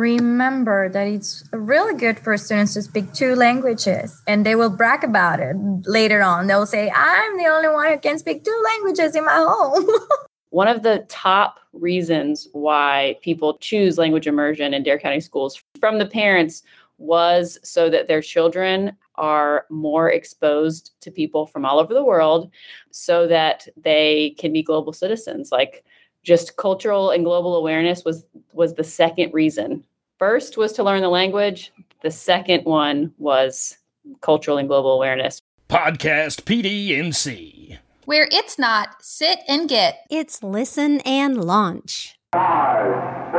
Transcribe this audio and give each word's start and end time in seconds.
remember 0.00 0.88
that 0.88 1.06
it's 1.06 1.44
really 1.52 1.94
good 1.94 2.18
for 2.18 2.36
students 2.38 2.72
to 2.74 2.82
speak 2.82 3.12
two 3.12 3.34
languages 3.34 4.20
and 4.26 4.46
they 4.46 4.54
will 4.54 4.70
brag 4.70 5.04
about 5.04 5.40
it 5.40 5.54
later 5.84 6.22
on. 6.22 6.46
They'll 6.46 6.66
say, 6.66 6.90
I'm 6.90 7.36
the 7.36 7.46
only 7.46 7.68
one 7.68 7.92
who 7.92 7.98
can 7.98 8.18
speak 8.18 8.42
two 8.42 8.62
languages 8.64 9.14
in 9.14 9.24
my 9.26 9.36
home. 9.36 9.86
one 10.50 10.68
of 10.68 10.82
the 10.82 11.04
top 11.08 11.60
reasons 11.74 12.48
why 12.52 13.16
people 13.20 13.58
choose 13.58 13.98
language 13.98 14.26
immersion 14.26 14.72
in 14.72 14.82
Dare 14.82 14.98
County 14.98 15.20
schools 15.20 15.62
from 15.78 15.98
the 15.98 16.06
parents 16.06 16.62
was 16.96 17.58
so 17.62 17.90
that 17.90 18.08
their 18.08 18.22
children 18.22 18.96
are 19.16 19.66
more 19.68 20.10
exposed 20.10 20.92
to 21.02 21.10
people 21.10 21.46
from 21.46 21.66
all 21.66 21.78
over 21.78 21.92
the 21.92 22.04
world 22.04 22.50
so 22.90 23.26
that 23.26 23.68
they 23.76 24.34
can 24.38 24.52
be 24.52 24.62
global 24.62 24.92
citizens 24.92 25.52
like 25.52 25.84
just 26.22 26.56
cultural 26.56 27.10
and 27.10 27.24
global 27.24 27.56
awareness 27.56 28.04
was 28.04 28.26
was 28.52 28.74
the 28.74 28.84
second 28.84 29.32
reason 29.32 29.84
first 30.20 30.56
was 30.56 30.72
to 30.74 30.84
learn 30.84 31.00
the 31.02 31.08
language. 31.08 31.72
The 32.02 32.12
second 32.12 32.64
one 32.64 33.12
was 33.18 33.76
cultural 34.20 34.58
and 34.58 34.68
global 34.68 34.92
awareness. 34.92 35.40
Podcast 35.68 36.42
pdnc 36.42 37.78
where 38.10 38.28
it's 38.32 38.58
not 38.58 38.96
sit 39.00 39.38
and 39.46 39.68
get. 39.68 40.00
It's 40.10 40.42
listen 40.42 40.98
and 41.02 41.44
launch. 41.44 42.18
Five 42.32 43.32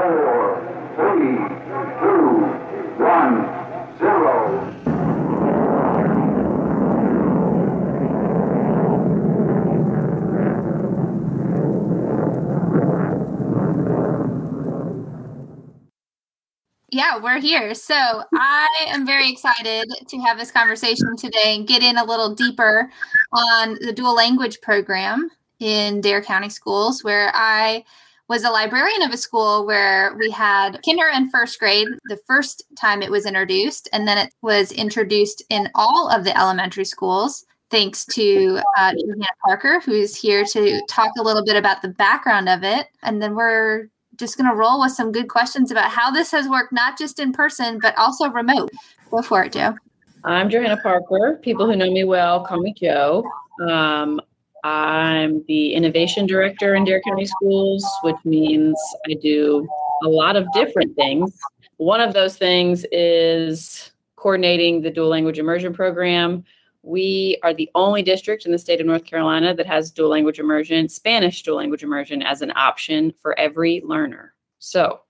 yeah, 16.91 17.17
we're 17.17 17.39
here. 17.39 17.73
So 17.73 17.95
I 18.33 18.67
am 18.87 19.05
very 19.05 19.31
excited 19.31 19.89
to 20.07 20.17
have 20.19 20.37
this 20.37 20.51
conversation 20.51 21.15
today 21.17 21.55
and 21.55 21.65
get 21.67 21.81
in 21.81 21.97
a 21.97 22.03
little 22.03 22.35
deeper 22.35 22.91
on 23.31 23.77
the 23.79 23.93
dual 23.93 24.13
language 24.13 24.59
program 24.59 25.29
in 25.59 26.01
Dare 26.01 26.21
County 26.21 26.49
schools, 26.49 27.01
where 27.01 27.31
I 27.33 27.85
was 28.27 28.43
a 28.43 28.49
librarian 28.49 29.03
of 29.03 29.11
a 29.11 29.17
school 29.17 29.65
where 29.65 30.15
we 30.17 30.29
had 30.29 30.81
kinder 30.85 31.07
and 31.13 31.31
first 31.31 31.59
grade 31.59 31.87
the 32.05 32.19
first 32.27 32.63
time 32.77 33.01
it 33.01 33.11
was 33.11 33.25
introduced, 33.25 33.87
and 33.93 34.05
then 34.05 34.17
it 34.17 34.33
was 34.41 34.73
introduced 34.73 35.43
in 35.49 35.69
all 35.75 36.09
of 36.09 36.25
the 36.25 36.37
elementary 36.37 36.85
schools. 36.85 37.45
Thanks 37.69 38.05
to 38.07 38.59
uh, 38.77 38.91
Johanna 38.91 39.25
Parker, 39.45 39.79
who's 39.79 40.13
here 40.13 40.43
to 40.43 40.81
talk 40.89 41.11
a 41.17 41.23
little 41.23 41.43
bit 41.43 41.55
about 41.55 41.81
the 41.81 41.87
background 41.87 42.49
of 42.49 42.65
it. 42.65 42.87
And 43.01 43.21
then 43.21 43.33
we're 43.33 43.87
just 44.21 44.37
going 44.37 44.49
to 44.49 44.55
roll 44.55 44.79
with 44.79 44.91
some 44.91 45.11
good 45.11 45.27
questions 45.27 45.71
about 45.71 45.89
how 45.89 46.11
this 46.11 46.31
has 46.31 46.47
worked, 46.47 46.71
not 46.71 46.97
just 46.97 47.19
in 47.19 47.33
person, 47.33 47.79
but 47.81 47.97
also 47.97 48.29
remote. 48.29 48.69
Go 49.09 49.21
for 49.23 49.43
it, 49.43 49.51
Joe. 49.51 49.75
I'm 50.23 50.47
Johanna 50.49 50.77
Parker. 50.77 51.39
People 51.41 51.65
who 51.65 51.75
know 51.75 51.91
me 51.91 52.03
well 52.03 52.45
call 52.45 52.61
me 52.61 52.73
Joe. 52.79 53.25
Um, 53.67 54.21
I'm 54.63 55.43
the 55.47 55.73
innovation 55.73 56.27
director 56.27 56.75
in 56.75 56.85
Dare 56.85 57.01
County 57.01 57.25
Schools, 57.25 57.83
which 58.03 58.15
means 58.23 58.79
I 59.09 59.15
do 59.15 59.67
a 60.05 60.07
lot 60.07 60.35
of 60.35 60.45
different 60.53 60.95
things. 60.95 61.35
One 61.77 61.99
of 61.99 62.13
those 62.13 62.37
things 62.37 62.85
is 62.91 63.91
coordinating 64.17 64.81
the 64.81 64.91
dual 64.91 65.09
language 65.09 65.39
immersion 65.39 65.73
program, 65.73 66.43
we 66.83 67.37
are 67.43 67.53
the 67.53 67.69
only 67.75 68.01
district 68.01 68.45
in 68.45 68.51
the 68.51 68.57
state 68.57 68.81
of 68.81 68.87
North 68.87 69.05
Carolina 69.05 69.53
that 69.53 69.67
has 69.67 69.91
dual 69.91 70.09
language 70.09 70.39
immersion, 70.39 70.89
Spanish 70.89 71.43
dual 71.43 71.57
language 71.57 71.83
immersion, 71.83 72.21
as 72.21 72.41
an 72.41 72.51
option 72.55 73.13
for 73.21 73.37
every 73.39 73.81
learner. 73.85 74.33
So, 74.59 75.01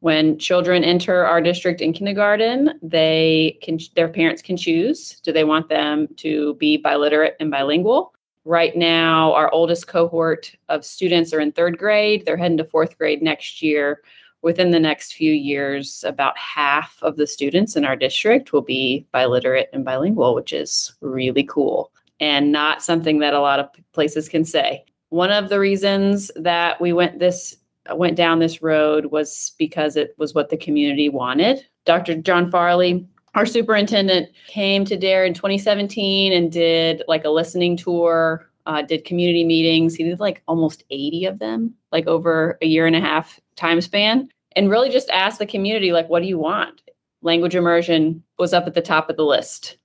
when 0.00 0.36
children 0.36 0.82
enter 0.82 1.24
our 1.24 1.40
district 1.40 1.80
in 1.80 1.92
kindergarten, 1.92 2.78
they 2.82 3.58
can 3.62 3.78
their 3.94 4.08
parents 4.08 4.42
can 4.42 4.56
choose 4.56 5.20
do 5.20 5.32
they 5.32 5.44
want 5.44 5.68
them 5.68 6.08
to 6.16 6.54
be 6.54 6.76
biliterate 6.76 7.34
and 7.38 7.50
bilingual. 7.50 8.12
Right 8.44 8.76
now, 8.76 9.32
our 9.34 9.52
oldest 9.52 9.86
cohort 9.86 10.52
of 10.68 10.84
students 10.84 11.32
are 11.32 11.38
in 11.38 11.52
third 11.52 11.78
grade. 11.78 12.24
They're 12.26 12.36
heading 12.36 12.56
to 12.56 12.64
fourth 12.64 12.98
grade 12.98 13.22
next 13.22 13.62
year 13.62 14.02
within 14.42 14.70
the 14.70 14.80
next 14.80 15.14
few 15.14 15.32
years, 15.32 16.04
about 16.06 16.36
half 16.36 16.98
of 17.02 17.16
the 17.16 17.26
students 17.26 17.76
in 17.76 17.84
our 17.84 17.96
district 17.96 18.52
will 18.52 18.62
be 18.62 19.06
biliterate 19.14 19.66
and 19.72 19.84
bilingual, 19.84 20.34
which 20.34 20.52
is 20.52 20.92
really 21.00 21.44
cool 21.44 21.92
and 22.20 22.52
not 22.52 22.82
something 22.82 23.18
that 23.18 23.34
a 23.34 23.40
lot 23.40 23.58
of 23.58 23.68
places 23.92 24.28
can 24.28 24.44
say. 24.44 24.84
One 25.08 25.32
of 25.32 25.48
the 25.48 25.58
reasons 25.58 26.30
that 26.36 26.80
we 26.80 26.92
went 26.92 27.18
this 27.18 27.56
went 27.94 28.16
down 28.16 28.38
this 28.38 28.62
road 28.62 29.06
was 29.06 29.52
because 29.58 29.96
it 29.96 30.14
was 30.16 30.34
what 30.34 30.48
the 30.48 30.56
community 30.56 31.08
wanted. 31.08 31.66
Dr. 31.84 32.14
John 32.14 32.48
Farley, 32.48 33.04
our 33.34 33.44
superintendent, 33.44 34.30
came 34.46 34.84
to 34.84 34.96
DARE 34.96 35.24
in 35.24 35.34
2017 35.34 36.32
and 36.32 36.52
did 36.52 37.02
like 37.08 37.24
a 37.24 37.30
listening 37.30 37.76
tour 37.76 38.48
uh, 38.66 38.82
did 38.82 39.04
community 39.04 39.44
meetings. 39.44 39.94
He 39.94 40.04
did 40.04 40.20
like 40.20 40.42
almost 40.46 40.84
80 40.90 41.26
of 41.26 41.38
them, 41.38 41.74
like 41.90 42.06
over 42.06 42.58
a 42.62 42.66
year 42.66 42.86
and 42.86 42.96
a 42.96 43.00
half 43.00 43.40
time 43.56 43.80
span, 43.80 44.28
and 44.56 44.70
really 44.70 44.90
just 44.90 45.10
asked 45.10 45.38
the 45.38 45.46
community, 45.46 45.92
like, 45.92 46.08
what 46.08 46.22
do 46.22 46.28
you 46.28 46.38
want? 46.38 46.80
Language 47.22 47.54
immersion 47.54 48.22
was 48.38 48.52
up 48.52 48.66
at 48.66 48.74
the 48.74 48.80
top 48.80 49.08
of 49.08 49.16
the 49.16 49.24
list. 49.24 49.76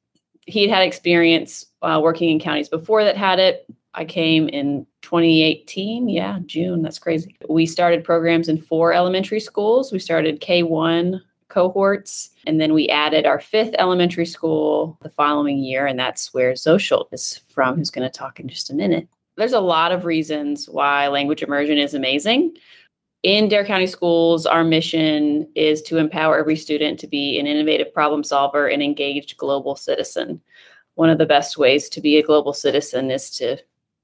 He'd 0.46 0.70
had 0.70 0.84
experience 0.84 1.66
uh, 1.82 2.00
working 2.02 2.30
in 2.30 2.40
counties 2.40 2.70
before 2.70 3.04
that 3.04 3.18
had 3.18 3.40
it. 3.40 3.66
I 3.94 4.06
came 4.06 4.48
in 4.50 4.86
2018. 5.02 6.08
Yeah, 6.08 6.40
June. 6.46 6.84
That's 6.84 7.00
crazy. 7.00 7.36
We 7.50 7.66
started 7.66 8.04
programs 8.04 8.48
in 8.48 8.58
four 8.58 8.94
elementary 8.94 9.40
schools. 9.40 9.92
We 9.92 10.00
started 10.00 10.40
K1 10.40 11.20
cohorts. 11.58 12.30
And 12.46 12.62
then 12.62 12.76
we 12.76 12.88
added 12.90 13.26
our 13.26 13.40
fifth 13.40 13.74
elementary 13.80 14.28
school 14.28 14.96
the 15.02 15.10
following 15.10 15.58
year, 15.58 15.88
and 15.88 15.98
that's 15.98 16.32
where 16.32 16.54
Xochitl 16.54 17.08
is 17.12 17.42
from, 17.48 17.78
who's 17.78 17.90
going 17.90 18.08
to 18.08 18.16
talk 18.16 18.40
in 18.40 18.48
just 18.48 18.70
a 18.70 18.76
minute. 18.76 19.08
There's 19.38 19.54
a 19.54 19.60
lot 19.60 19.92
of 19.92 20.06
reasons 20.06 20.70
why 20.70 21.08
language 21.08 21.42
immersion 21.42 21.80
is 21.80 21.96
amazing. 21.96 22.56
In 23.24 23.50
Dare 23.50 23.66
County 23.66 23.88
Schools, 23.88 24.46
our 24.46 24.64
mission 24.64 25.50
is 25.56 25.82
to 25.84 25.98
empower 25.98 26.38
every 26.38 26.56
student 26.56 27.00
to 27.00 27.08
be 27.08 27.40
an 27.40 27.48
innovative 27.48 27.92
problem 27.92 28.24
solver 28.24 28.68
and 28.68 28.84
engaged 28.84 29.36
global 29.38 29.76
citizen. 29.76 30.40
One 30.94 31.10
of 31.10 31.18
the 31.18 31.26
best 31.26 31.58
ways 31.58 31.90
to 31.90 32.02
be 32.02 32.20
a 32.20 32.24
global 32.24 32.54
citizen 32.54 33.10
is 33.10 33.32
to 33.38 33.58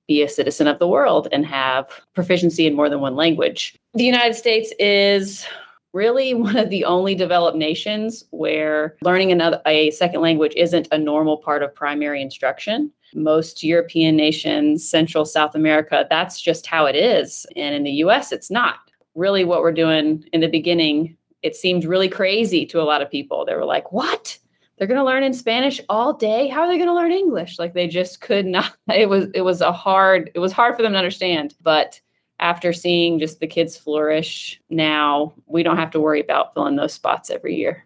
be 0.08 0.24
a 0.24 0.28
citizen 0.28 0.66
of 0.66 0.80
the 0.80 0.88
world 0.88 1.28
and 1.31 1.46
have 1.46 1.88
proficiency 2.16 2.66
in 2.66 2.74
more 2.74 2.90
than 2.90 3.00
one 3.00 3.16
language. 3.16 3.75
The 3.94 4.06
United 4.06 4.34
States 4.34 4.74
is 4.80 5.46
really 5.94 6.34
one 6.34 6.58
of 6.58 6.70
the 6.70 6.84
only 6.84 7.16
developed 7.16 7.58
nations 7.58 8.26
where 8.31 8.98
learning 9.02 9.31
another 9.31 9.62
a 9.66 9.92
second 9.92 10.22
language 10.22 10.54
isn't 10.58 10.88
a 10.92 10.98
normal 10.98 11.38
part 11.38 11.64
of 11.64 11.74
primary 11.74 12.22
instruction. 12.22 12.92
Most 13.16 13.64
european 13.64 14.16
nations 14.16 14.90
central 14.90 15.24
south 15.24 15.54
america 15.54 16.06
that's 16.09 16.42
just 16.42 16.66
how 16.66 16.86
it 16.86 16.96
is. 16.96 17.46
And 17.56 17.76
in 17.76 17.84
the 17.84 17.92
us 17.92 18.31
it's 18.31 18.52
not. 18.52 18.80
Really 19.16 19.46
what 19.46 19.62
we're 19.62 19.72
doing 19.72 20.26
in 20.34 20.42
the 20.42 20.48
beginning 20.48 21.16
it 21.44 21.56
seemed 21.56 21.86
really 21.86 22.08
crazy 22.08 22.66
to 22.66 22.81
a 22.81 22.84
lot 22.84 23.02
of 23.02 23.12
people. 23.12 23.46
They 23.46 23.54
were 23.54 23.66
like 23.66 23.92
what? 23.92 24.38
They're 24.78 24.88
going 24.88 25.00
to 25.00 25.06
learn 25.06 25.24
in 25.24 25.34
spanish 25.34 25.80
all 25.90 26.14
day? 26.14 26.48
How 26.48 26.62
are 26.62 26.68
they 26.68 26.78
going 26.78 26.90
to 26.90 26.96
learn 26.96 27.12
english? 27.12 27.60
Like 27.60 27.74
they 27.74 27.88
just 27.88 28.22
could 28.22 28.46
not 28.46 28.75
it 28.88 29.08
was 29.10 29.28
it 29.36 29.42
was 29.42 29.62
a 29.62 29.72
hard 29.72 30.31
it 30.34 30.40
was 30.40 30.52
hard 30.52 30.75
for 30.75 30.81
them 30.81 30.94
to 30.94 30.98
understand. 30.98 31.54
But 31.62 32.02
after 32.40 32.74
seeing 32.74 33.20
just 33.20 33.40
the 33.40 33.48
kids 33.48 33.78
flourish 33.78 34.60
now, 34.70 35.34
we 35.46 35.64
don't 35.64 35.78
have 35.78 35.92
to 35.92 36.00
worry 36.00 36.20
about 36.20 36.54
filling 36.54 36.76
those 36.76 36.94
spots 36.94 37.30
every 37.30 37.56
year. 37.56 37.86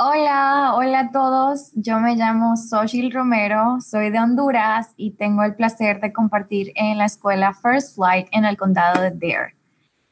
Hola, 0.00 0.74
hola 0.76 1.00
a 1.00 1.12
todos. 1.12 1.72
Yo 1.74 1.98
me 1.98 2.14
llamo 2.14 2.54
Xochitl 2.56 3.12
Romero, 3.12 3.80
soy 3.80 4.10
de 4.10 4.18
Honduras 4.18 4.94
y 4.96 5.16
tengo 5.18 5.42
el 5.42 5.56
placer 5.56 6.00
de 6.00 6.12
compartir 6.12 6.72
en 6.76 6.98
la 6.98 7.06
escuela 7.06 7.52
First 7.52 7.96
Flight 7.96 8.28
en 8.30 8.44
el 8.44 8.56
condado 8.56 9.02
de 9.02 9.10
Dare. 9.10 9.56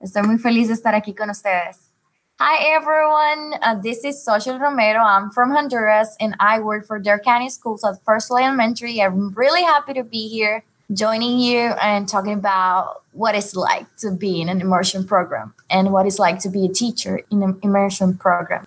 Estoy 0.00 0.24
muy 0.24 0.38
feliz 0.38 0.66
de 0.66 0.74
estar 0.74 0.96
aquí 0.96 1.14
con 1.14 1.30
ustedes. 1.30 1.92
Hi 2.40 2.74
everyone, 2.74 3.54
uh, 3.62 3.80
this 3.80 4.04
is 4.04 4.24
Xochitl 4.26 4.60
Romero. 4.60 5.00
I'm 5.00 5.30
from 5.30 5.52
Honduras 5.52 6.16
and 6.18 6.34
I 6.40 6.58
work 6.58 6.84
for 6.84 6.98
Dare 6.98 7.20
County 7.20 7.48
Schools 7.48 7.84
at 7.84 8.02
First 8.04 8.26
Flight 8.26 8.44
Elementary. 8.44 9.00
I'm 9.00 9.32
really 9.34 9.62
happy 9.62 9.94
to 9.94 10.02
be 10.02 10.28
here 10.28 10.64
joining 10.92 11.38
you 11.38 11.58
and 11.82 12.08
talking 12.08 12.32
about 12.32 13.02
what 13.12 13.34
it's 13.34 13.56
like 13.56 13.86
to 13.96 14.10
be 14.10 14.40
in 14.40 14.48
an 14.48 14.60
immersion 14.60 15.04
program 15.04 15.54
and 15.70 15.92
what 15.92 16.06
it's 16.06 16.18
like 16.18 16.38
to 16.40 16.48
be 16.48 16.66
a 16.66 16.68
teacher 16.68 17.20
in 17.30 17.42
an 17.42 17.58
immersion 17.62 18.16
program. 18.16 18.66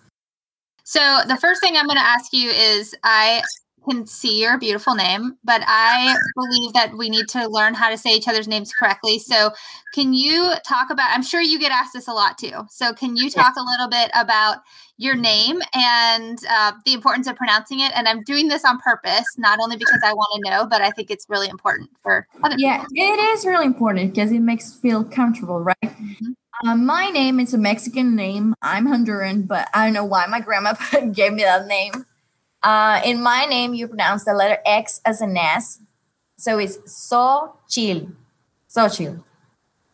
So, 0.83 1.19
the 1.27 1.38
first 1.38 1.62
thing 1.62 1.77
I'm 1.77 1.86
going 1.86 2.00
to 2.00 2.06
ask 2.06 2.33
you 2.33 2.50
is 2.50 2.95
I 3.04 3.44
can 3.89 4.06
see 4.06 4.41
your 4.41 4.57
beautiful 4.57 4.95
name, 4.95 5.38
but 5.44 5.62
I 5.65 6.15
believe 6.36 6.74
that 6.74 6.97
we 6.97 7.09
need 7.09 7.27
to 7.30 7.47
learn 7.47 7.74
how 7.74 7.89
to 7.89 7.97
say 7.97 8.12
each 8.12 8.27
other's 8.27 8.47
names 8.47 8.71
correctly. 8.71 9.19
So, 9.19 9.51
can 9.94 10.13
you 10.13 10.53
talk 10.68 10.89
about? 10.89 11.09
I'm 11.12 11.24
sure 11.24 11.41
you 11.41 11.59
get 11.59 11.71
asked 11.71 11.94
this 11.94 12.07
a 12.07 12.13
lot 12.13 12.38
too. 12.38 12.65
So, 12.69 12.94
can 12.94 13.15
you 13.15 13.30
talk 13.30 13.56
a 13.56 13.63
little 13.63 13.89
bit 13.89 14.12
about 14.13 14.57
your 14.97 15.15
name 15.15 15.59
and 15.74 16.39
uh, 16.50 16.74
the 16.86 16.94
importance 16.94 17.27
of 17.27 17.36
pronouncing 17.36 17.80
it? 17.80 17.91
And 17.95 18.07
I'm 18.07 18.24
doing 18.24 18.47
this 18.47 18.63
on 18.65 18.80
purpose, 18.80 19.25
not 19.38 19.59
only 19.62 19.77
because 19.77 20.01
I 20.03 20.13
want 20.13 20.44
to 20.44 20.51
know, 20.51 20.65
but 20.65 20.81
I 20.81 20.91
think 20.91 21.09
it's 21.09 21.25
really 21.30 21.50
important 21.50 21.89
for 22.01 22.27
other 22.44 22.56
yeah, 22.57 22.77
people. 22.77 22.94
it 22.95 23.19
is 23.33 23.45
really 23.45 23.65
important 23.65 24.13
because 24.13 24.31
it 24.31 24.39
makes 24.39 24.74
feel 24.75 25.03
comfortable, 25.03 25.59
right? 25.59 25.77
Mm-hmm. 25.83 26.31
Uh, 26.68 26.75
my 26.75 27.09
name 27.09 27.39
is 27.39 27.53
a 27.53 27.57
Mexican 27.57 28.18
name. 28.18 28.53
I'm 28.62 28.86
Honduran, 28.86 29.47
but 29.47 29.69
I 29.74 29.86
don't 29.86 29.94
know 29.94 30.03
why 30.03 30.25
my 30.25 30.41
grandma 30.41 30.74
gave 31.13 31.33
me 31.33 31.44
that 31.44 31.68
name. 31.68 32.06
Uh, 32.64 33.02
in 33.06 33.22
my 33.22 33.46
name, 33.46 33.74
you 33.74 33.88
pronounce 33.88 34.26
the 34.26 34.34
letter 34.34 34.58
X 34.66 35.00
as 35.06 35.22
an 35.22 35.38
S. 35.38 35.80
So 36.38 36.58
it's 36.58 36.78
so 36.92 37.56
chill. 37.70 38.10
So 38.68 38.90
chill. 38.90 39.24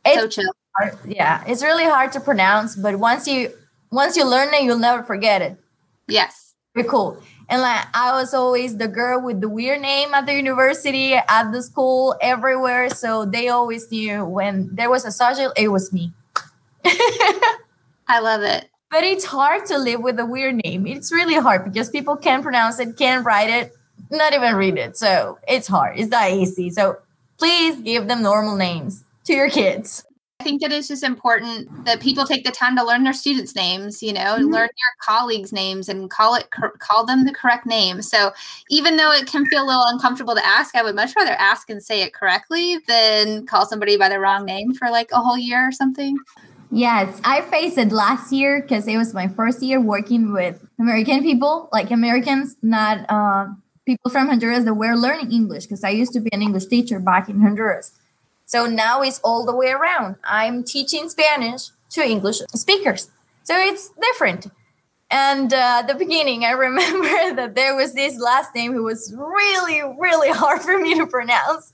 It's 0.05 0.21
so 0.21 0.27
chill. 0.27 0.51
hard- 0.75 0.97
yeah, 1.05 1.43
it's 1.47 1.63
really 1.63 1.85
hard 1.85 2.11
to 2.13 2.19
pronounce, 2.19 2.75
but 2.75 2.97
once 2.97 3.27
you 3.27 3.51
once 3.91 4.17
you 4.17 4.25
learn 4.25 4.53
it, 4.53 4.63
you'll 4.63 4.79
never 4.79 5.03
forget 5.03 5.41
it. 5.41 5.57
Yes. 6.07 6.53
Very 6.75 6.87
cool. 6.87 7.21
And 7.49 7.61
like 7.61 7.85
I 7.93 8.11
was 8.13 8.33
always 8.33 8.77
the 8.77 8.87
girl 8.87 9.21
with 9.21 9.39
the 9.41 9.49
weird 9.49 9.81
name 9.81 10.13
at 10.13 10.25
the 10.25 10.33
university, 10.33 11.13
at 11.13 11.51
the 11.51 11.61
school, 11.61 12.15
everywhere. 12.21 12.89
So 12.89 13.25
they 13.25 13.49
always 13.49 13.89
knew 13.91 14.25
when 14.25 14.69
there 14.75 14.89
was 14.89 15.05
a 15.05 15.11
social, 15.11 15.53
it 15.55 15.69
was 15.69 15.93
me. 15.93 16.11
I 18.07 18.19
love 18.19 18.41
it. 18.41 18.69
But 18.95 19.03
it's 19.03 19.25
hard 19.25 19.65
to 19.65 19.77
live 19.77 19.99
with 19.99 20.17
a 20.21 20.25
weird 20.25 20.61
name. 20.63 20.87
It's 20.87 21.11
really 21.11 21.35
hard 21.35 21.65
because 21.65 21.89
people 21.89 22.15
can't 22.15 22.41
pronounce 22.41 22.79
it, 22.79 22.95
can't 22.95 23.25
write 23.25 23.49
it, 23.49 23.73
not 24.09 24.33
even 24.33 24.55
read 24.55 24.77
it. 24.77 24.95
So 24.95 25.37
it's 25.49 25.67
hard. 25.67 25.99
It's 25.99 26.09
not 26.09 26.31
easy. 26.31 26.69
So 26.69 26.99
please 27.37 27.75
give 27.81 28.07
them 28.07 28.21
normal 28.21 28.55
names 28.55 29.03
to 29.25 29.33
your 29.33 29.49
kids. 29.49 30.05
I 30.39 30.45
think 30.45 30.61
that 30.61 30.71
it's 30.71 30.87
just 30.87 31.03
important 31.03 31.83
that 31.83 31.99
people 31.99 32.23
take 32.23 32.45
the 32.45 32.53
time 32.53 32.77
to 32.77 32.85
learn 32.85 33.03
their 33.03 33.11
students' 33.11 33.53
names, 33.53 34.01
you 34.01 34.13
know, 34.13 34.37
Mhm. 34.37 34.53
learn 34.53 34.69
your 34.69 34.95
colleagues' 35.03 35.51
names 35.51 35.89
and 35.89 36.09
call 36.09 36.35
it 36.35 36.49
cor- 36.51 36.77
call 36.79 37.05
them 37.05 37.25
the 37.25 37.33
correct 37.33 37.65
name. 37.65 38.01
So 38.01 38.31
even 38.69 38.95
though 38.95 39.11
it 39.11 39.27
can 39.27 39.45
feel 39.47 39.63
a 39.63 39.67
little 39.67 39.83
uncomfortable 39.87 40.35
to 40.35 40.45
ask, 40.45 40.73
I 40.73 40.83
would 40.83 40.95
much 40.95 41.13
rather 41.17 41.33
ask 41.33 41.69
and 41.69 41.83
say 41.83 42.01
it 42.01 42.13
correctly 42.13 42.77
than 42.87 43.45
call 43.45 43.65
somebody 43.65 43.97
by 43.97 44.07
the 44.07 44.21
wrong 44.21 44.45
name 44.45 44.73
for 44.73 44.89
like 44.89 45.11
a 45.11 45.19
whole 45.19 45.37
year 45.37 45.67
or 45.67 45.73
something. 45.73 46.17
Yes, 46.75 47.21
I 47.23 47.39
faced 47.39 47.77
it 47.77 47.93
last 47.93 48.33
year 48.33 48.61
because 48.61 48.85
it 48.85 48.97
was 48.97 49.13
my 49.13 49.29
first 49.29 49.63
year 49.63 49.79
working 49.79 50.33
with 50.33 50.61
American 50.77 51.23
people, 51.23 51.69
like 51.71 51.89
Americans, 51.89 52.57
not 52.61 53.09
uh, 53.09 53.47
people 53.85 54.11
from 54.11 54.27
Honduras 54.27 54.65
that 54.65 54.73
were 54.73 54.93
learning 54.93 55.31
English 55.31 55.67
because 55.67 55.85
I 55.85 55.91
used 55.91 56.11
to 56.11 56.19
be 56.19 56.29
an 56.33 56.41
English 56.41 56.65
teacher 56.65 56.99
back 56.99 57.29
in 57.29 57.39
Honduras. 57.39 57.93
So 58.43 58.65
now 58.65 59.01
it's 59.03 59.21
all 59.23 59.45
the 59.45 59.55
way 59.55 59.71
around. 59.71 60.17
I'm 60.25 60.65
teaching 60.65 61.07
Spanish 61.07 61.69
to 61.91 62.05
English 62.05 62.39
speakers. 62.53 63.09
So 63.43 63.57
it's 63.57 63.91
different. 64.01 64.47
And 65.09 65.53
uh, 65.53 65.79
at 65.79 65.87
the 65.87 65.95
beginning, 65.95 66.43
I 66.43 66.51
remember 66.67 67.35
that 67.35 67.55
there 67.55 67.73
was 67.73 67.93
this 67.93 68.19
last 68.19 68.53
name 68.53 68.73
who 68.73 68.83
was 68.83 69.15
really, 69.15 69.81
really 69.97 70.29
hard 70.29 70.59
for 70.61 70.77
me 70.77 70.93
to 70.95 71.07
pronounce. 71.07 71.71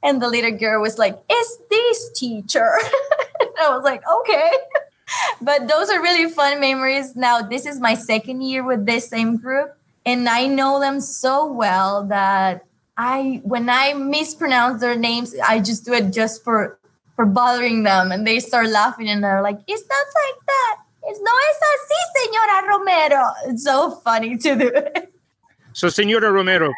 And 0.00 0.22
the 0.22 0.28
little 0.28 0.56
girl 0.56 0.80
was 0.80 0.96
like, 0.96 1.18
Is 1.28 1.58
this 1.68 2.12
teacher? 2.14 2.70
I 3.60 3.74
was 3.74 3.84
like, 3.84 4.02
Okay. 4.20 4.50
but 5.40 5.68
those 5.68 5.90
are 5.90 6.00
really 6.00 6.30
fun 6.30 6.60
memories. 6.60 7.14
Now, 7.14 7.42
this 7.42 7.66
is 7.66 7.78
my 7.80 7.94
second 7.94 8.42
year 8.42 8.64
with 8.64 8.86
this 8.86 9.08
same 9.08 9.36
group. 9.36 9.74
And 10.06 10.28
I 10.28 10.46
know 10.46 10.80
them 10.80 11.00
so 11.00 11.50
well 11.50 12.04
that 12.08 12.66
I, 12.96 13.40
when 13.42 13.70
I 13.70 13.94
mispronounce 13.94 14.80
their 14.80 14.96
names, 14.96 15.34
I 15.46 15.60
just 15.60 15.84
do 15.84 15.92
it 15.92 16.12
just 16.12 16.44
for 16.44 16.78
for 17.14 17.26
bothering 17.26 17.84
them, 17.84 18.10
and 18.10 18.26
they 18.26 18.40
start 18.40 18.68
laughing, 18.68 19.08
and 19.08 19.22
they're 19.22 19.42
like, 19.42 19.58
"It's 19.66 19.84
not 19.86 20.06
like 20.22 20.40
that. 20.46 20.76
It's 21.04 21.20
no 21.20 21.32
es 21.50 21.58
así, 21.72 22.00
señora 22.18 22.68
Romero." 22.68 23.24
It's 23.46 23.64
so 23.64 23.90
funny 24.04 24.36
to 24.38 24.56
do 24.56 24.68
it. 24.68 25.12
So, 25.72 25.88
señora 25.90 26.30
Romero, 26.30 26.72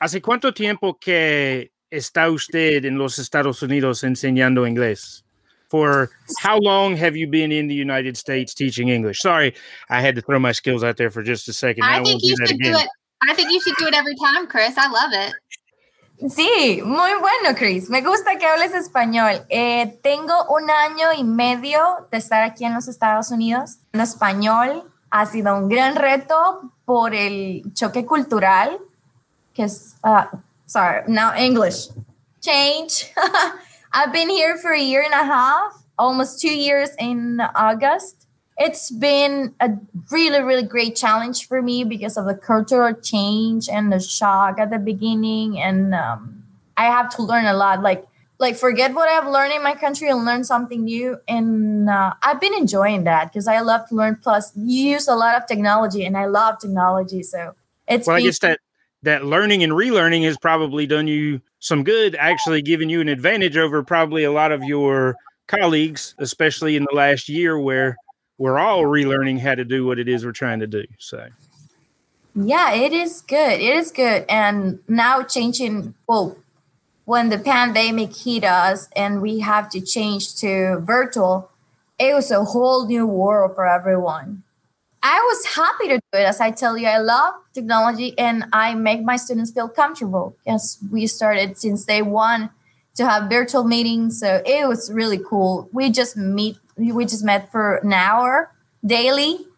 ¿hace 0.00 0.20
cuánto 0.20 0.52
tiempo 0.52 0.98
que 0.98 1.70
está 1.90 2.30
usted 2.30 2.84
en 2.84 2.98
los 2.98 3.18
Estados 3.18 3.62
Unidos 3.62 4.04
enseñando 4.04 4.66
inglés? 4.66 5.24
For 5.68 6.10
how 6.38 6.58
long 6.58 6.96
have 6.96 7.14
you 7.14 7.26
been 7.26 7.52
in 7.52 7.68
the 7.68 7.74
United 7.74 8.16
States 8.16 8.54
teaching 8.54 8.88
English? 8.88 9.20
Sorry, 9.20 9.54
I 9.90 10.00
had 10.00 10.14
to 10.16 10.22
throw 10.22 10.38
my 10.38 10.52
skills 10.52 10.82
out 10.82 10.96
there 10.96 11.10
for 11.10 11.22
just 11.22 11.48
a 11.48 11.52
second. 11.52 11.84
I 11.84 11.96
won't 11.96 12.06
think 12.06 12.22
you 12.22 12.36
that 12.36 12.48
should 12.48 12.58
do 12.58 12.70
again. 12.70 12.80
it. 12.80 12.88
I 13.28 13.34
think 13.34 13.50
you 13.50 13.60
should 13.60 13.76
do 13.76 13.86
it 13.86 13.94
every 13.94 14.14
time, 14.14 14.46
Chris. 14.46 14.74
I 14.78 14.88
love 14.88 15.12
it. 15.12 15.34
Sí, 16.30 16.80
muy 16.84 17.12
bueno, 17.20 17.56
Chris. 17.56 17.88
Me 17.90 18.00
gusta 18.00 18.38
que 18.38 18.46
hables 18.46 18.74
español. 18.74 19.44
Eh, 19.50 19.98
tengo 20.02 20.46
un 20.48 20.68
año 20.68 21.12
y 21.16 21.22
medio 21.22 22.08
de 22.10 22.18
estar 22.18 22.42
aquí 22.42 22.64
en 22.64 22.74
los 22.74 22.88
Estados 22.88 23.30
Unidos. 23.30 23.78
En 23.92 24.00
español 24.00 24.90
ha 25.10 25.26
sido 25.26 25.56
un 25.56 25.68
gran 25.68 25.94
reto 25.94 26.72
por 26.84 27.14
el 27.14 27.62
choque 27.72 28.04
cultural, 28.04 28.78
que 29.54 29.64
es, 29.64 29.96
uh, 30.02 30.36
sorry, 30.66 31.02
now 31.06 31.32
English. 31.36 31.90
Change. 32.40 33.12
I've 33.92 34.12
been 34.12 34.28
here 34.28 34.56
for 34.58 34.72
a 34.72 34.80
year 34.80 35.02
and 35.02 35.12
a 35.12 35.24
half, 35.24 35.84
almost 35.98 36.40
two 36.40 36.54
years 36.54 36.90
in 36.98 37.40
August. 37.54 38.26
It's 38.56 38.90
been 38.90 39.54
a 39.60 39.70
really, 40.10 40.42
really 40.42 40.64
great 40.64 40.96
challenge 40.96 41.46
for 41.46 41.62
me 41.62 41.84
because 41.84 42.16
of 42.16 42.26
the 42.26 42.34
cultural 42.34 42.92
change 42.92 43.68
and 43.68 43.92
the 43.92 44.00
shock 44.00 44.58
at 44.58 44.70
the 44.70 44.78
beginning. 44.78 45.60
And 45.60 45.94
um, 45.94 46.42
I 46.76 46.86
have 46.86 47.14
to 47.16 47.22
learn 47.22 47.46
a 47.46 47.54
lot. 47.54 47.82
Like, 47.82 48.04
like 48.38 48.56
forget 48.56 48.94
what 48.94 49.08
I've 49.08 49.30
learned 49.30 49.52
in 49.52 49.62
my 49.62 49.74
country 49.74 50.08
and 50.08 50.24
learn 50.24 50.42
something 50.44 50.84
new. 50.84 51.18
And 51.28 51.88
uh, 51.88 52.14
I've 52.20 52.40
been 52.40 52.54
enjoying 52.54 53.04
that 53.04 53.32
because 53.32 53.46
I 53.46 53.60
love 53.60 53.88
to 53.88 53.94
learn. 53.94 54.16
Plus, 54.16 54.52
you 54.56 54.90
use 54.90 55.06
a 55.08 55.14
lot 55.14 55.36
of 55.36 55.46
technology, 55.46 56.04
and 56.04 56.16
I 56.16 56.26
love 56.26 56.58
technology. 56.60 57.22
So 57.22 57.54
it's 57.86 58.06
Well, 58.06 58.16
I 58.16 58.22
guess 58.22 58.40
that 58.40 58.60
that 59.02 59.24
learning 59.24 59.62
and 59.62 59.72
relearning 59.72 60.24
has 60.24 60.36
probably 60.36 60.86
done 60.86 61.06
you 61.06 61.40
some 61.60 61.84
good, 61.84 62.14
actually 62.16 62.62
giving 62.62 62.88
you 62.88 63.00
an 63.00 63.08
advantage 63.08 63.56
over 63.56 63.82
probably 63.82 64.24
a 64.24 64.32
lot 64.32 64.52
of 64.52 64.62
your 64.62 65.16
colleagues, 65.46 66.14
especially 66.18 66.76
in 66.76 66.86
the 66.88 66.94
last 66.94 67.28
year 67.28 67.58
where 67.58 67.96
we're 68.36 68.58
all 68.58 68.82
relearning 68.82 69.40
how 69.40 69.54
to 69.54 69.64
do 69.64 69.84
what 69.84 69.98
it 69.98 70.08
is 70.08 70.24
we're 70.24 70.32
trying 70.32 70.60
to 70.60 70.66
do. 70.66 70.84
So, 70.98 71.26
Yeah, 72.34 72.72
it 72.72 72.92
is 72.92 73.22
good. 73.22 73.60
It 73.60 73.76
is 73.76 73.90
good. 73.90 74.24
And 74.28 74.78
now 74.86 75.22
changing, 75.22 75.94
well, 76.06 76.36
when 77.04 77.30
the 77.30 77.38
pandemic 77.38 78.14
hit 78.14 78.44
us 78.44 78.88
and 78.94 79.20
we 79.20 79.40
have 79.40 79.68
to 79.70 79.80
change 79.80 80.36
to 80.36 80.78
virtual, 80.80 81.50
it 81.98 82.14
was 82.14 82.30
a 82.30 82.44
whole 82.44 82.86
new 82.86 83.06
world 83.06 83.54
for 83.54 83.66
everyone. 83.66 84.44
I 85.02 85.18
was 85.20 85.46
happy 85.46 85.88
to 85.88 85.96
do 85.96 86.18
it. 86.18 86.24
As 86.24 86.40
I 86.40 86.50
tell 86.50 86.76
you, 86.76 86.88
I 86.88 86.98
love 86.98 87.34
technology 87.52 88.18
and 88.18 88.44
I 88.52 88.74
make 88.74 89.02
my 89.02 89.16
students 89.16 89.50
feel 89.50 89.68
comfortable 89.68 90.36
because 90.44 90.78
we 90.90 91.06
started 91.06 91.58
since 91.58 91.84
day 91.84 92.02
one 92.02 92.50
to 92.96 93.08
have 93.08 93.30
virtual 93.30 93.64
meetings. 93.64 94.18
So 94.18 94.42
it 94.44 94.66
was 94.66 94.92
really 94.92 95.18
cool. 95.18 95.68
We 95.72 95.90
just 95.90 96.16
meet, 96.16 96.58
we 96.76 97.04
just 97.04 97.24
met 97.24 97.50
for 97.52 97.76
an 97.76 97.92
hour 97.92 98.52
daily 98.84 99.48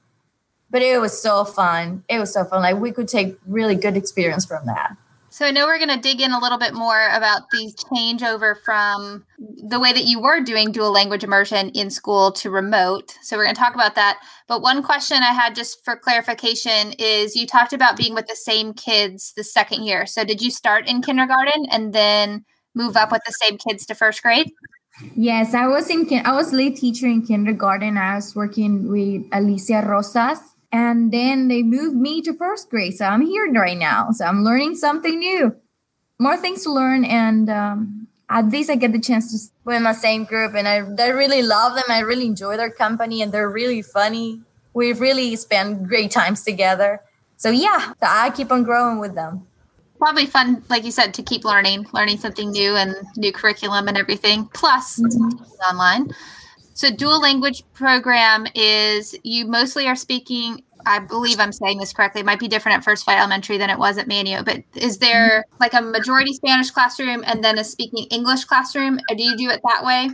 but 0.70 0.82
it 0.82 1.00
was 1.00 1.20
so 1.20 1.44
fun. 1.44 2.04
It 2.08 2.18
was 2.18 2.32
so 2.32 2.44
fun. 2.44 2.62
Like 2.62 2.76
we 2.76 2.92
could 2.92 3.08
take 3.08 3.36
really 3.46 3.74
good 3.74 3.96
experience 3.96 4.46
from 4.46 4.66
that. 4.66 4.96
So 5.28 5.44
I 5.46 5.50
know 5.50 5.66
we're 5.66 5.78
to 5.78 5.96
dig 5.96 6.20
in 6.20 6.32
a 6.32 6.38
little 6.38 6.58
bit 6.58 6.74
more 6.74 7.08
about 7.12 7.50
the 7.50 7.72
changeover 7.92 8.60
from 8.64 9.24
the 9.68 9.80
way 9.80 9.92
that 9.92 10.04
you 10.04 10.20
were 10.20 10.40
doing 10.40 10.72
dual 10.72 10.92
language 10.92 11.24
immersion 11.24 11.70
in 11.70 11.90
school 11.90 12.32
to 12.32 12.50
remote. 12.50 13.14
So 13.22 13.36
we're 13.36 13.44
going 13.44 13.54
to 13.54 13.60
talk 13.60 13.74
about 13.74 13.94
that. 13.94 14.18
But 14.48 14.62
one 14.62 14.82
question 14.82 15.18
I 15.18 15.32
had 15.32 15.54
just 15.54 15.84
for 15.84 15.96
clarification 15.96 16.92
is 16.98 17.36
you 17.36 17.46
talked 17.46 17.72
about 17.72 17.96
being 17.96 18.14
with 18.14 18.26
the 18.26 18.36
same 18.36 18.72
kids 18.72 19.32
the 19.36 19.44
second 19.44 19.84
year. 19.84 20.06
So 20.06 20.24
did 20.24 20.40
you 20.40 20.50
start 20.50 20.88
in 20.88 21.02
kindergarten 21.02 21.66
and 21.70 21.92
then 21.92 22.44
move 22.74 22.96
up 22.96 23.12
with 23.12 23.22
the 23.26 23.32
same 23.32 23.58
kids 23.58 23.86
to 23.86 23.94
first 23.94 24.22
grade? 24.22 24.50
Yes, 25.16 25.54
I 25.54 25.66
was 25.66 25.88
in. 25.88 26.06
I 26.24 26.32
was 26.32 26.52
lead 26.52 26.76
teacher 26.76 27.06
in 27.06 27.22
kindergarten. 27.22 27.96
I 27.96 28.16
was 28.16 28.34
working 28.34 28.90
with 28.90 29.22
Alicia 29.32 29.82
Rosas, 29.86 30.40
and 30.72 31.12
then 31.12 31.48
they 31.48 31.62
moved 31.62 31.96
me 31.96 32.20
to 32.22 32.34
first 32.34 32.70
grade. 32.70 32.96
So 32.96 33.06
I'm 33.06 33.22
here 33.22 33.50
right 33.52 33.78
now. 33.78 34.10
So 34.10 34.26
I'm 34.26 34.44
learning 34.44 34.74
something 34.74 35.18
new, 35.18 35.56
more 36.18 36.36
things 36.36 36.64
to 36.64 36.72
learn, 36.72 37.04
and 37.04 37.48
um, 37.48 38.08
at 38.30 38.48
least 38.48 38.70
I 38.70 38.76
get 38.76 38.92
the 38.92 39.00
chance 39.00 39.32
to 39.32 39.52
be 39.68 39.76
in 39.76 39.82
the 39.82 39.92
same 39.92 40.24
group. 40.24 40.54
And 40.54 40.68
I, 40.68 40.76
I 40.76 41.08
really 41.08 41.42
love 41.42 41.74
them. 41.74 41.84
I 41.88 42.00
really 42.00 42.26
enjoy 42.26 42.56
their 42.56 42.70
company, 42.70 43.20
and 43.20 43.32
they're 43.32 43.50
really 43.50 43.82
funny. 43.82 44.40
We've 44.72 45.00
really 45.00 45.34
spend 45.36 45.88
great 45.88 46.12
times 46.12 46.44
together. 46.44 47.00
So 47.36 47.50
yeah, 47.50 47.92
so 47.98 48.06
I 48.06 48.30
keep 48.30 48.52
on 48.52 48.62
growing 48.62 48.98
with 48.98 49.14
them. 49.14 49.46
Probably 49.98 50.26
fun, 50.26 50.62
like 50.70 50.84
you 50.84 50.90
said, 50.90 51.12
to 51.14 51.22
keep 51.22 51.44
learning, 51.44 51.86
learning 51.92 52.18
something 52.18 52.50
new 52.50 52.76
and 52.76 52.94
new 53.16 53.32
curriculum 53.32 53.88
and 53.88 53.98
everything. 53.98 54.48
Plus, 54.54 54.98
mm-hmm. 54.98 55.36
online. 55.68 56.10
So, 56.72 56.90
dual 56.90 57.20
language 57.20 57.64
program 57.74 58.46
is 58.54 59.14
you 59.22 59.44
mostly 59.46 59.86
are 59.86 59.96
speaking. 59.96 60.62
I 60.86 60.98
believe 60.98 61.40
I'm 61.40 61.52
saying 61.52 61.78
this 61.78 61.92
correctly. 61.92 62.20
It 62.20 62.26
might 62.26 62.38
be 62.38 62.48
different 62.48 62.78
at 62.78 62.84
First 62.84 63.04
Flight 63.04 63.18
Elementary 63.18 63.58
than 63.58 63.70
it 63.70 63.78
was 63.78 63.98
at 63.98 64.08
Manteo. 64.08 64.44
But 64.44 64.62
is 64.74 64.98
there 64.98 65.44
mm-hmm. 65.46 65.56
like 65.60 65.74
a 65.74 65.80
majority 65.80 66.32
Spanish 66.32 66.70
classroom 66.70 67.24
and 67.26 67.42
then 67.42 67.58
a 67.58 67.64
speaking 67.64 68.06
English 68.10 68.44
classroom? 68.44 68.98
Or 69.10 69.16
do 69.16 69.22
you 69.22 69.36
do 69.36 69.48
it 69.50 69.60
that 69.64 69.84
way? 69.84 70.10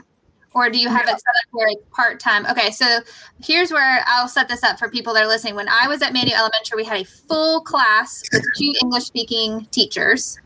Or 0.54 0.70
do 0.70 0.78
you 0.78 0.88
have 0.88 1.02
it 1.02 1.08
set 1.08 1.12
up 1.12 1.49
where 1.50 1.68
like 1.68 1.90
part 1.90 2.18
time? 2.18 2.46
Okay, 2.46 2.70
so 2.70 3.00
here's 3.44 3.70
where 3.70 4.02
I'll 4.06 4.26
set 4.26 4.49
this 4.49 4.62
up 4.62 4.78
for 4.78 4.88
people 4.88 5.12
that 5.12 5.23
are 5.23 5.28
listening. 5.28 5.54
When 5.54 5.68
I 5.68 5.87
was 5.87 6.00
at 6.00 6.14
Manteo 6.14 6.32
Elementary, 6.32 6.76
we 6.76 6.85
had 6.85 6.99
a 6.99 7.04
full 7.04 7.61
class 7.61 8.23
with 8.32 8.42
two 8.56 8.73
English 8.82 9.04
speaking 9.04 9.66
teachers. 9.70 10.38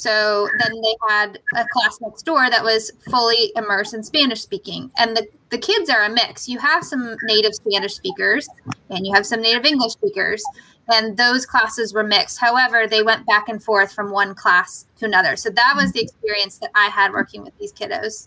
So 0.00 0.48
then 0.58 0.80
they 0.80 0.96
had 1.10 1.38
a 1.54 1.66
class 1.68 1.98
next 2.00 2.22
door 2.22 2.48
that 2.48 2.64
was 2.64 2.90
fully 3.10 3.52
immersed 3.54 3.92
in 3.92 4.02
Spanish 4.02 4.40
speaking. 4.40 4.90
And 4.96 5.14
the, 5.14 5.28
the 5.50 5.58
kids 5.58 5.90
are 5.90 6.02
a 6.02 6.08
mix. 6.08 6.48
You 6.48 6.58
have 6.58 6.84
some 6.84 7.16
native 7.24 7.54
Spanish 7.54 7.96
speakers 7.96 8.48
and 8.88 9.06
you 9.06 9.12
have 9.12 9.26
some 9.26 9.42
native 9.42 9.66
English 9.66 9.92
speakers. 9.92 10.42
And 10.88 11.18
those 11.18 11.44
classes 11.44 11.92
were 11.92 12.02
mixed. 12.02 12.38
However, 12.40 12.86
they 12.86 13.02
went 13.02 13.26
back 13.26 13.50
and 13.50 13.62
forth 13.62 13.92
from 13.92 14.10
one 14.10 14.34
class 14.34 14.86
to 15.00 15.04
another. 15.04 15.36
So 15.36 15.50
that 15.50 15.74
was 15.76 15.92
the 15.92 16.00
experience 16.00 16.56
that 16.60 16.70
I 16.74 16.86
had 16.86 17.12
working 17.12 17.44
with 17.44 17.56
these 17.58 17.72
kiddos. 17.72 18.26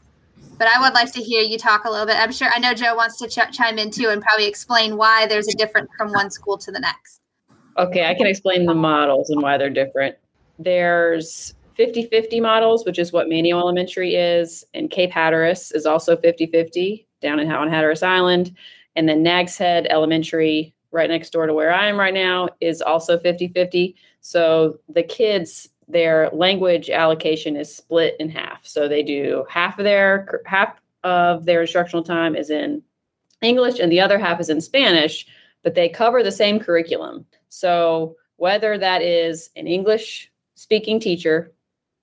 But 0.60 0.68
I 0.68 0.80
would 0.80 0.94
like 0.94 1.12
to 1.14 1.24
hear 1.24 1.42
you 1.42 1.58
talk 1.58 1.86
a 1.86 1.90
little 1.90 2.06
bit. 2.06 2.18
I'm 2.18 2.32
sure 2.32 2.50
I 2.54 2.60
know 2.60 2.76
Joe 2.76 2.96
wants 2.96 3.18
to 3.18 3.28
ch- 3.28 3.52
chime 3.52 3.80
in 3.80 3.90
too 3.90 4.10
and 4.10 4.22
probably 4.22 4.46
explain 4.46 4.96
why 4.96 5.26
there's 5.26 5.48
a 5.48 5.58
difference 5.58 5.90
from 5.98 6.12
one 6.12 6.30
school 6.30 6.60
to 6.60 6.72
the 6.72 6.80
next. 6.80 7.20
Okay, 7.80 8.06
I 8.06 8.14
can 8.14 8.28
explain 8.28 8.68
the 8.68 8.76
models 8.76 9.32
and 9.32 9.42
why 9.42 9.58
they're 9.58 9.72
different. 9.72 10.16
There's 10.60 11.56
50 11.76 12.08
50 12.08 12.40
models, 12.40 12.86
which 12.86 13.00
is 13.00 13.12
what 13.12 13.28
Manteo 13.28 13.60
Elementary 13.60 14.16
is, 14.16 14.64
and 14.74 14.90
Cape 14.90 15.12
Hatteras 15.12 15.72
is 15.72 15.86
also 15.86 16.16
50 16.16 16.48
50 16.48 17.08
down 17.22 17.40
in, 17.40 17.52
on 17.52 17.70
Hatteras 17.70 18.04
Island. 18.04 18.56
And 18.96 19.10
then 19.10 19.24
Nags 19.24 19.58
Head 19.58 19.88
Elementary, 19.90 20.74
right 20.92 21.10
next 21.10 21.32
door 21.32 21.48
to 21.48 21.54
where 21.54 21.74
I 21.74 21.88
am 21.88 22.00
right 22.00 22.14
now, 22.14 22.50
is 22.62 22.82
also 22.82 23.18
50 23.18 23.50
50. 23.50 23.96
So 24.22 24.80
the 24.90 25.04
kids, 25.04 25.70
their 25.88 26.30
language 26.32 26.90
allocation 26.90 27.56
is 27.56 27.76
split 27.76 28.16
in 28.20 28.30
half. 28.30 28.66
So 28.66 28.88
they 28.88 29.04
do 29.04 29.46
half 29.50 29.80
of 29.80 29.84
their 29.84 30.42
half 30.46 30.80
of 31.04 31.46
their 31.46 31.62
instructional 31.62 32.04
time 32.04 32.36
is 32.36 32.50
in 32.50 32.82
English 33.42 33.80
and 33.80 33.92
the 33.92 34.00
other 34.00 34.18
half 34.18 34.40
is 34.40 34.50
in 34.50 34.62
Spanish, 34.62 35.28
but 35.64 35.76
they 35.76 35.90
cover 35.90 36.24
the 36.24 36.32
same 36.32 36.60
curriculum. 36.60 37.26
So 37.50 38.16
whether 38.38 38.78
that 38.78 39.02
is 39.02 39.50
an 39.56 39.68
English 39.68 40.32
speaking 40.56 41.00
teacher 41.00 41.52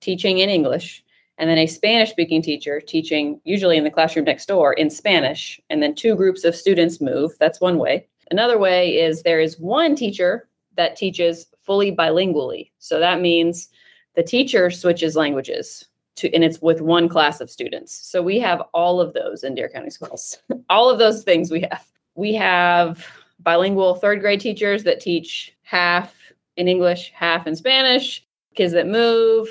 teaching 0.01 0.39
in 0.39 0.49
English, 0.49 1.03
and 1.37 1.49
then 1.49 1.57
a 1.57 1.67
Spanish 1.67 2.11
speaking 2.11 2.41
teacher 2.41 2.81
teaching, 2.81 3.39
usually 3.43 3.77
in 3.77 3.83
the 3.83 3.89
classroom 3.89 4.25
next 4.25 4.47
door, 4.47 4.73
in 4.73 4.89
Spanish, 4.89 5.59
and 5.69 5.81
then 5.81 5.95
two 5.95 6.15
groups 6.15 6.43
of 6.43 6.55
students 6.55 7.01
move. 7.01 7.31
That's 7.39 7.61
one 7.61 7.77
way. 7.77 8.07
Another 8.29 8.57
way 8.57 8.97
is 8.97 9.23
there 9.23 9.39
is 9.39 9.59
one 9.59 9.95
teacher 9.95 10.47
that 10.77 10.95
teaches 10.95 11.47
fully 11.63 11.91
bilingually. 11.91 12.71
So 12.79 12.99
that 12.99 13.21
means 13.21 13.69
the 14.15 14.23
teacher 14.23 14.69
switches 14.69 15.15
languages 15.15 15.87
to, 16.17 16.33
and 16.33 16.43
it's 16.43 16.61
with 16.61 16.81
one 16.81 17.09
class 17.09 17.41
of 17.41 17.49
students. 17.49 17.93
So 17.93 18.21
we 18.21 18.39
have 18.39 18.61
all 18.73 18.99
of 18.99 19.13
those 19.13 19.43
in 19.43 19.55
Dare 19.55 19.69
County 19.69 19.89
schools. 19.89 20.37
all 20.69 20.89
of 20.89 20.99
those 20.99 21.23
things 21.23 21.51
we 21.51 21.61
have. 21.61 21.85
We 22.15 22.33
have 22.35 23.05
bilingual 23.39 23.95
third 23.95 24.21
grade 24.21 24.41
teachers 24.41 24.83
that 24.83 24.99
teach 24.99 25.55
half 25.63 26.15
in 26.57 26.67
English, 26.67 27.11
half 27.15 27.47
in 27.47 27.55
Spanish, 27.55 28.25
kids 28.55 28.73
that 28.73 28.87
move, 28.87 29.47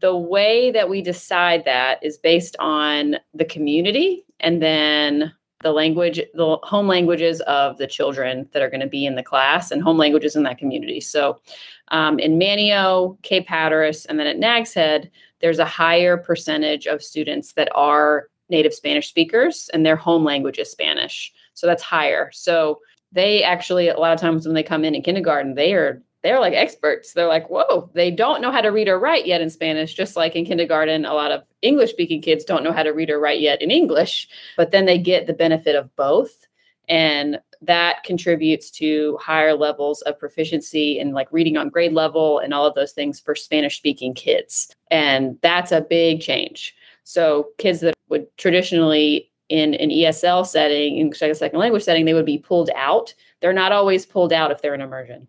the 0.00 0.16
way 0.16 0.70
that 0.70 0.88
we 0.88 1.02
decide 1.02 1.64
that 1.64 2.02
is 2.02 2.16
based 2.18 2.56
on 2.58 3.16
the 3.34 3.44
community 3.44 4.24
and 4.40 4.62
then 4.62 5.32
the 5.62 5.72
language, 5.72 6.20
the 6.34 6.56
home 6.62 6.88
languages 6.88 7.40
of 7.42 7.78
the 7.78 7.86
children 7.86 8.48
that 8.52 8.62
are 8.62 8.70
going 8.70 8.80
to 8.80 8.86
be 8.86 9.06
in 9.06 9.14
the 9.14 9.22
class 9.22 9.70
and 9.70 9.82
home 9.82 9.96
languages 9.96 10.34
in 10.34 10.42
that 10.42 10.58
community. 10.58 11.00
So 11.00 11.40
um, 11.88 12.18
in 12.18 12.38
Manteo, 12.38 13.20
Cape 13.22 13.46
Hatteras, 13.46 14.04
and 14.06 14.18
then 14.18 14.26
at 14.26 14.38
Nags 14.38 14.74
Head, 14.74 15.10
there's 15.40 15.60
a 15.60 15.64
higher 15.64 16.16
percentage 16.16 16.86
of 16.86 17.02
students 17.02 17.52
that 17.52 17.68
are 17.74 18.28
native 18.48 18.74
Spanish 18.74 19.08
speakers 19.08 19.70
and 19.72 19.86
their 19.86 19.96
home 19.96 20.24
language 20.24 20.58
is 20.58 20.70
Spanish. 20.70 21.32
So 21.54 21.66
that's 21.66 21.82
higher. 21.82 22.30
So 22.32 22.80
they 23.12 23.42
actually, 23.42 23.88
a 23.88 23.98
lot 23.98 24.12
of 24.12 24.20
times 24.20 24.46
when 24.46 24.54
they 24.54 24.62
come 24.62 24.84
in 24.84 24.94
in 24.94 25.02
kindergarten, 25.02 25.54
they 25.54 25.74
are 25.74 26.02
they're 26.22 26.40
like 26.40 26.54
experts. 26.54 27.12
They're 27.12 27.26
like, 27.26 27.50
whoa, 27.50 27.90
they 27.94 28.10
don't 28.10 28.40
know 28.40 28.52
how 28.52 28.60
to 28.60 28.68
read 28.68 28.88
or 28.88 28.98
write 28.98 29.26
yet 29.26 29.40
in 29.40 29.50
Spanish, 29.50 29.94
just 29.94 30.16
like 30.16 30.36
in 30.36 30.44
kindergarten, 30.44 31.04
a 31.04 31.14
lot 31.14 31.32
of 31.32 31.42
English 31.62 31.90
speaking 31.90 32.22
kids 32.22 32.44
don't 32.44 32.62
know 32.62 32.72
how 32.72 32.82
to 32.82 32.92
read 32.92 33.10
or 33.10 33.18
write 33.18 33.40
yet 33.40 33.60
in 33.60 33.70
English, 33.70 34.28
but 34.56 34.70
then 34.70 34.86
they 34.86 34.98
get 34.98 35.26
the 35.26 35.32
benefit 35.32 35.74
of 35.74 35.94
both. 35.96 36.46
And 36.88 37.40
that 37.60 38.02
contributes 38.04 38.70
to 38.72 39.16
higher 39.20 39.54
levels 39.54 40.02
of 40.02 40.18
proficiency 40.18 40.98
in 40.98 41.12
like 41.12 41.32
reading 41.32 41.56
on 41.56 41.68
grade 41.68 41.92
level 41.92 42.38
and 42.38 42.52
all 42.52 42.66
of 42.66 42.74
those 42.74 42.92
things 42.92 43.20
for 43.20 43.34
Spanish 43.34 43.76
speaking 43.76 44.14
kids. 44.14 44.74
And 44.90 45.38
that's 45.42 45.72
a 45.72 45.80
big 45.80 46.20
change. 46.20 46.74
So 47.04 47.48
kids 47.58 47.80
that 47.80 47.94
would 48.08 48.26
traditionally 48.36 49.30
in 49.48 49.74
an 49.74 49.90
ESL 49.90 50.46
setting, 50.46 51.12
as 51.12 51.22
a 51.22 51.34
second 51.34 51.58
language 51.58 51.82
setting, 51.82 52.04
they 52.04 52.14
would 52.14 52.26
be 52.26 52.38
pulled 52.38 52.70
out. 52.74 53.12
They're 53.40 53.52
not 53.52 53.72
always 53.72 54.06
pulled 54.06 54.32
out 54.32 54.50
if 54.50 54.62
they're 54.62 54.74
in 54.74 54.80
immersion 54.80 55.28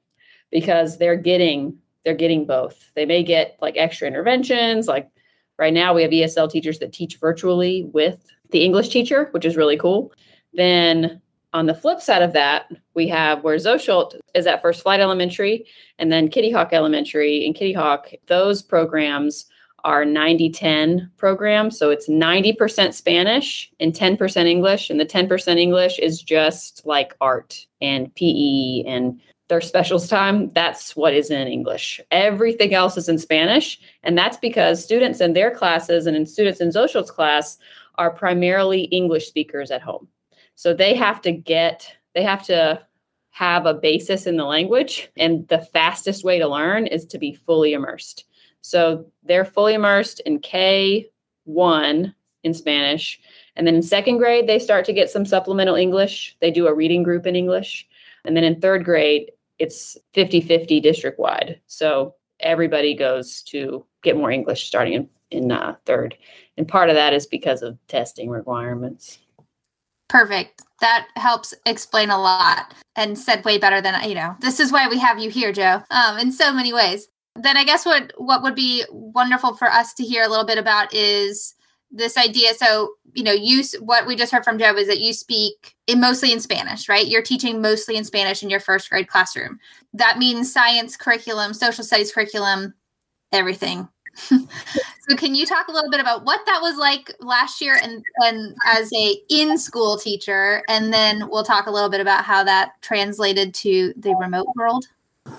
because 0.53 0.97
they're 0.97 1.17
getting 1.17 1.77
they're 2.05 2.13
getting 2.13 2.45
both. 2.45 2.91
They 2.95 3.05
may 3.05 3.23
get 3.23 3.57
like 3.61 3.75
extra 3.77 4.07
interventions. 4.07 4.87
Like 4.87 5.09
right 5.57 5.73
now, 5.73 5.93
we 5.93 6.01
have 6.01 6.11
ESL 6.11 6.51
teachers 6.51 6.79
that 6.79 6.93
teach 6.93 7.17
virtually 7.17 7.89
with 7.93 8.19
the 8.51 8.63
English 8.63 8.89
teacher, 8.89 9.29
which 9.31 9.45
is 9.45 9.57
really 9.57 9.77
cool. 9.77 10.13
Then 10.53 11.21
on 11.53 11.65
the 11.65 11.73
flip 11.73 12.01
side 12.01 12.21
of 12.21 12.33
that, 12.33 12.65
we 12.93 13.07
have 13.07 13.43
where 13.43 13.55
Xochitl 13.55 14.19
is 14.35 14.45
at 14.47 14.61
First 14.61 14.83
Flight 14.83 14.99
Elementary 14.99 15.65
and 15.97 16.11
then 16.11 16.29
Kitty 16.29 16.51
Hawk 16.51 16.73
Elementary. 16.73 17.45
And 17.45 17.55
Kitty 17.55 17.73
Hawk, 17.73 18.11
those 18.27 18.61
programs 18.61 19.45
are 19.85 20.05
90 20.05 20.49
10 20.49 21.11
programs. 21.17 21.77
So 21.77 21.89
it's 21.89 22.09
90% 22.09 22.93
Spanish 22.93 23.71
and 23.79 23.93
10% 23.93 24.45
English. 24.45 24.89
And 24.89 24.99
the 24.99 25.05
10% 25.05 25.57
English 25.57 25.99
is 25.99 26.21
just 26.21 26.85
like 26.85 27.15
art 27.21 27.65
and 27.81 28.13
PE 28.15 28.83
and 28.87 29.19
their 29.53 29.61
specials 29.61 30.07
time, 30.07 30.49
that's 30.53 30.95
what 30.95 31.13
is 31.13 31.29
in 31.29 31.47
English. 31.47 32.01
Everything 32.09 32.73
else 32.73 32.97
is 32.97 33.07
in 33.07 33.19
Spanish. 33.19 33.79
And 34.01 34.17
that's 34.17 34.35
because 34.35 34.83
students 34.83 35.21
in 35.21 35.33
their 35.33 35.51
classes 35.51 36.07
and 36.07 36.17
in 36.17 36.25
students 36.25 36.59
in 36.59 36.69
Xochitl's 36.69 37.11
class 37.11 37.59
are 37.99 38.09
primarily 38.09 38.85
English 38.85 39.27
speakers 39.27 39.69
at 39.69 39.83
home. 39.83 40.07
So 40.55 40.73
they 40.73 40.95
have 40.95 41.21
to 41.21 41.31
get, 41.31 41.87
they 42.15 42.23
have 42.23 42.41
to 42.47 42.81
have 43.29 43.67
a 43.67 43.75
basis 43.75 44.25
in 44.25 44.37
the 44.37 44.45
language. 44.45 45.11
And 45.17 45.47
the 45.49 45.59
fastest 45.59 46.23
way 46.23 46.39
to 46.39 46.47
learn 46.47 46.87
is 46.87 47.05
to 47.05 47.19
be 47.19 47.35
fully 47.35 47.73
immersed. 47.73 48.25
So 48.61 49.05
they're 49.21 49.45
fully 49.45 49.75
immersed 49.75 50.19
in 50.21 50.39
K1 50.39 52.11
in 52.43 52.53
Spanish. 52.55 53.19
And 53.55 53.67
then 53.67 53.75
in 53.75 53.83
second 53.83 54.17
grade, 54.17 54.47
they 54.47 54.57
start 54.57 54.83
to 54.85 54.93
get 54.93 55.11
some 55.11 55.27
supplemental 55.27 55.75
English. 55.75 56.35
They 56.41 56.49
do 56.49 56.65
a 56.65 56.73
reading 56.73 57.03
group 57.03 57.27
in 57.27 57.35
English. 57.35 57.87
And 58.25 58.37
then 58.37 58.43
in 58.43 58.59
third 58.59 58.85
grade, 58.85 59.31
it's 59.59 59.97
50 60.13 60.41
50 60.41 60.79
district 60.79 61.19
wide. 61.19 61.59
So 61.67 62.15
everybody 62.39 62.93
goes 62.93 63.41
to 63.43 63.85
get 64.03 64.17
more 64.17 64.31
English 64.31 64.67
starting 64.67 64.93
in, 64.93 65.09
in 65.31 65.51
uh, 65.51 65.75
third. 65.85 66.17
And 66.57 66.67
part 66.67 66.89
of 66.89 66.95
that 66.95 67.13
is 67.13 67.25
because 67.25 67.61
of 67.61 67.77
testing 67.87 68.29
requirements. 68.29 69.19
Perfect. 70.09 70.61
That 70.81 71.07
helps 71.15 71.53
explain 71.65 72.09
a 72.09 72.19
lot 72.19 72.73
and 72.95 73.17
said 73.17 73.43
way 73.45 73.57
better 73.57 73.81
than 73.81 74.07
you 74.07 74.15
know. 74.15 74.35
This 74.41 74.59
is 74.59 74.71
why 74.71 74.87
we 74.87 74.99
have 74.99 75.17
you 75.17 75.29
here, 75.29 75.51
Joe. 75.51 75.81
Um, 75.89 76.19
in 76.19 76.31
so 76.31 76.53
many 76.53 76.73
ways. 76.73 77.07
Then 77.35 77.57
I 77.57 77.63
guess 77.63 77.85
what 77.85 78.11
what 78.17 78.43
would 78.43 78.53
be 78.53 78.83
wonderful 78.91 79.55
for 79.55 79.71
us 79.71 79.93
to 79.95 80.03
hear 80.03 80.23
a 80.23 80.27
little 80.27 80.45
bit 80.45 80.59
about 80.59 80.93
is 80.93 81.55
this 81.93 82.17
idea. 82.17 82.53
So 82.55 82.95
you 83.13 83.23
know 83.23 83.31
you 83.31 83.63
what 83.79 84.07
we 84.07 84.15
just 84.15 84.31
heard 84.31 84.43
from 84.43 84.57
joe 84.57 84.75
is 84.75 84.87
that 84.87 84.99
you 84.99 85.13
speak 85.13 85.75
in 85.85 86.01
mostly 86.01 86.31
in 86.33 86.39
spanish 86.39 86.89
right? 86.89 87.07
You're 87.07 87.21
teaching 87.21 87.61
mostly 87.61 87.95
in 87.95 88.03
spanish 88.03 88.43
in 88.43 88.49
your 88.49 88.59
first 88.59 88.89
grade 88.89 89.07
classroom. 89.07 89.59
That 89.93 90.17
means 90.17 90.51
science 90.51 90.97
curriculum 90.97 91.53
social 91.53 91.83
studies 91.83 92.11
curriculum 92.11 92.73
everything. 93.31 93.87
So 95.09 95.17
can 95.17 95.35
you 95.35 95.45
talk 95.45 95.67
a 95.67 95.71
little 95.73 95.91
bit 95.91 95.99
about 95.99 96.23
what 96.23 96.39
that 96.45 96.59
was 96.61 96.77
like 96.77 97.13
last 97.19 97.59
year 97.59 97.77
and, 97.81 98.01
and 98.19 98.55
as 98.65 98.89
a 98.93 99.17
in 99.29 99.57
school 99.57 99.97
teacher? 99.97 100.63
And 100.69 100.93
then 100.93 101.27
we'll 101.29 101.43
talk 101.43 101.67
a 101.67 101.71
little 101.71 101.89
bit 101.89 101.99
about 101.99 102.23
how 102.23 102.41
that 102.45 102.81
translated 102.81 103.53
to 103.55 103.93
the 103.97 104.15
remote 104.15 104.47
world. 104.55 104.85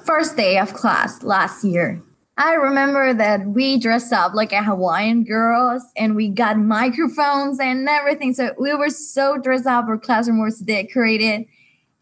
First 0.05 0.37
day 0.37 0.59
of 0.59 0.75
class 0.75 1.23
last 1.23 1.65
year 1.65 2.03
I 2.37 2.55
remember 2.55 3.15
that 3.15 3.47
we 3.47 3.79
dressed 3.79 4.13
up 4.13 4.35
like 4.35 4.53
a 4.53 4.63
Hawaiian 4.63 5.23
girls 5.23 5.85
and 5.97 6.17
we 6.17 6.29
got 6.29 6.59
microphones 6.59 7.61
and 7.61 7.89
everything. 7.89 8.35
So 8.35 8.53
we 8.59 8.75
were 8.75 8.91
so 8.91 9.39
dressed 9.39 9.67
up. 9.67 9.87
Our 9.87 9.99
classroom 9.99 10.43
was 10.43 10.59
decorated. 10.59 11.47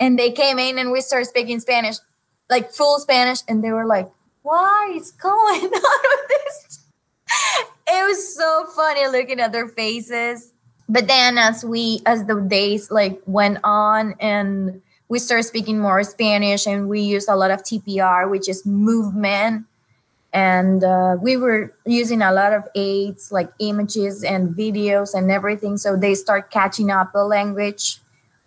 And 0.01 0.19
they 0.19 0.31
came 0.33 0.59
in 0.59 0.79
and 0.79 0.91
we 0.91 1.03
started 1.03 1.27
speaking 1.27 1.61
Spanish, 1.61 1.97
like 2.49 2.73
full 2.73 2.99
Spanish. 2.99 3.41
And 3.47 3.63
they 3.63 3.73
were 3.73 3.85
like, 3.85 4.11
what 4.41 4.91
is 4.97 5.11
going 5.11 5.35
on 5.65 5.71
with 5.71 6.29
this? 6.29 6.79
It 7.89 8.07
was 8.07 8.35
so 8.35 8.67
funny 8.75 9.07
looking 9.09 9.39
at 9.39 9.53
their 9.53 9.69
faces. 9.69 10.51
But 10.89 11.09
then 11.09 11.37
as 11.37 11.63
we 11.63 12.01
as 12.07 12.25
the 12.25 12.41
days 12.41 12.91
like 12.91 13.21
went 13.27 13.59
on 13.65 14.15
and 14.19 14.81
we 15.09 15.19
started 15.19 15.45
speaking 15.45 15.79
more 15.79 16.03
Spanish 16.05 16.67
and 16.67 16.89
we 16.89 17.03
used 17.03 17.29
a 17.29 17.37
lot 17.37 17.51
of 17.51 17.63
TPR, 17.63 18.31
which 18.31 18.49
is 18.49 18.65
movement 18.65 19.67
and 20.33 20.83
uh, 20.83 21.17
we 21.21 21.37
were 21.37 21.75
using 21.85 22.23
a 22.23 22.33
lot 22.33 22.53
of 22.53 22.65
aids 22.75 23.31
like 23.31 23.51
images 23.59 24.25
and 24.25 24.55
videos 24.57 25.15
and 25.15 25.31
everything 25.31 25.77
so 25.77 25.97
they 25.97 26.15
start 26.15 26.51
catching 26.51 26.91
up 26.91 27.13
the 27.13 27.25
language 27.25 27.99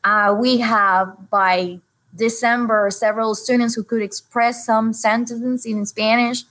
uh, 0.03 0.35
we 0.37 0.57
have 0.57 1.13
by 1.29 1.79
december 2.15 2.89
several 2.91 3.35
students 3.35 3.75
who 3.75 3.83
could 3.83 4.01
express 4.01 4.65
some 4.65 4.93
sentences 4.93 5.65
in 5.65 5.85
spanish 5.85 6.43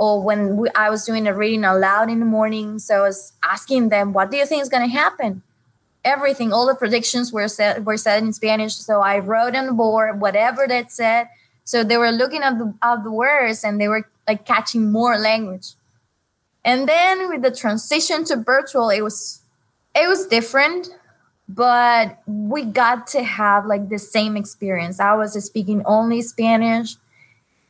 or 0.00 0.22
when 0.22 0.56
we, 0.56 0.68
I 0.74 0.88
was 0.88 1.04
doing 1.04 1.26
a 1.26 1.34
reading 1.34 1.62
aloud 1.62 2.08
in 2.08 2.20
the 2.20 2.24
morning. 2.24 2.78
So 2.78 2.96
I 2.96 3.08
was 3.08 3.34
asking 3.42 3.90
them, 3.90 4.14
what 4.14 4.30
do 4.30 4.38
you 4.38 4.46
think 4.46 4.62
is 4.62 4.70
going 4.70 4.88
to 4.88 4.96
happen? 4.96 5.42
Everything, 6.04 6.54
all 6.54 6.66
the 6.66 6.74
predictions 6.74 7.30
were 7.30 7.48
said, 7.48 7.84
were 7.84 7.98
said 7.98 8.22
in 8.22 8.32
Spanish. 8.32 8.76
So 8.76 9.02
I 9.02 9.18
wrote 9.18 9.54
on 9.54 9.66
the 9.66 9.74
board 9.74 10.18
whatever 10.18 10.66
that 10.66 10.90
said. 10.90 11.28
So 11.64 11.84
they 11.84 11.98
were 11.98 12.12
looking 12.12 12.42
at 12.42 12.58
the, 12.58 12.72
at 12.82 13.04
the 13.04 13.10
words 13.10 13.62
and 13.62 13.78
they 13.78 13.88
were 13.88 14.08
like 14.30 14.46
catching 14.46 14.92
more 14.92 15.16
language. 15.18 15.68
And 16.64 16.88
then 16.88 17.28
with 17.30 17.42
the 17.42 17.50
transition 17.50 18.24
to 18.26 18.36
virtual, 18.36 18.90
it 18.90 19.02
was 19.02 19.42
it 19.94 20.06
was 20.08 20.26
different, 20.26 20.88
but 21.48 22.22
we 22.26 22.64
got 22.64 23.06
to 23.08 23.22
have 23.24 23.66
like 23.66 23.88
the 23.88 23.98
same 23.98 24.36
experience. 24.36 25.00
I 25.00 25.14
was 25.14 25.32
speaking 25.44 25.82
only 25.84 26.22
Spanish 26.22 26.96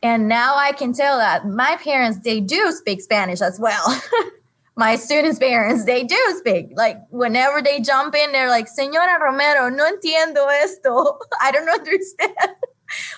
and 0.03 0.29
now 0.29 0.57
I 0.57 0.73
can 0.73 0.93
tell 0.93 1.19
that 1.19 1.47
my 1.47 1.77
parents, 1.77 2.21
they 2.25 2.41
do 2.41 2.73
speak 2.73 3.01
Spanish 3.03 3.41
as 3.43 3.61
well. 3.61 4.03
my 4.77 4.97
students' 4.97 5.39
parents, 5.39 5.85
they 5.85 6.05
do 6.05 6.21
speak. 6.39 6.71
Like 6.75 6.99
whenever 7.11 7.61
they 7.61 7.81
jump 7.81 8.15
in, 8.15 8.33
they're 8.33 8.49
like, 8.49 8.67
Señora 8.67 9.19
Romero, 9.21 9.69
no 9.69 9.85
entiendo 9.85 10.47
esto. 10.63 11.19
I 11.43 11.53
don't 11.53 11.69
understand. 11.69 12.35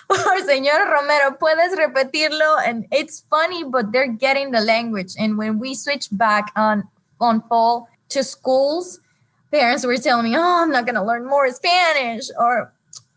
Or 0.09 0.39
Senor 0.39 0.91
Romero, 0.91 1.31
puedes 1.31 1.75
repetirlo? 1.75 2.61
And 2.65 2.87
it's 2.91 3.23
funny, 3.29 3.63
but 3.63 3.91
they're 3.91 4.11
getting 4.11 4.51
the 4.51 4.61
language. 4.61 5.13
And 5.17 5.37
when 5.37 5.59
we 5.59 5.75
switch 5.75 6.07
back 6.11 6.51
on 6.55 6.87
on 7.19 7.41
fall 7.47 7.87
to 8.09 8.23
schools, 8.23 8.99
parents 9.51 9.85
were 9.85 9.97
telling 9.97 10.31
me, 10.31 10.37
Oh, 10.37 10.63
I'm 10.63 10.71
not 10.71 10.85
gonna 10.85 11.05
learn 11.05 11.25
more 11.25 11.49
Spanish, 11.51 12.29
or 12.37 12.73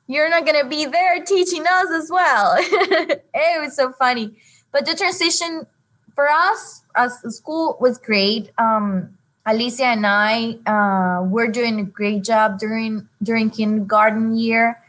you're 0.07 0.31
not 0.31 0.45
going 0.47 0.63
to 0.63 0.69
be 0.69 0.85
there 0.87 1.23
teaching 1.25 1.65
us 1.67 1.91
as 1.91 2.11
well. 2.11 2.57
it 2.59 3.61
was 3.61 3.75
so 3.75 3.93
funny. 3.93 4.37
But 4.73 4.87
the 4.87 4.95
transition 4.95 5.67
for 6.15 6.29
us 6.29 6.83
as 6.95 7.19
school 7.35 7.77
was 7.81 7.99
great. 7.99 8.51
Um, 8.59 9.17
Alicia 9.45 9.87
and 9.87 10.07
I 10.07 10.59
uh, 10.67 11.25
were 11.25 11.47
doing 11.47 11.79
a 11.81 11.85
great 11.85 12.25
job 12.25 12.59
during 12.59 13.09
during 13.23 13.51
kindergarten 13.51 14.37
year. 14.37 14.83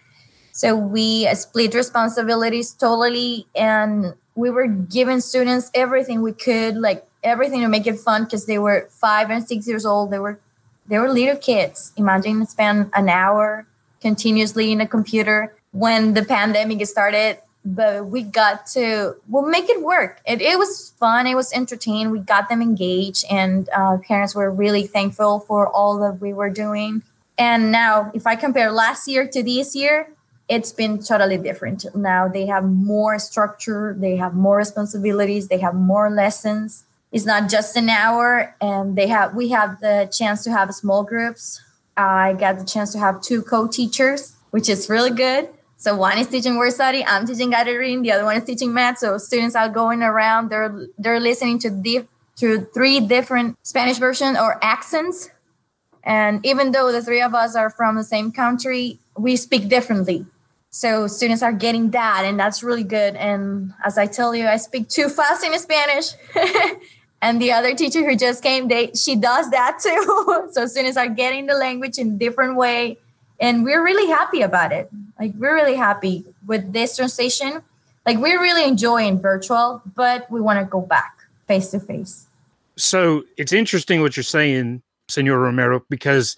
So 0.57 0.75
we 0.75 1.31
split 1.35 1.75
responsibilities 1.75 2.73
totally, 2.73 3.45
and 3.55 4.15
we 4.33 4.49
were 4.49 4.65
giving 4.65 5.21
students 5.21 5.69
everything 5.75 6.23
we 6.23 6.31
could, 6.31 6.77
like 6.77 7.05
everything 7.21 7.61
to 7.61 7.67
make 7.67 7.85
it 7.85 7.99
fun, 7.99 8.23
because 8.23 8.47
they 8.47 8.57
were 8.57 8.87
five 8.89 9.29
and 9.29 9.47
six 9.47 9.67
years 9.67 9.85
old. 9.85 10.09
They 10.09 10.17
were 10.17 10.39
they 10.87 10.97
were 10.97 11.09
little 11.09 11.37
kids. 11.37 11.93
Imagine 11.95 12.43
spend 12.47 12.89
an 12.95 13.07
hour 13.07 13.67
continuously 14.01 14.71
in 14.71 14.81
a 14.81 14.87
computer 14.87 15.53
when 15.73 16.15
the 16.15 16.25
pandemic 16.25 16.83
started 16.87 17.37
but 17.63 18.07
we 18.07 18.23
got 18.23 18.65
to 18.65 19.13
we'll 19.27 19.45
make 19.45 19.69
it 19.69 19.81
work 19.83 20.21
it, 20.25 20.41
it 20.41 20.57
was 20.57 20.93
fun 20.97 21.27
it 21.27 21.35
was 21.35 21.51
entertaining 21.51 22.09
we 22.11 22.19
got 22.19 22.47
them 22.47 22.61
engaged 22.61 23.25
and 23.29 23.67
uh, 23.75 23.97
parents 24.07 24.33
were 24.33 24.49
really 24.49 24.87
thankful 24.87 25.41
for 25.41 25.67
all 25.67 25.99
that 25.99 26.21
we 26.21 26.31
were 26.31 26.49
doing 26.49 27.01
and 27.37 27.69
now 27.69 28.09
if 28.13 28.25
i 28.25 28.37
compare 28.37 28.71
last 28.71 29.07
year 29.07 29.27
to 29.27 29.43
this 29.43 29.75
year 29.75 30.07
it's 30.49 30.71
been 30.71 30.97
totally 31.01 31.37
different 31.37 31.85
now 31.95 32.27
they 32.27 32.45
have 32.45 32.63
more 32.63 33.19
structure 33.19 33.95
they 33.99 34.15
have 34.15 34.33
more 34.33 34.57
responsibilities 34.57 35.47
they 35.47 35.59
have 35.59 35.75
more 35.75 36.09
lessons 36.09 36.85
it's 37.11 37.25
not 37.25 37.49
just 37.49 37.75
an 37.75 37.89
hour 37.89 38.55
and 38.61 38.95
they 38.95 39.07
have 39.07 39.35
we 39.35 39.49
have 39.49 39.79
the 39.81 40.09
chance 40.11 40.43
to 40.43 40.51
have 40.51 40.73
small 40.73 41.03
groups 41.03 41.61
I 41.97 42.33
got 42.33 42.59
the 42.59 42.65
chance 42.65 42.91
to 42.93 42.99
have 42.99 43.21
two 43.21 43.41
co-teachers, 43.41 44.35
which 44.51 44.69
is 44.69 44.89
really 44.89 45.09
good. 45.09 45.49
So 45.77 45.95
one 45.95 46.17
is 46.17 46.27
teaching 46.27 46.57
word 46.57 46.73
study, 46.73 47.03
I'm 47.05 47.25
teaching 47.25 47.49
guided 47.49 47.77
reading, 47.77 48.01
the 48.03 48.11
other 48.11 48.23
one 48.23 48.37
is 48.37 48.43
teaching 48.43 48.73
math. 48.73 48.99
So 48.99 49.17
students 49.17 49.55
are 49.55 49.69
going 49.69 50.01
around, 50.01 50.49
they're 50.49 50.87
they're 50.97 51.19
listening 51.19 51.59
to 51.59 51.69
the 51.69 52.05
to 52.37 52.61
three 52.73 52.99
different 52.99 53.57
Spanish 53.63 53.97
versions 53.97 54.37
or 54.37 54.63
accents. 54.63 55.29
And 56.03 56.43
even 56.45 56.71
though 56.71 56.91
the 56.91 57.01
three 57.01 57.21
of 57.21 57.35
us 57.35 57.55
are 57.55 57.69
from 57.69 57.95
the 57.95 58.03
same 58.03 58.31
country, 58.31 58.99
we 59.17 59.35
speak 59.35 59.67
differently. 59.67 60.25
So 60.77 61.07
students 61.07 61.41
are 61.41 61.53
getting 61.53 61.89
that, 61.91 62.23
and 62.23 62.39
that's 62.39 62.61
really 62.61 62.83
good. 62.83 63.15
And 63.15 63.73
as 63.83 63.97
I 63.97 64.05
tell 64.05 64.35
you, 64.35 64.45
I 64.45 64.57
speak 64.57 64.89
too 64.89 65.09
fast 65.09 65.43
in 65.43 65.57
Spanish. 65.57 66.11
and 67.23 67.41
the 67.41 67.51
other 67.51 67.73
teacher 67.73 68.07
who 68.07 68.15
just 68.15 68.43
came 68.43 68.67
they 68.67 68.91
she 68.93 69.15
does 69.15 69.49
that 69.49 69.79
too 69.81 70.47
so 70.51 70.67
students 70.67 70.97
are 70.97 71.09
getting 71.09 71.47
the 71.47 71.55
language 71.55 71.97
in 71.97 72.15
different 72.15 72.55
way 72.55 72.95
and 73.39 73.63
we're 73.63 73.83
really 73.83 74.07
happy 74.07 74.41
about 74.41 74.71
it 74.71 74.87
like 75.19 75.33
we're 75.35 75.55
really 75.55 75.75
happy 75.75 76.23
with 76.45 76.73
this 76.73 76.95
transition 76.95 77.63
like 78.05 78.19
we're 78.19 78.39
really 78.39 78.63
enjoying 78.63 79.19
virtual 79.19 79.81
but 79.95 80.29
we 80.29 80.39
want 80.39 80.59
to 80.59 80.65
go 80.65 80.79
back 80.79 81.17
face 81.47 81.71
to 81.71 81.79
face 81.79 82.27
so 82.75 83.23
it's 83.35 83.51
interesting 83.51 84.01
what 84.01 84.15
you're 84.15 84.23
saying 84.23 84.79
senor 85.07 85.39
romero 85.39 85.83
because 85.89 86.37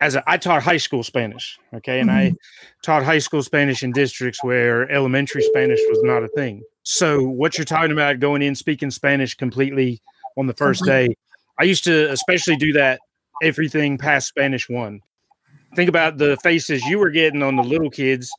as 0.00 0.14
a, 0.14 0.22
I 0.26 0.36
taught 0.36 0.62
high 0.62 0.78
school 0.78 1.02
spanish 1.02 1.58
okay 1.74 2.00
and 2.00 2.08
mm-hmm. 2.08 2.34
i 2.34 2.36
taught 2.82 3.04
high 3.04 3.18
school 3.18 3.42
spanish 3.42 3.82
in 3.82 3.92
districts 3.92 4.42
where 4.42 4.90
elementary 4.90 5.42
spanish 5.42 5.80
was 5.88 6.02
not 6.02 6.22
a 6.22 6.28
thing 6.28 6.62
so 6.82 7.22
what 7.22 7.58
you're 7.58 7.64
talking 7.64 7.92
about 7.92 8.20
going 8.20 8.42
in 8.42 8.54
speaking 8.54 8.90
spanish 8.90 9.34
completely 9.34 10.00
on 10.36 10.46
the 10.46 10.54
first 10.54 10.84
day. 10.84 11.14
I 11.58 11.64
used 11.64 11.84
to 11.84 12.10
especially 12.10 12.56
do 12.56 12.72
that 12.72 13.00
everything 13.42 13.98
past 13.98 14.28
Spanish 14.28 14.68
one. 14.68 15.00
Think 15.76 15.88
about 15.88 16.18
the 16.18 16.36
faces 16.42 16.84
you 16.84 16.98
were 16.98 17.10
getting 17.10 17.42
on 17.42 17.56
the 17.56 17.62
little 17.62 17.90
kids, 17.90 18.32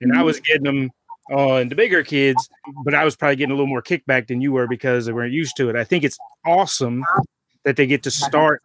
and 0.00 0.16
I 0.16 0.22
was 0.22 0.36
mm-hmm. 0.36 0.44
getting 0.44 0.64
them 0.64 0.90
on 1.30 1.68
the 1.68 1.74
bigger 1.74 2.02
kids, 2.02 2.48
but 2.84 2.94
I 2.94 3.04
was 3.04 3.14
probably 3.14 3.36
getting 3.36 3.50
a 3.50 3.54
little 3.54 3.66
more 3.66 3.82
kickback 3.82 4.28
than 4.28 4.40
you 4.40 4.52
were 4.52 4.66
because 4.66 5.04
they 5.04 5.12
weren't 5.12 5.32
used 5.32 5.56
to 5.58 5.68
it. 5.68 5.76
I 5.76 5.84
think 5.84 6.04
it's 6.04 6.18
awesome 6.46 7.04
that 7.64 7.76
they 7.76 7.86
get 7.86 8.02
to 8.04 8.10
start 8.10 8.62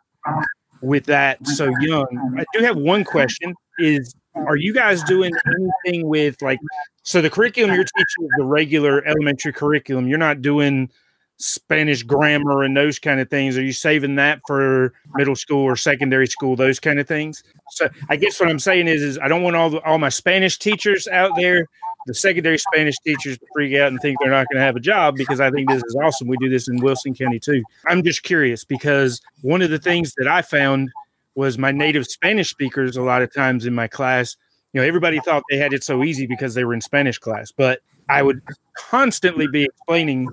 with 0.83 1.05
that 1.05 1.45
so 1.47 1.71
young. 1.79 2.05
Um, 2.11 2.35
I 2.37 2.45
do 2.53 2.63
have 2.63 2.77
one 2.77 3.03
question 3.03 3.55
is 3.79 4.13
are 4.35 4.55
you 4.55 4.73
guys 4.73 5.03
doing 5.03 5.31
anything 5.47 6.07
with 6.07 6.41
like 6.41 6.59
so 7.03 7.21
the 7.21 7.29
curriculum 7.29 7.73
you're 7.73 7.83
teaching 7.83 8.23
is 8.23 8.29
the 8.37 8.45
regular 8.45 9.05
elementary 9.05 9.53
curriculum. 9.53 10.07
You're 10.07 10.17
not 10.17 10.41
doing 10.41 10.89
Spanish 11.37 12.03
grammar 12.03 12.63
and 12.63 12.75
those 12.75 12.99
kind 12.99 13.19
of 13.19 13.29
things? 13.29 13.57
Are 13.57 13.63
you 13.63 13.73
saving 13.73 14.15
that 14.15 14.41
for 14.47 14.93
middle 15.15 15.35
school 15.35 15.63
or 15.63 15.75
secondary 15.75 16.27
school, 16.27 16.55
those 16.55 16.79
kind 16.79 16.99
of 16.99 17.07
things? 17.07 17.43
So 17.71 17.89
I 18.09 18.15
guess 18.15 18.39
what 18.39 18.49
I'm 18.49 18.59
saying 18.59 18.87
is, 18.87 19.01
is 19.01 19.19
I 19.19 19.27
don't 19.27 19.43
want 19.43 19.55
all 19.55 19.69
the, 19.69 19.81
all 19.81 19.97
my 19.97 20.09
Spanish 20.09 20.57
teachers 20.57 21.07
out 21.07 21.31
there, 21.35 21.67
the 22.05 22.13
secondary 22.13 22.57
Spanish 22.57 22.95
teachers 22.99 23.37
freak 23.53 23.75
out 23.75 23.87
and 23.89 23.99
think 24.01 24.17
they're 24.19 24.31
not 24.31 24.47
going 24.49 24.59
to 24.59 24.65
have 24.65 24.75
a 24.75 24.81
job 24.81 25.15
because 25.15 25.39
I 25.39 25.51
think 25.51 25.69
this 25.69 25.83
is 25.83 25.95
awesome. 25.95 26.27
We 26.27 26.37
do 26.37 26.49
this 26.49 26.67
in 26.67 26.77
Wilson 26.77 27.13
County 27.13 27.39
too. 27.39 27.63
I'm 27.87 28.03
just 28.03 28.23
curious 28.23 28.63
because 28.63 29.21
one 29.41 29.61
of 29.61 29.69
the 29.69 29.79
things 29.79 30.13
that 30.17 30.27
I 30.27 30.41
found 30.41 30.89
was 31.35 31.57
my 31.57 31.71
native 31.71 32.05
Spanish 32.07 32.49
speakers 32.49 32.97
a 32.97 33.01
lot 33.01 33.21
of 33.21 33.33
times 33.33 33.65
in 33.65 33.73
my 33.73 33.87
class. 33.87 34.35
You 34.73 34.81
know, 34.81 34.87
everybody 34.87 35.19
thought 35.19 35.43
they 35.49 35.57
had 35.57 35.73
it 35.73 35.83
so 35.83 36.03
easy 36.03 36.25
because 36.25 36.53
they 36.53 36.63
were 36.63 36.73
in 36.73 36.81
Spanish 36.81 37.17
class, 37.17 37.51
but 37.51 37.79
I 38.09 38.21
would 38.21 38.41
constantly 38.75 39.47
be 39.47 39.63
explaining 39.63 40.29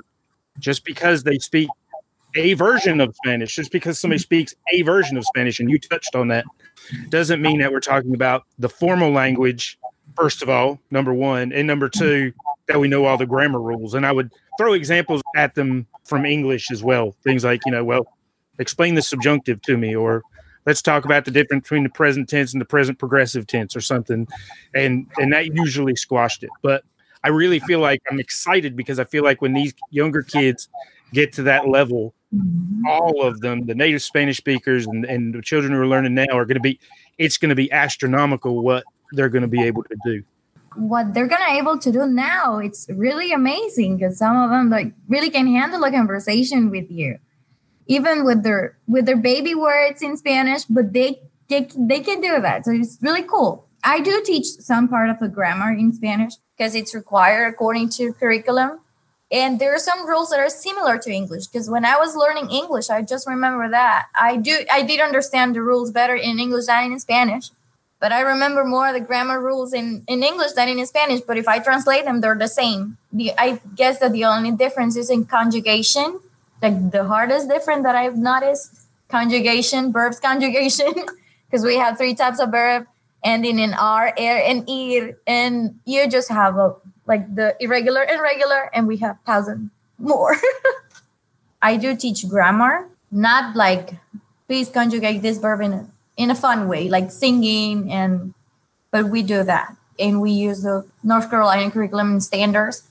just 0.59 0.85
because 0.85 1.23
they 1.23 1.39
speak 1.39 1.69
a 2.37 2.55
version 2.55 3.01
of 3.01 3.15
Spanish, 3.17 3.55
just 3.55 3.73
because 3.73 3.99
somebody 3.99 4.19
speaks 4.19 4.55
a 4.73 4.83
version 4.83 5.17
of 5.17 5.25
Spanish, 5.25 5.61
and 5.61 5.71
you 5.71 5.79
touched 5.79 6.15
on 6.15 6.29
that, 6.29 6.45
doesn't 7.09 7.43
mean 7.43 7.59
that 7.61 7.73
we're 7.73 7.81
talking 7.81 8.15
about 8.15 8.45
the 8.59 8.69
formal 8.69 9.11
language, 9.11 9.79
first 10.21 10.43
of 10.43 10.51
all, 10.51 10.79
number 10.91 11.15
one, 11.15 11.51
and 11.53 11.67
number 11.67 11.89
two, 11.89 12.33
that 12.69 12.79
we 12.79 12.89
know 12.89 13.07
all 13.07 13.17
the 13.17 13.27
grammar 13.27 13.61
rules. 13.61 13.95
And 13.95 14.05
I 14.05 14.13
would 14.13 14.31
throw 14.59 14.75
examples 14.75 15.23
at 15.35 15.55
them 15.55 15.87
from 16.05 16.27
English 16.27 16.71
as 16.71 16.85
well. 16.85 17.17
Things 17.25 17.43
like, 17.43 17.63
you 17.65 17.73
know, 17.73 17.85
well, 17.85 18.07
explain 18.59 18.95
the 18.95 19.03
subjunctive 19.03 19.63
to 19.63 19.79
me, 19.79 19.97
or 19.97 20.23
let's 20.67 20.83
talk 20.83 21.07
about 21.07 21.25
the 21.25 21.31
difference 21.31 21.63
between 21.63 21.85
the 21.85 21.89
present 21.89 22.29
tense 22.29 22.53
and 22.53 22.61
the 22.61 22.67
present 22.67 22.99
progressive 22.99 23.47
tense 23.47 23.75
or 23.75 23.81
something. 23.81 24.29
And 24.75 25.07
and 25.17 25.33
that 25.33 25.47
usually 25.55 25.97
squashed 25.97 26.43
it. 26.43 26.51
But 26.63 26.85
I 27.25 27.29
really 27.29 27.59
feel 27.61 27.81
like 27.81 28.03
I'm 28.11 28.21
excited 28.21 28.77
because 28.77 28.99
I 28.99 29.05
feel 29.05 29.25
like 29.25 29.41
when 29.41 29.55
these 29.55 29.73
younger 29.91 30.23
kids 30.23 30.69
get 31.15 31.33
to 31.35 31.43
that 31.45 31.69
level, 31.69 32.15
all 32.87 33.23
of 33.23 33.41
them, 33.41 33.67
the 33.67 33.75
native 33.75 34.03
Spanish 34.03 34.37
speakers 34.37 34.87
and, 34.87 35.05
and 35.05 35.35
the 35.35 35.43
children 35.43 35.73
who 35.73 35.81
are 35.81 35.87
learning 35.87 36.15
now 36.15 36.33
are 36.33 36.45
going 36.45 36.55
to 36.55 36.61
be, 36.61 36.79
it's 37.19 37.37
going 37.37 37.49
to 37.49 37.55
be 37.55 37.71
astronomical 37.73 38.63
what 38.63 38.85
they're 39.13 39.29
going 39.29 39.43
to 39.43 39.49
be 39.49 39.63
able 39.63 39.83
to 39.85 39.97
do. 40.05 40.23
What 40.77 41.15
they're 41.15 41.27
going 41.27 41.43
to 41.49 41.59
able 41.59 41.79
to 41.79 41.91
do 41.91 42.07
now, 42.07 42.59
it's 42.59 42.89
really 42.91 43.33
amazing 43.33 43.97
because 43.97 44.19
some 44.19 44.37
of 44.37 44.51
them 44.51 44.71
like 44.71 44.93
really 45.09 45.31
can 45.31 45.47
handle 45.49 45.83
a 45.83 45.91
conversation 45.91 46.71
with 46.71 46.91
you, 46.91 47.19
even 47.87 48.25
with 48.25 48.45
their 48.45 48.79
with 48.87 49.07
their 49.07 49.17
baby 49.17 49.55
words 49.55 50.01
in 50.03 50.17
Spanish. 50.17 50.65
But 50.65 50.93
they 50.93 51.21
they, 51.49 51.69
they 51.77 52.01
can 52.01 52.21
do 52.21 52.41
that, 52.41 52.65
so 52.65 52.71
it's 52.71 52.99
really 53.03 53.25
cool. 53.25 53.67
I 53.83 53.99
do 53.99 54.23
teach 54.25 54.47
some 54.47 54.87
part 54.89 55.11
of 55.11 55.19
the 55.19 55.29
grammar 55.29 55.73
in 55.73 55.93
Spanish, 55.93 56.35
because 56.61 56.75
it's 56.75 56.95
required 56.95 57.47
according 57.47 57.89
to 57.89 58.13
curriculum. 58.13 58.81
And 59.33 59.59
there 59.59 59.75
are 59.75 59.79
some 59.79 60.07
rules 60.07 60.29
that 60.29 60.41
are 60.41 60.51
similar 60.51 60.99
to 60.99 61.11
English 61.11 61.47
because 61.47 61.71
when 61.71 61.87
I 61.87 61.97
was 61.97 62.15
learning 62.15 62.51
English, 62.51 62.91
I 62.91 63.01
just 63.01 63.27
remember 63.27 63.71
that 63.71 64.09
I 64.15 64.37
do 64.37 64.59
I 64.71 64.83
did 64.83 65.01
understand 65.01 65.55
the 65.55 65.63
rules 65.63 65.91
better 65.91 66.15
in 66.15 66.39
English 66.39 66.67
than 66.67 66.93
in 66.93 66.99
Spanish. 66.99 67.51
But 68.01 68.13
I 68.13 68.21
remember 68.21 68.65
more 68.65 68.93
the 68.93 69.01
grammar 69.01 69.41
rules 69.41 69.75
in, 69.75 70.05
in 70.09 70.23
English 70.23 70.53
than 70.53 70.69
in 70.69 70.85
Spanish. 70.87 71.21
But 71.21 71.37
if 71.37 71.47
I 71.47 71.59
translate 71.59 72.07
them, 72.07 72.21
they're 72.21 72.35
the 72.35 72.49
same. 72.49 72.97
The, 73.13 73.33
I 73.39 73.61
guess 73.77 73.99
that 74.01 74.13
the 74.13 74.25
only 74.25 74.53
difference 74.53 74.97
is 74.97 75.11
in 75.11 75.27
conjugation 75.27 76.21
like 76.63 76.91
the 76.91 77.05
hardest 77.05 77.49
difference 77.49 77.85
that 77.85 77.97
I've 77.97 78.17
noticed 78.17 78.87
conjugation, 79.09 79.93
verbs 79.93 80.21
conjugation, 80.21 80.93
because 81.51 81.65
we 81.65 81.77
have 81.77 81.99
three 81.99 82.15
types 82.15 82.39
of 82.39 82.51
verb 82.51 82.87
ending 83.25 83.59
in 83.59 83.75
R, 83.75 84.09
er, 84.09 84.15
air, 84.17 84.43
and 84.45 84.69
ir, 84.69 85.19
and 85.27 85.81
you 85.85 86.09
just 86.09 86.29
have 86.29 86.57
a 86.57 86.75
like 87.07 87.35
the 87.35 87.57
irregular 87.61 88.03
and 88.03 88.21
regular, 88.21 88.71
and 88.73 88.87
we 88.87 88.99
have 88.99 89.19
thousand 89.27 89.71
more. 89.99 90.37
I 91.63 91.77
do 91.77 91.97
teach 91.97 92.29
grammar, 92.29 92.89
not 93.11 93.57
like 93.57 93.95
please 94.47 94.69
conjugate 94.69 95.23
this 95.23 95.39
verb 95.39 95.61
in 95.61 95.91
in 96.21 96.31
a 96.31 96.35
fun 96.35 96.69
way, 96.69 96.87
like 96.91 97.11
singing, 97.11 97.91
and 97.91 98.35
but 98.91 99.09
we 99.09 99.23
do 99.23 99.43
that, 99.43 99.75
and 99.99 100.21
we 100.21 100.31
use 100.31 100.61
the 100.61 100.87
North 101.03 101.31
Carolina 101.31 101.71
curriculum 101.71 102.21
standards. 102.21 102.87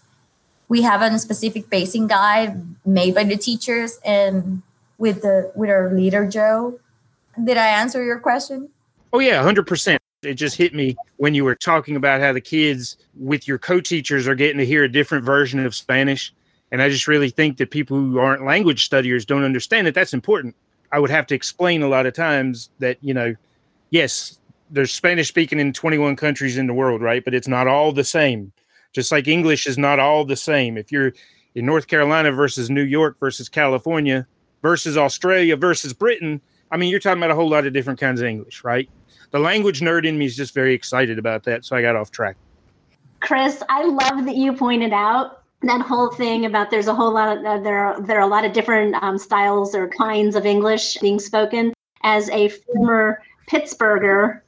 We 0.67 0.81
have 0.81 1.03
a 1.03 1.19
specific 1.19 1.69
pacing 1.69 2.07
guide 2.07 2.59
made 2.85 3.13
by 3.13 3.25
the 3.25 3.37
teachers 3.37 3.99
and 4.03 4.63
with 4.97 5.21
the 5.21 5.51
with 5.53 5.69
our 5.69 5.93
leader 5.93 6.27
Joe. 6.27 6.79
Did 7.41 7.57
I 7.57 7.67
answer 7.67 8.03
your 8.03 8.19
question? 8.19 8.69
Oh 9.13 9.19
yeah, 9.19 9.43
hundred 9.43 9.67
percent. 9.67 10.01
It 10.23 10.33
just 10.33 10.57
hit 10.57 10.73
me 10.73 10.97
when 11.17 11.35
you 11.35 11.45
were 11.45 11.55
talking 11.55 11.95
about 11.95 12.21
how 12.21 12.33
the 12.33 12.41
kids 12.41 12.97
with 13.15 13.47
your 13.47 13.59
co-teachers 13.59 14.27
are 14.27 14.35
getting 14.35 14.57
to 14.57 14.65
hear 14.65 14.83
a 14.83 14.91
different 14.91 15.23
version 15.23 15.63
of 15.63 15.75
Spanish. 15.75 16.33
And 16.71 16.81
I 16.81 16.89
just 16.89 17.07
really 17.07 17.29
think 17.29 17.57
that 17.57 17.69
people 17.69 17.95
who 17.95 18.17
aren't 18.17 18.43
language 18.43 18.85
studiers 18.85 19.23
don't 19.23 19.43
understand 19.43 19.85
that 19.85 19.93
that's 19.93 20.13
important. 20.13 20.55
I 20.91 20.99
would 20.99 21.09
have 21.09 21.27
to 21.27 21.35
explain 21.35 21.81
a 21.81 21.87
lot 21.87 22.05
of 22.05 22.13
times 22.13 22.69
that, 22.79 22.97
you 23.01 23.13
know, 23.13 23.35
yes, 23.89 24.39
there's 24.69 24.93
Spanish 24.93 25.27
speaking 25.27 25.59
in 25.59 25.73
21 25.73 26.15
countries 26.15 26.57
in 26.57 26.67
the 26.67 26.73
world, 26.73 27.01
right? 27.01 27.23
But 27.23 27.33
it's 27.33 27.47
not 27.47 27.67
all 27.67 27.91
the 27.91 28.03
same. 28.03 28.51
Just 28.93 29.11
like 29.11 29.27
English 29.27 29.67
is 29.67 29.77
not 29.77 29.99
all 29.99 30.25
the 30.25 30.35
same. 30.35 30.77
If 30.77 30.91
you're 30.91 31.13
in 31.55 31.65
North 31.65 31.87
Carolina 31.87 32.31
versus 32.31 32.69
New 32.69 32.83
York 32.83 33.17
versus 33.19 33.49
California 33.49 34.25
versus 34.61 34.97
Australia 34.97 35.55
versus 35.55 35.93
Britain, 35.93 36.41
I 36.71 36.77
mean, 36.77 36.89
you're 36.89 36.99
talking 36.99 37.19
about 37.19 37.31
a 37.31 37.35
whole 37.35 37.49
lot 37.49 37.65
of 37.65 37.73
different 37.73 37.99
kinds 37.99 38.21
of 38.21 38.27
English, 38.27 38.63
right? 38.63 38.89
The 39.31 39.39
language 39.39 39.81
nerd 39.81 40.05
in 40.05 40.17
me 40.17 40.25
is 40.25 40.35
just 40.35 40.53
very 40.53 40.73
excited 40.73 41.19
about 41.19 41.43
that. 41.43 41.65
So 41.65 41.75
I 41.75 41.81
got 41.81 41.95
off 41.95 42.11
track. 42.11 42.35
Chris, 43.19 43.61
I 43.69 43.83
love 43.83 44.25
that 44.25 44.35
you 44.35 44.53
pointed 44.53 44.93
out 44.93 45.38
that 45.61 45.81
whole 45.81 46.09
thing 46.11 46.45
about 46.45 46.71
there's 46.71 46.87
a 46.87 46.95
whole 46.95 47.13
lot 47.13 47.37
of 47.37 47.45
uh, 47.45 47.59
there 47.59 47.79
are 47.79 48.01
there 48.01 48.17
are 48.17 48.23
a 48.23 48.27
lot 48.27 48.45
of 48.45 48.53
different 48.53 48.95
um, 49.03 49.17
styles 49.17 49.75
or 49.75 49.89
kinds 49.89 50.35
of 50.35 50.45
English 50.45 50.97
being 50.97 51.19
spoken. 51.19 51.73
As 52.03 52.29
a 52.29 52.49
former 52.49 53.21
Pittsburgher, 53.47 54.41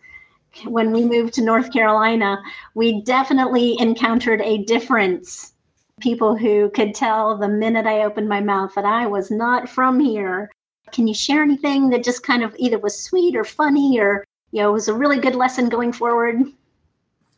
when 0.66 0.92
we 0.92 1.04
moved 1.04 1.34
to 1.34 1.42
North 1.42 1.74
Carolina, 1.74 2.42
we 2.76 3.02
definitely 3.02 3.76
encountered 3.80 4.42
a 4.42 4.64
difference. 4.64 5.54
People 6.00 6.36
who 6.36 6.70
could 6.70 6.96
tell 6.96 7.38
the 7.38 7.48
minute 7.48 7.86
I 7.86 8.04
opened 8.04 8.30
my 8.30 8.40
mouth 8.40 8.74
that 8.76 8.86
I 8.86 9.06
was 9.06 9.30
not 9.30 9.68
from 9.68 10.00
here. 10.00 10.50
Can 10.92 11.08
you 11.08 11.14
share 11.14 11.44
anything 11.44 11.90
that 11.90 12.04
just 12.04 12.24
kind 12.24 12.42
of 12.42 12.56
either 12.58 12.80
was 12.80 13.04
sweet 13.04 13.36
or 13.36 13.44
funny 13.44 14.00
or 14.00 14.26
you 14.52 14.62
know 14.62 14.72
was 14.72 14.88
a 14.88 14.94
really 14.94 15.20
good 15.20 15.36
lesson 15.36 15.68
going 15.68 15.92
forward? 15.92 16.42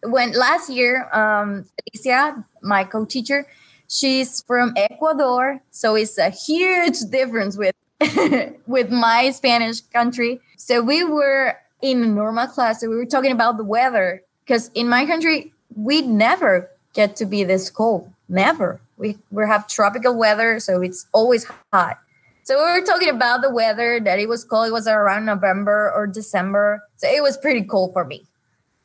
When 0.03 0.33
last 0.33 0.69
year, 0.69 1.09
um, 1.13 1.65
Alicia, 1.87 2.45
my 2.61 2.83
co-teacher, 2.83 3.47
she's 3.93 4.41
from 4.41 4.73
Ecuador, 4.75 5.61
so 5.71 5.95
it's 5.95 6.17
a 6.17 6.29
huge 6.29 6.99
difference 7.11 7.57
with 7.57 7.75
with 8.67 8.91
my 8.91 9.31
Spanish 9.31 9.81
country. 9.81 10.39
So 10.57 10.81
we 10.81 11.03
were 11.03 11.57
in 11.81 12.03
a 12.03 12.07
normal 12.07 12.47
class, 12.47 12.81
so 12.81 12.89
we 12.89 12.95
were 12.95 13.05
talking 13.05 13.31
about 13.31 13.57
the 13.57 13.63
weather 13.63 14.23
because 14.45 14.71
in 14.73 14.89
my 14.89 15.05
country 15.05 15.53
we 15.75 16.01
never 16.01 16.69
get 16.93 17.15
to 17.17 17.25
be 17.25 17.43
this 17.43 17.69
cold. 17.69 18.11
Never. 18.27 18.81
We 18.97 19.17
we 19.31 19.45
have 19.45 19.67
tropical 19.67 20.17
weather, 20.17 20.59
so 20.59 20.81
it's 20.81 21.05
always 21.13 21.45
hot. 21.71 21.99
So 22.43 22.57
we 22.57 22.79
were 22.79 22.85
talking 22.85 23.09
about 23.09 23.41
the 23.41 23.49
weather 23.49 24.01
that 24.01 24.19
it 24.19 24.27
was 24.27 24.43
cold. 24.43 24.67
It 24.67 24.73
was 24.73 24.87
around 24.87 25.25
November 25.25 25.91
or 25.95 26.07
December, 26.07 26.83
so 26.97 27.07
it 27.07 27.23
was 27.23 27.37
pretty 27.37 27.63
cold 27.63 27.93
for 27.93 28.03
me. 28.03 28.25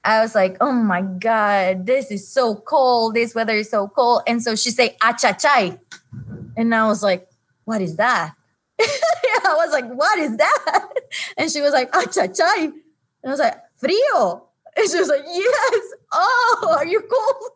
I 0.08 0.22
was 0.22 0.34
like, 0.34 0.56
oh 0.62 0.72
my 0.72 1.02
God, 1.02 1.84
this 1.84 2.10
is 2.10 2.26
so 2.26 2.54
cold. 2.54 3.12
This 3.12 3.34
weather 3.34 3.52
is 3.52 3.68
so 3.68 3.88
cold. 3.88 4.22
And 4.26 4.42
so 4.42 4.56
she 4.56 4.70
said, 4.70 4.96
achachay. 5.02 5.78
And 6.56 6.74
I 6.74 6.86
was 6.86 7.02
like, 7.02 7.28
what 7.66 7.82
is 7.82 7.96
that? 7.96 8.32
I 8.80 9.54
was 9.54 9.70
like, 9.70 9.84
what 9.92 10.18
is 10.18 10.34
that? 10.38 10.88
And 11.36 11.50
she 11.50 11.60
was 11.60 11.74
like, 11.74 11.92
achachay. 11.92 12.72
And 12.72 13.26
I 13.26 13.28
was 13.28 13.38
like, 13.38 13.54
frío. 13.82 14.44
And 14.78 14.90
she 14.90 14.98
was 14.98 15.08
like, 15.08 15.24
yes. 15.26 15.82
Oh, 16.14 16.74
are 16.78 16.86
you 16.86 17.02
cold? 17.02 17.52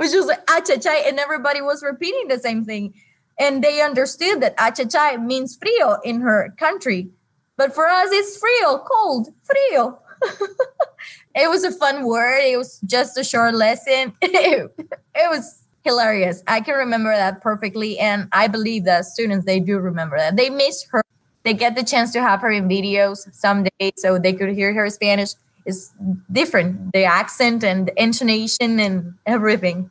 She 0.10 0.16
was 0.16 0.26
like, 0.26 0.46
achachay. 0.46 1.08
And 1.08 1.18
everybody 1.18 1.60
was 1.60 1.82
repeating 1.82 2.28
the 2.28 2.38
same 2.38 2.64
thing. 2.64 2.94
And 3.36 3.64
they 3.64 3.82
understood 3.82 4.42
that 4.42 4.56
achachay 4.58 5.20
means 5.20 5.58
frío 5.58 5.98
in 6.04 6.20
her 6.20 6.54
country. 6.56 7.08
But 7.56 7.74
for 7.74 7.88
us, 7.88 8.10
it's 8.12 8.40
frío, 8.40 8.84
cold, 8.84 9.34
frío. 9.42 9.98
it 11.34 11.48
was 11.48 11.64
a 11.64 11.72
fun 11.72 12.06
word. 12.06 12.40
It 12.40 12.56
was 12.56 12.80
just 12.86 13.16
a 13.18 13.24
short 13.24 13.54
lesson. 13.54 14.12
it, 14.22 14.70
was 15.14 15.64
hilarious. 15.84 16.42
I 16.46 16.60
can 16.60 16.74
remember 16.74 17.14
that 17.14 17.40
perfectly. 17.40 17.98
And 17.98 18.28
I 18.32 18.48
believe 18.48 18.84
that 18.84 19.04
students, 19.04 19.46
they 19.46 19.60
do 19.60 19.78
remember 19.78 20.16
that. 20.18 20.36
They 20.36 20.50
miss 20.50 20.84
her. 20.90 21.02
They 21.44 21.54
get 21.54 21.76
the 21.76 21.84
chance 21.84 22.12
to 22.12 22.20
have 22.20 22.40
her 22.40 22.50
in 22.50 22.68
videos 22.68 23.32
someday 23.32 23.92
so 23.96 24.18
they 24.18 24.32
could 24.32 24.50
hear 24.50 24.74
her 24.74 24.90
Spanish. 24.90 25.30
Is 25.66 25.90
different. 26.32 26.94
The 26.94 27.04
accent 27.04 27.62
and 27.62 27.88
the 27.88 28.02
intonation 28.02 28.80
and 28.80 29.14
everything. 29.26 29.90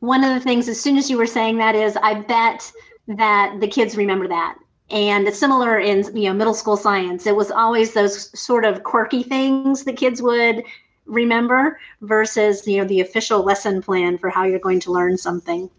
One 0.00 0.24
of 0.24 0.32
the 0.32 0.40
things, 0.40 0.70
as 0.70 0.80
soon 0.80 0.96
as 0.96 1.10
you 1.10 1.18
were 1.18 1.26
saying 1.26 1.58
that, 1.58 1.74
is 1.74 1.98
I 1.98 2.20
bet 2.20 2.72
that 3.08 3.58
the 3.60 3.68
kids 3.68 3.94
remember 3.94 4.26
that 4.28 4.56
and 4.90 5.26
it's 5.26 5.38
similar 5.38 5.78
in 5.78 6.04
you 6.16 6.28
know 6.28 6.34
middle 6.34 6.54
school 6.54 6.76
science. 6.76 7.26
It 7.26 7.36
was 7.36 7.50
always 7.50 7.94
those 7.94 8.38
sort 8.38 8.64
of 8.64 8.82
quirky 8.82 9.22
things 9.22 9.84
that 9.84 9.96
kids 9.96 10.22
would 10.22 10.62
remember 11.06 11.78
versus 12.00 12.66
you 12.66 12.78
know 12.78 12.84
the 12.84 13.00
official 13.00 13.42
lesson 13.42 13.82
plan 13.82 14.18
for 14.18 14.30
how 14.30 14.44
you're 14.44 14.58
going 14.58 14.80
to 14.80 14.92
learn 14.92 15.16
something. 15.16 15.70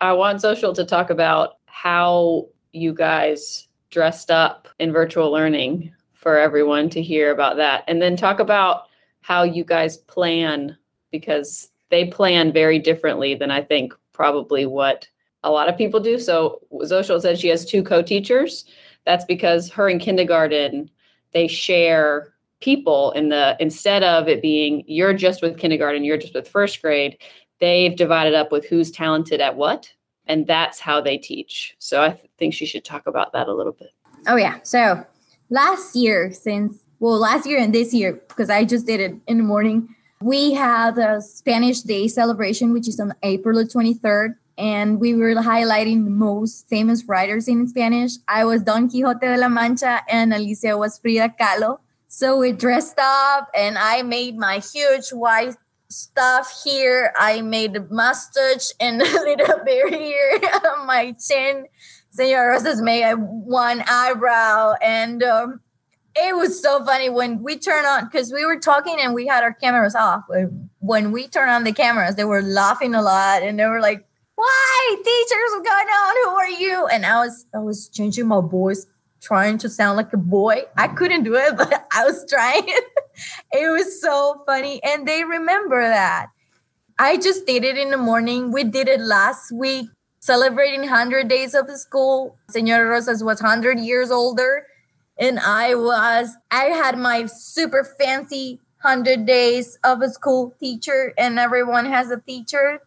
I 0.00 0.12
want 0.12 0.40
Xochitl 0.40 0.74
to 0.74 0.84
talk 0.84 1.10
about 1.10 1.54
how 1.66 2.46
you 2.72 2.92
guys 2.94 3.68
dressed 3.90 4.30
up 4.30 4.68
in 4.78 4.92
virtual 4.92 5.32
learning 5.32 5.92
for 6.12 6.38
everyone 6.38 6.90
to 6.90 7.02
hear 7.02 7.30
about 7.32 7.56
that. 7.56 7.84
And 7.88 8.02
then 8.02 8.16
talk 8.16 8.38
about 8.38 8.84
how 9.20 9.42
you 9.42 9.64
guys 9.64 9.96
plan 9.96 10.76
because 11.10 11.70
they 11.90 12.06
plan 12.06 12.52
very 12.52 12.78
differently 12.78 13.34
than 13.34 13.50
i 13.50 13.62
think 13.62 13.94
probably 14.12 14.66
what 14.66 15.08
a 15.42 15.50
lot 15.50 15.68
of 15.68 15.76
people 15.76 16.00
do. 16.00 16.18
So 16.18 16.60
Xochitl 16.72 17.20
said 17.20 17.38
she 17.38 17.48
has 17.48 17.64
two 17.64 17.82
co-teachers. 17.82 18.64
That's 19.04 19.24
because 19.24 19.70
her 19.70 19.88
in 19.88 19.98
kindergarten, 19.98 20.90
they 21.32 21.48
share 21.48 22.32
people 22.60 23.12
in 23.12 23.28
the 23.28 23.56
instead 23.60 24.02
of 24.02 24.28
it 24.28 24.42
being 24.42 24.82
you're 24.86 25.14
just 25.14 25.42
with 25.42 25.58
kindergarten, 25.58 26.04
you're 26.04 26.16
just 26.16 26.34
with 26.34 26.48
first 26.48 26.82
grade, 26.82 27.16
they've 27.60 27.96
divided 27.96 28.34
up 28.34 28.50
with 28.50 28.66
who's 28.66 28.90
talented 28.90 29.40
at 29.40 29.56
what. 29.56 29.92
And 30.26 30.46
that's 30.46 30.78
how 30.78 31.00
they 31.00 31.16
teach. 31.16 31.74
So 31.78 32.02
I 32.02 32.10
th- 32.10 32.30
think 32.36 32.52
she 32.52 32.66
should 32.66 32.84
talk 32.84 33.06
about 33.06 33.32
that 33.32 33.48
a 33.48 33.54
little 33.54 33.72
bit. 33.72 33.92
Oh 34.26 34.36
yeah. 34.36 34.58
So 34.62 35.04
last 35.48 35.96
year, 35.96 36.32
since 36.32 36.80
well, 37.00 37.18
last 37.18 37.46
year 37.46 37.58
and 37.58 37.74
this 37.74 37.94
year, 37.94 38.20
because 38.28 38.50
I 38.50 38.64
just 38.64 38.86
did 38.86 39.00
it 39.00 39.14
in 39.26 39.38
the 39.38 39.44
morning, 39.44 39.94
we 40.20 40.52
had 40.52 40.98
a 40.98 41.22
Spanish 41.22 41.80
Day 41.80 42.08
celebration, 42.08 42.72
which 42.72 42.88
is 42.88 42.98
on 42.98 43.14
April 43.22 43.56
the 43.56 43.64
23rd 43.64 44.34
and 44.58 44.98
we 44.98 45.14
were 45.14 45.34
highlighting 45.36 46.04
the 46.04 46.10
most 46.10 46.68
famous 46.68 47.04
writers 47.04 47.46
in 47.46 47.68
Spanish. 47.68 48.14
I 48.26 48.44
was 48.44 48.62
Don 48.62 48.90
Quixote 48.90 49.20
de 49.20 49.36
la 49.36 49.48
Mancha, 49.48 50.02
and 50.08 50.34
Alicia 50.34 50.76
was 50.76 50.98
Frida 50.98 51.34
Kahlo. 51.40 51.78
So 52.08 52.36
we 52.36 52.50
dressed 52.52 52.98
up, 52.98 53.48
and 53.54 53.78
I 53.78 54.02
made 54.02 54.36
my 54.36 54.58
huge 54.58 55.10
white 55.10 55.54
stuff 55.88 56.62
here. 56.64 57.12
I 57.16 57.40
made 57.40 57.76
a 57.76 57.86
mustache 57.88 58.72
and 58.80 59.00
a 59.02 59.04
little 59.04 59.64
beard 59.64 59.94
here 59.94 60.40
on 60.66 60.86
my 60.86 61.12
chin. 61.12 61.66
Senor 62.10 62.48
Rosas 62.48 62.82
made 62.82 63.14
one 63.14 63.84
eyebrow, 63.86 64.74
and 64.82 65.22
um, 65.22 65.60
it 66.16 66.34
was 66.34 66.60
so 66.60 66.84
funny 66.84 67.08
when 67.08 67.44
we 67.44 67.56
turned 67.56 67.86
on 67.86 68.06
because 68.06 68.32
we 68.32 68.44
were 68.44 68.58
talking 68.58 68.96
and 68.98 69.14
we 69.14 69.28
had 69.28 69.44
our 69.44 69.54
cameras 69.54 69.94
off. 69.94 70.24
When 70.80 71.12
we 71.12 71.28
turned 71.28 71.50
on 71.50 71.62
the 71.62 71.72
cameras, 71.72 72.16
they 72.16 72.24
were 72.24 72.42
laughing 72.42 72.96
a 72.96 73.02
lot, 73.02 73.44
and 73.44 73.56
they 73.56 73.66
were 73.66 73.80
like, 73.80 74.07
why? 74.38 74.96
Teachers 74.96 75.50
what's 75.52 75.68
going 75.68 75.88
on. 76.02 76.14
Who 76.22 76.36
are 76.36 76.60
you? 76.64 76.86
And 76.86 77.04
i 77.04 77.16
was 77.24 77.46
i 77.54 77.58
was 77.58 77.88
changing 77.88 78.28
my 78.28 78.40
voice 78.40 78.86
trying 79.20 79.58
to 79.58 79.68
sound 79.68 79.96
like 79.96 80.12
a 80.12 80.16
boy. 80.16 80.62
I 80.76 80.88
couldn't 80.88 81.24
do 81.24 81.34
it 81.34 81.56
but 81.60 81.86
i 81.92 82.04
was 82.04 82.24
trying. 82.28 82.68
It 83.52 83.68
was 83.68 84.00
so 84.00 84.44
funny. 84.46 84.80
And 84.84 85.08
they 85.08 85.24
remember 85.24 85.82
that. 85.82 86.26
I 87.00 87.16
just 87.16 87.46
did 87.46 87.64
it 87.64 87.76
in 87.76 87.90
the 87.90 87.96
morning. 87.96 88.52
We 88.52 88.62
did 88.62 88.86
it 88.86 89.00
last 89.00 89.50
week 89.50 89.88
celebrating 90.20 90.82
100 90.82 91.26
days 91.26 91.54
of 91.54 91.66
the 91.66 91.76
school. 91.76 92.36
Senora 92.48 92.88
rosas 92.88 93.24
was 93.24 93.42
100 93.42 93.80
years 93.80 94.12
older 94.12 94.66
and 95.18 95.38
i 95.40 95.74
was 95.74 96.36
i 96.50 96.64
had 96.64 96.96
my 96.96 97.26
super 97.26 97.82
fancy 97.98 98.60
100 98.82 99.26
days 99.26 99.76
of 99.82 100.00
a 100.00 100.08
school 100.08 100.54
teacher 100.60 101.12
and 101.18 101.38
everyone 101.38 101.86
has 101.86 102.10
a 102.10 102.20
teacher 102.20 102.80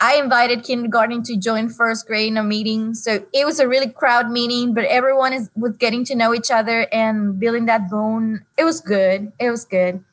I 0.00 0.14
invited 0.16 0.62
kindergarten 0.62 1.24
to 1.24 1.36
join 1.36 1.68
first 1.68 2.06
grade 2.06 2.28
in 2.28 2.36
a 2.36 2.44
meeting. 2.44 2.94
So 2.94 3.26
it 3.32 3.44
was 3.44 3.58
a 3.58 3.66
really 3.66 3.90
crowd 3.90 4.30
meeting, 4.30 4.72
but 4.72 4.84
everyone 4.84 5.32
is 5.32 5.50
was 5.56 5.76
getting 5.76 6.04
to 6.04 6.14
know 6.14 6.32
each 6.34 6.50
other 6.50 6.86
and 6.92 7.38
building 7.40 7.66
that 7.66 7.90
bond. 7.90 8.42
It 8.56 8.64
was 8.64 8.80
good. 8.80 9.32
It 9.40 9.50
was 9.50 9.64
good. 9.64 10.04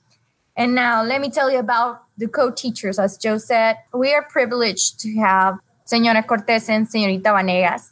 And 0.58 0.74
now 0.74 1.04
let 1.04 1.22
me 1.22 1.30
tell 1.30 1.52
you 1.52 1.60
about 1.60 2.04
the 2.18 2.28
co-teachers. 2.28 2.98
As 2.98 3.18
Joe 3.18 3.38
said, 3.38 3.78
we 3.94 4.14
are 4.14 4.24
privileged 4.24 5.00
to 5.02 5.16
have 5.18 5.60
Senora 5.84 6.24
Cortez 6.24 6.70
and 6.70 6.90
Senorita 6.90 7.30
Vanegas. 7.30 7.92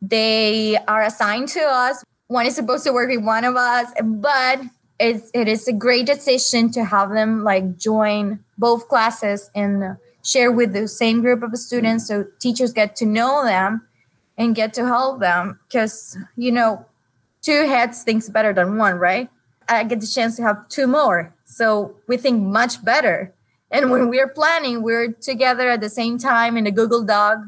They 0.00 0.78
are 0.88 1.02
assigned 1.02 1.48
to 1.48 1.60
us. 1.60 2.02
One 2.28 2.46
is 2.46 2.54
supposed 2.54 2.84
to 2.84 2.92
work 2.92 3.10
with 3.10 3.24
one 3.24 3.44
of 3.44 3.56
us, 3.56 3.92
but 4.02 4.60
it's, 4.98 5.30
it 5.34 5.48
is 5.48 5.68
a 5.68 5.72
great 5.72 6.06
decision 6.06 6.70
to 6.72 6.84
have 6.84 7.10
them 7.10 7.44
like 7.44 7.76
join 7.76 8.40
both 8.56 8.88
classes 8.88 9.50
and 9.54 9.96
share 10.26 10.50
with 10.50 10.72
the 10.72 10.88
same 10.88 11.20
group 11.20 11.42
of 11.42 11.56
students 11.56 12.08
so 12.08 12.26
teachers 12.40 12.72
get 12.72 12.96
to 12.96 13.06
know 13.06 13.44
them 13.44 13.86
and 14.36 14.56
get 14.56 14.74
to 14.74 14.84
help 14.84 15.20
them. 15.20 15.60
Because 15.68 16.18
you 16.36 16.50
know 16.50 16.84
two 17.42 17.66
heads 17.66 18.02
thinks 18.02 18.28
better 18.28 18.52
than 18.52 18.76
one 18.76 18.96
right? 18.98 19.30
I 19.68 19.84
get 19.84 20.00
the 20.00 20.06
chance 20.06 20.36
to 20.36 20.42
have 20.42 20.68
two 20.68 20.86
more. 20.86 21.32
So 21.44 21.96
we 22.08 22.16
think 22.16 22.42
much 22.42 22.84
better. 22.84 23.32
And 23.70 23.90
when 23.90 24.08
we're 24.08 24.28
planning 24.28 24.82
we're 24.82 25.12
together 25.12 25.70
at 25.70 25.80
the 25.80 25.90
same 25.90 26.18
time 26.18 26.56
in 26.56 26.66
a 26.66 26.72
google 26.72 27.04
doc. 27.04 27.38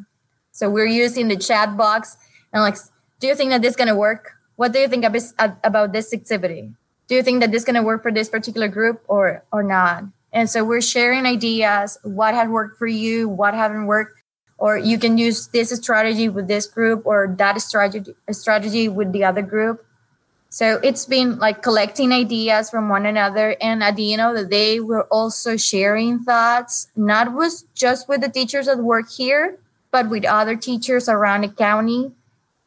So 0.53 0.71
we're 0.71 0.87
using 0.87 1.29
the 1.29 1.37
chat 1.37 1.77
box. 1.77 2.17
And 2.53 2.63
like 2.63 2.77
do 3.19 3.27
you 3.27 3.35
think 3.35 3.51
that 3.51 3.63
this 3.63 3.71
is 3.71 3.77
going 3.77 3.89
to 3.89 3.97
work? 3.97 4.35
What 4.55 4.73
do 4.73 4.79
you 4.79 4.89
think 4.89 5.05
about 5.05 5.93
this 5.93 6.13
activity? 6.13 6.73
Do 7.09 7.15
you 7.15 7.23
think 7.23 7.41
that 7.41 7.51
this 7.51 7.63
is 7.63 7.65
going 7.65 7.75
to 7.75 7.83
work 7.83 8.03
for 8.03 8.13
this 8.13 8.29
particular 8.29 8.69
group 8.69 9.03
or 9.09 9.43
or 9.51 9.65
not 9.65 10.05
and 10.39 10.49
so 10.49 10.63
we're 10.63 10.81
sharing 10.81 11.27
ideas, 11.27 11.99
what 12.05 12.33
had 12.33 12.49
worked 12.49 12.79
for 12.79 12.87
you, 12.87 13.29
what 13.29 13.55
haven't 13.55 13.87
worked, 13.87 14.23
or 14.57 14.79
you 14.79 14.97
can 14.97 15.19
use 15.19 15.49
this 15.49 15.71
strategy 15.71 16.29
with 16.29 16.47
this 16.47 16.65
group 16.65 17.03
or 17.05 17.35
that 17.39 17.61
strategy 17.61 18.15
strategy 18.31 18.89
with 18.89 19.11
the 19.11 19.25
other 19.25 19.43
group. 19.43 19.85
So 20.49 20.79
it's 20.85 21.07
been 21.07 21.41
like 21.41 21.65
collecting 21.65 22.13
ideas 22.13 22.71
from 22.71 22.89
one 22.89 23.05
another. 23.05 23.57
And 23.61 23.83
at 23.83 23.97
the 23.97 24.13
end 24.13 24.23
of 24.23 24.37
the 24.37 24.45
day, 24.45 24.79
we're 24.79 25.11
also 25.11 25.57
sharing 25.57 26.21
thoughts, 26.21 26.87
not 26.95 27.35
with 27.35 27.65
just 27.75 28.09
with 28.09 28.21
the 28.21 28.29
teachers 28.29 28.67
that 28.67 28.79
work 28.79 29.11
here, 29.11 29.59
but 29.91 30.09
with 30.09 30.25
other 30.25 30.55
teachers 30.55 31.09
around 31.09 31.41
the 31.41 31.49
county. 31.49 32.13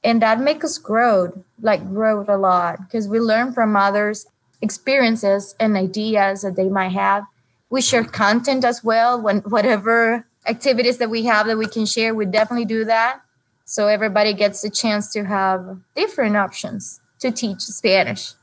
And 0.04 0.22
that 0.22 0.42
makes 0.42 0.66
us 0.66 0.78
grow, 0.78 1.46
like 1.62 1.88
grow 1.88 2.26
a 2.28 2.36
lot 2.36 2.80
because 2.80 3.08
we 3.08 3.22
learn 3.22 3.54
from 3.54 3.78
others' 3.78 4.28
experiences 4.62 5.56
and 5.58 5.78
ideas 5.78 6.42
that 6.42 6.58
they 6.58 6.68
might 6.68 6.92
have 6.92 7.24
we 7.72 7.82
share 7.82 8.04
content 8.04 8.64
as 8.64 8.84
well 8.84 9.20
when 9.20 9.40
whatever 9.40 10.28
activities 10.46 10.98
that 10.98 11.10
we 11.10 11.24
have 11.24 11.48
that 11.48 11.58
we 11.58 11.66
can 11.66 11.86
share 11.86 12.14
we 12.14 12.26
definitely 12.26 12.66
do 12.66 12.86
that. 12.86 13.22
So 13.66 13.88
everybody 13.88 14.34
gets 14.34 14.64
a 14.64 14.70
chance 14.70 15.12
to 15.14 15.24
have 15.24 15.80
different 15.96 16.36
options 16.36 17.00
to 17.20 17.32
teach 17.32 17.62
spanish. 17.62 18.34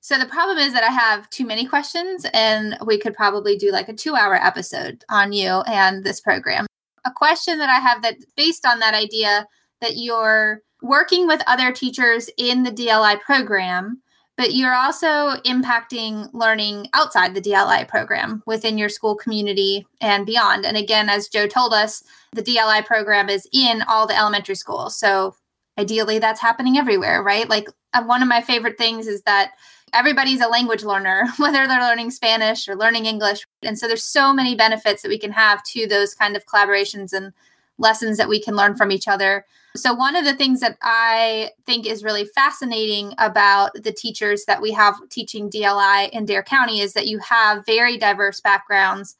So 0.00 0.18
the 0.18 0.26
problem 0.26 0.58
is 0.58 0.74
that 0.74 0.84
i 0.84 0.92
have 0.92 1.28
too 1.30 1.46
many 1.46 1.66
questions 1.66 2.26
and 2.34 2.76
we 2.84 2.98
could 2.98 3.14
probably 3.14 3.56
do 3.56 3.72
like 3.72 3.88
a 3.88 3.94
two 3.94 4.14
hour 4.14 4.34
episode 4.34 5.04
on 5.08 5.32
you 5.32 5.62
and 5.66 6.04
this 6.04 6.20
program. 6.20 6.66
A 7.06 7.10
question 7.10 7.58
that 7.58 7.70
i 7.70 7.80
have 7.80 8.02
that 8.02 8.16
based 8.36 8.66
on 8.66 8.78
that 8.80 8.94
idea 8.94 9.46
that 9.80 9.96
you're 9.96 10.60
working 10.82 11.26
with 11.26 11.40
other 11.46 11.72
teachers 11.72 12.28
in 12.36 12.62
the 12.62 12.70
dli 12.70 13.18
program 13.20 14.02
but 14.36 14.54
you're 14.54 14.74
also 14.74 15.40
impacting 15.44 16.28
learning 16.32 16.88
outside 16.92 17.34
the 17.34 17.40
DLI 17.40 17.86
program 17.86 18.42
within 18.46 18.78
your 18.78 18.88
school 18.88 19.14
community 19.14 19.86
and 20.00 20.26
beyond. 20.26 20.66
And 20.66 20.76
again, 20.76 21.08
as 21.08 21.28
Joe 21.28 21.46
told 21.46 21.72
us, 21.72 22.02
the 22.32 22.42
DLI 22.42 22.84
program 22.84 23.28
is 23.28 23.48
in 23.52 23.82
all 23.82 24.06
the 24.06 24.18
elementary 24.18 24.56
schools. 24.56 24.96
So 24.98 25.36
ideally, 25.78 26.18
that's 26.18 26.40
happening 26.40 26.76
everywhere, 26.76 27.22
right? 27.22 27.48
Like 27.48 27.68
uh, 27.92 28.02
one 28.02 28.22
of 28.22 28.28
my 28.28 28.40
favorite 28.40 28.76
things 28.76 29.06
is 29.06 29.22
that 29.22 29.52
everybody's 29.92 30.40
a 30.40 30.48
language 30.48 30.82
learner, 30.82 31.26
whether 31.38 31.66
they're 31.66 31.80
learning 31.80 32.10
Spanish 32.10 32.68
or 32.68 32.76
learning 32.76 33.06
English. 33.06 33.46
And 33.62 33.78
so 33.78 33.86
there's 33.86 34.04
so 34.04 34.34
many 34.34 34.56
benefits 34.56 35.02
that 35.02 35.08
we 35.08 35.18
can 35.18 35.32
have 35.32 35.62
to 35.72 35.86
those 35.86 36.14
kind 36.14 36.36
of 36.36 36.44
collaborations 36.46 37.12
and 37.12 37.32
lessons 37.78 38.18
that 38.18 38.28
we 38.28 38.40
can 38.40 38.56
learn 38.56 38.74
from 38.74 38.90
each 38.90 39.08
other. 39.08 39.46
So, 39.76 39.92
one 39.92 40.14
of 40.14 40.24
the 40.24 40.34
things 40.34 40.60
that 40.60 40.78
I 40.82 41.50
think 41.66 41.84
is 41.84 42.04
really 42.04 42.24
fascinating 42.24 43.12
about 43.18 43.72
the 43.74 43.90
teachers 43.90 44.44
that 44.44 44.62
we 44.62 44.70
have 44.70 44.96
teaching 45.08 45.50
DLI 45.50 46.10
in 46.12 46.26
Dare 46.26 46.44
County 46.44 46.80
is 46.80 46.92
that 46.92 47.08
you 47.08 47.18
have 47.18 47.66
very 47.66 47.98
diverse 47.98 48.40
backgrounds, 48.40 49.16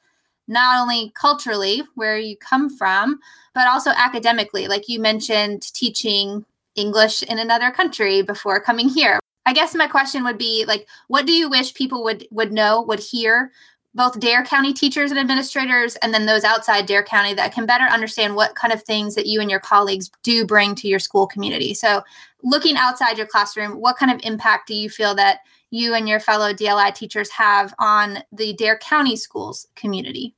not 0.46 0.80
only 0.80 1.10
culturally, 1.16 1.82
where 1.96 2.16
you 2.18 2.36
come 2.36 2.70
from, 2.70 3.18
but 3.52 3.66
also 3.66 3.90
academically. 3.90 4.68
Like 4.68 4.88
you 4.88 5.00
mentioned, 5.00 5.62
teaching 5.74 6.44
English 6.76 7.24
in 7.24 7.40
another 7.40 7.72
country 7.72 8.22
before 8.22 8.60
coming 8.60 8.88
here. 8.88 9.18
I 9.46 9.52
guess 9.54 9.74
my 9.74 9.88
question 9.88 10.22
would 10.22 10.38
be 10.38 10.64
like, 10.68 10.86
what 11.08 11.26
do 11.26 11.32
you 11.32 11.50
wish 11.50 11.74
people 11.74 12.04
would 12.04 12.28
would 12.30 12.52
know, 12.52 12.80
would 12.82 13.00
hear 13.00 13.50
both 13.94 14.18
Dare 14.18 14.44
County 14.44 14.72
teachers 14.72 15.10
and 15.10 15.20
administrators, 15.20 15.96
and 15.96 16.12
then 16.12 16.26
those 16.26 16.44
outside 16.44 16.86
Dare 16.86 17.04
County 17.04 17.34
that 17.34 17.52
can 17.52 17.66
better 17.66 17.84
understand 17.84 18.34
what 18.34 18.56
kind 18.56 18.72
of 18.72 18.82
things 18.82 19.14
that 19.14 19.26
you 19.26 19.40
and 19.40 19.50
your 19.50 19.60
colleagues 19.60 20.10
do 20.22 20.44
bring 20.44 20.74
to 20.76 20.88
your 20.88 20.98
school 20.98 21.26
community. 21.26 21.74
So, 21.74 22.02
looking 22.42 22.76
outside 22.76 23.16
your 23.16 23.26
classroom, 23.26 23.80
what 23.80 23.96
kind 23.96 24.10
of 24.12 24.20
impact 24.24 24.68
do 24.68 24.74
you 24.74 24.90
feel 24.90 25.14
that 25.14 25.40
you 25.70 25.94
and 25.94 26.08
your 26.08 26.20
fellow 26.20 26.52
DLI 26.52 26.94
teachers 26.94 27.30
have 27.30 27.74
on 27.78 28.18
the 28.32 28.52
Dare 28.54 28.78
County 28.78 29.16
schools 29.16 29.68
community? 29.76 30.34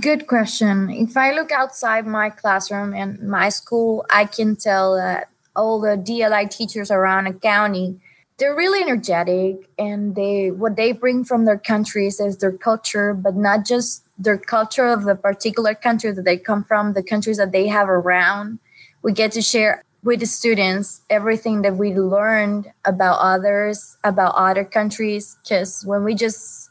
Good 0.00 0.26
question. 0.26 0.88
If 0.88 1.16
I 1.18 1.32
look 1.32 1.52
outside 1.52 2.06
my 2.06 2.30
classroom 2.30 2.94
and 2.94 3.20
my 3.28 3.50
school, 3.50 4.06
I 4.10 4.24
can 4.24 4.56
tell 4.56 4.96
that 4.96 5.28
all 5.54 5.80
the 5.80 5.96
DLI 5.96 6.50
teachers 6.50 6.90
around 6.90 7.24
the 7.24 7.34
county 7.34 8.00
they're 8.38 8.54
really 8.54 8.82
energetic 8.82 9.68
and 9.78 10.14
they 10.14 10.50
what 10.50 10.76
they 10.76 10.92
bring 10.92 11.24
from 11.24 11.44
their 11.44 11.58
countries 11.58 12.20
is 12.20 12.38
their 12.38 12.52
culture 12.52 13.14
but 13.14 13.34
not 13.34 13.64
just 13.64 14.04
their 14.18 14.38
culture 14.38 14.86
of 14.86 15.04
the 15.04 15.14
particular 15.14 15.74
country 15.74 16.10
that 16.10 16.24
they 16.24 16.36
come 16.36 16.64
from 16.64 16.92
the 16.92 17.02
countries 17.02 17.36
that 17.36 17.52
they 17.52 17.66
have 17.68 17.88
around. 17.88 18.58
We 19.02 19.12
get 19.12 19.32
to 19.32 19.42
share 19.42 19.84
with 20.02 20.20
the 20.20 20.26
students 20.26 21.02
everything 21.10 21.62
that 21.62 21.76
we 21.76 21.94
learned 21.94 22.72
about 22.84 23.18
others 23.20 23.96
about 24.04 24.34
other 24.36 24.64
countries 24.64 25.36
because 25.42 25.84
when 25.84 26.04
we 26.04 26.14
just 26.14 26.70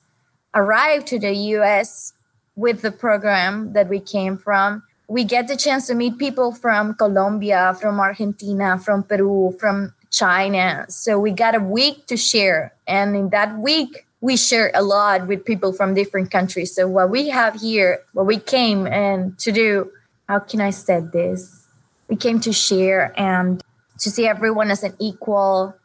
arrived 0.54 1.08
to 1.08 1.19
the 1.19 1.34
us 1.34 2.13
with 2.56 2.82
the 2.82 2.91
program 2.91 3.73
that 3.73 3.89
we 3.89 3.99
came 3.99 4.38
from 4.38 4.84
we 5.08 5.23
get 5.23 5.47
the 5.47 5.58
chance 5.58 5.86
to 5.88 5.93
meet 5.93 6.17
people 6.17 6.54
from 6.54 6.93
colombia 6.93 7.75
from 7.82 7.99
argentina 7.99 8.80
from 8.80 9.04
peru 9.04 9.54
from 9.60 9.93
China. 10.15 10.86
So 10.88 11.19
we 11.19 11.32
got 11.32 11.56
a 11.56 11.60
week 11.60 12.08
to 12.08 12.15
share. 12.15 12.73
And 12.88 13.15
in 13.15 13.30
that 13.30 13.58
week, 13.58 14.06
we 14.21 14.38
share 14.38 14.71
a 14.73 14.82
lot 14.82 15.28
with 15.28 15.45
people 15.45 15.73
from 15.73 15.93
different 15.93 16.32
countries. 16.32 16.73
So 16.73 16.88
what 16.88 17.10
we 17.10 17.30
have 17.30 17.60
here, 17.60 17.99
what 18.13 18.25
we 18.25 18.39
came 18.39 18.88
and 18.88 19.38
to 19.39 19.51
do, 19.51 19.91
how 20.30 20.39
can 20.39 20.62
I 20.62 20.69
say 20.71 21.01
this? 21.01 21.67
We 22.08 22.15
came 22.15 22.39
to 22.41 22.54
share 22.54 23.13
and 23.19 23.62
to 23.99 24.10
see 24.10 24.25
everyone 24.25 24.71
as 24.71 24.84
an 24.84 24.93
equal, 24.99 25.75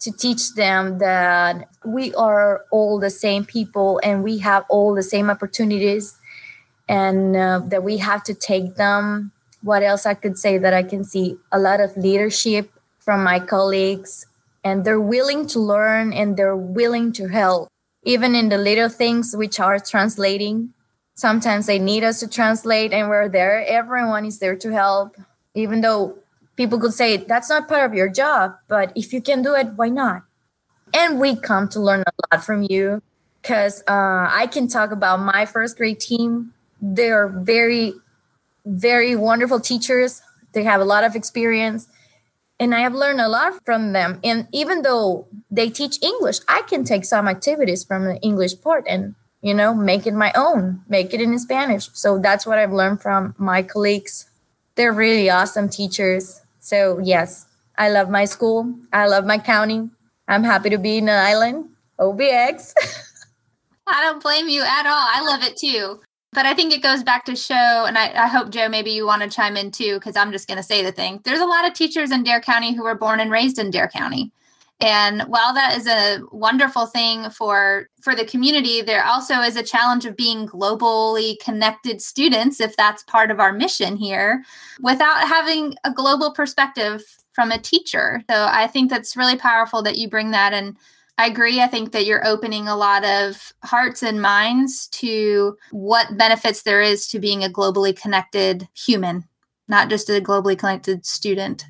to 0.00 0.10
teach 0.10 0.54
them 0.54 0.98
that 0.98 1.68
we 1.84 2.14
are 2.14 2.64
all 2.70 2.98
the 2.98 3.10
same 3.10 3.44
people 3.44 4.00
and 4.02 4.24
we 4.24 4.38
have 4.38 4.64
all 4.68 4.94
the 4.94 5.02
same 5.02 5.30
opportunities 5.30 6.16
and 6.88 7.36
uh, 7.36 7.60
that 7.66 7.82
we 7.82 7.98
have 7.98 8.24
to 8.24 8.34
take 8.34 8.76
them. 8.76 9.32
What 9.62 9.82
else 9.82 10.04
I 10.06 10.14
could 10.14 10.38
say 10.38 10.58
that 10.58 10.74
I 10.74 10.82
can 10.82 11.04
see 11.04 11.36
a 11.52 11.58
lot 11.58 11.80
of 11.80 11.96
leadership 11.96 12.70
from 13.04 13.22
my 13.22 13.38
colleagues 13.38 14.26
and 14.64 14.84
they're 14.84 15.00
willing 15.00 15.46
to 15.48 15.60
learn 15.60 16.12
and 16.12 16.36
they're 16.36 16.56
willing 16.56 17.12
to 17.12 17.28
help 17.28 17.68
even 18.02 18.34
in 18.34 18.48
the 18.48 18.58
little 18.58 18.88
things 18.88 19.34
which 19.36 19.60
are 19.60 19.78
translating. 19.78 20.72
Sometimes 21.14 21.66
they 21.66 21.78
need 21.78 22.02
us 22.02 22.20
to 22.20 22.28
translate 22.28 22.92
and 22.92 23.08
we're 23.08 23.28
there. 23.28 23.64
Everyone 23.66 24.24
is 24.24 24.38
there 24.38 24.56
to 24.56 24.72
help 24.72 25.16
even 25.54 25.82
though 25.82 26.18
people 26.56 26.80
could 26.80 26.94
say 26.94 27.18
that's 27.18 27.50
not 27.50 27.68
part 27.68 27.84
of 27.84 27.94
your 27.94 28.08
job 28.08 28.56
but 28.68 28.92
if 28.96 29.12
you 29.12 29.20
can 29.20 29.42
do 29.42 29.54
it 29.54 29.68
why 29.76 29.88
not? 29.88 30.22
And 30.94 31.20
we 31.20 31.36
come 31.36 31.68
to 31.70 31.80
learn 31.80 32.02
a 32.06 32.12
lot 32.32 32.44
from 32.44 32.62
you 32.62 33.02
because 33.42 33.82
uh, 33.88 34.26
i 34.30 34.48
can 34.50 34.68
talk 34.68 34.90
about 34.92 35.20
my 35.20 35.44
first 35.44 35.76
grade 35.76 36.00
team. 36.00 36.54
They're 36.80 37.28
very 37.28 37.92
very 38.64 39.14
wonderful 39.14 39.60
teachers. 39.60 40.22
They 40.52 40.62
have 40.62 40.80
a 40.80 40.84
lot 40.84 41.04
of 41.04 41.14
experience 41.14 41.88
and 42.58 42.74
I 42.74 42.80
have 42.80 42.94
learned 42.94 43.20
a 43.20 43.28
lot 43.28 43.64
from 43.64 43.92
them. 43.92 44.20
And 44.22 44.48
even 44.52 44.82
though 44.82 45.26
they 45.50 45.70
teach 45.70 46.02
English, 46.02 46.38
I 46.48 46.62
can 46.62 46.84
take 46.84 47.04
some 47.04 47.28
activities 47.28 47.84
from 47.84 48.04
the 48.04 48.18
English 48.20 48.60
part 48.60 48.84
and 48.88 49.14
you 49.42 49.54
know 49.54 49.74
make 49.74 50.06
it 50.06 50.14
my 50.14 50.32
own, 50.34 50.82
make 50.88 51.12
it 51.12 51.20
in 51.20 51.38
Spanish. 51.38 51.88
So 51.92 52.18
that's 52.18 52.46
what 52.46 52.58
I've 52.58 52.72
learned 52.72 53.02
from 53.02 53.34
my 53.38 53.62
colleagues. 53.62 54.28
They're 54.76 54.92
really 54.92 55.30
awesome 55.30 55.68
teachers. 55.68 56.40
So 56.58 56.98
yes, 56.98 57.46
I 57.76 57.90
love 57.90 58.08
my 58.08 58.24
school. 58.24 58.74
I 58.92 59.06
love 59.06 59.24
my 59.24 59.38
county. 59.38 59.90
I'm 60.26 60.44
happy 60.44 60.70
to 60.70 60.78
be 60.78 60.98
in 60.98 61.08
an 61.08 61.18
island. 61.18 61.70
OBX. 61.98 62.72
I 63.86 64.02
don't 64.02 64.22
blame 64.22 64.48
you 64.48 64.62
at 64.62 64.86
all. 64.86 65.06
I 65.14 65.22
love 65.22 65.42
it 65.42 65.56
too. 65.56 66.00
But 66.34 66.46
I 66.46 66.54
think 66.54 66.72
it 66.72 66.82
goes 66.82 67.04
back 67.04 67.24
to 67.26 67.36
show, 67.36 67.54
and 67.86 67.96
I, 67.96 68.12
I 68.12 68.26
hope, 68.26 68.50
Joe, 68.50 68.68
maybe 68.68 68.90
you 68.90 69.06
want 69.06 69.22
to 69.22 69.28
chime 69.28 69.56
in 69.56 69.70
too, 69.70 69.94
because 69.94 70.16
I'm 70.16 70.32
just 70.32 70.48
going 70.48 70.56
to 70.56 70.64
say 70.64 70.82
the 70.82 70.90
thing. 70.90 71.20
There's 71.24 71.40
a 71.40 71.46
lot 71.46 71.66
of 71.66 71.74
teachers 71.74 72.10
in 72.10 72.24
Dare 72.24 72.40
County 72.40 72.74
who 72.74 72.82
were 72.82 72.96
born 72.96 73.20
and 73.20 73.30
raised 73.30 73.58
in 73.58 73.70
Dare 73.70 73.88
County. 73.88 74.32
And 74.80 75.22
while 75.22 75.54
that 75.54 75.76
is 75.78 75.86
a 75.86 76.20
wonderful 76.32 76.86
thing 76.86 77.30
for 77.30 77.88
for 78.00 78.16
the 78.16 78.24
community, 78.24 78.82
there 78.82 79.04
also 79.04 79.36
is 79.36 79.56
a 79.56 79.62
challenge 79.62 80.04
of 80.04 80.16
being 80.16 80.48
globally 80.48 81.38
connected 81.38 82.02
students 82.02 82.60
if 82.60 82.76
that's 82.76 83.04
part 83.04 83.30
of 83.30 83.38
our 83.38 83.52
mission 83.52 83.96
here 83.96 84.44
without 84.80 85.28
having 85.28 85.76
a 85.84 85.92
global 85.92 86.32
perspective 86.32 87.02
from 87.32 87.52
a 87.52 87.58
teacher. 87.58 88.22
So 88.28 88.48
I 88.50 88.66
think 88.66 88.90
that's 88.90 89.16
really 89.16 89.36
powerful 89.36 89.80
that 89.82 89.96
you 89.96 90.08
bring 90.08 90.32
that 90.32 90.52
and 90.52 90.76
I 91.16 91.26
agree. 91.26 91.60
I 91.60 91.68
think 91.68 91.92
that 91.92 92.06
you're 92.06 92.26
opening 92.26 92.66
a 92.66 92.76
lot 92.76 93.04
of 93.04 93.52
hearts 93.62 94.02
and 94.02 94.20
minds 94.20 94.88
to 94.88 95.56
what 95.70 96.16
benefits 96.18 96.62
there 96.62 96.82
is 96.82 97.06
to 97.08 97.20
being 97.20 97.44
a 97.44 97.48
globally 97.48 97.96
connected 97.96 98.68
human, 98.74 99.24
not 99.68 99.88
just 99.88 100.10
a 100.10 100.20
globally 100.20 100.58
connected 100.58 101.06
student. 101.06 101.66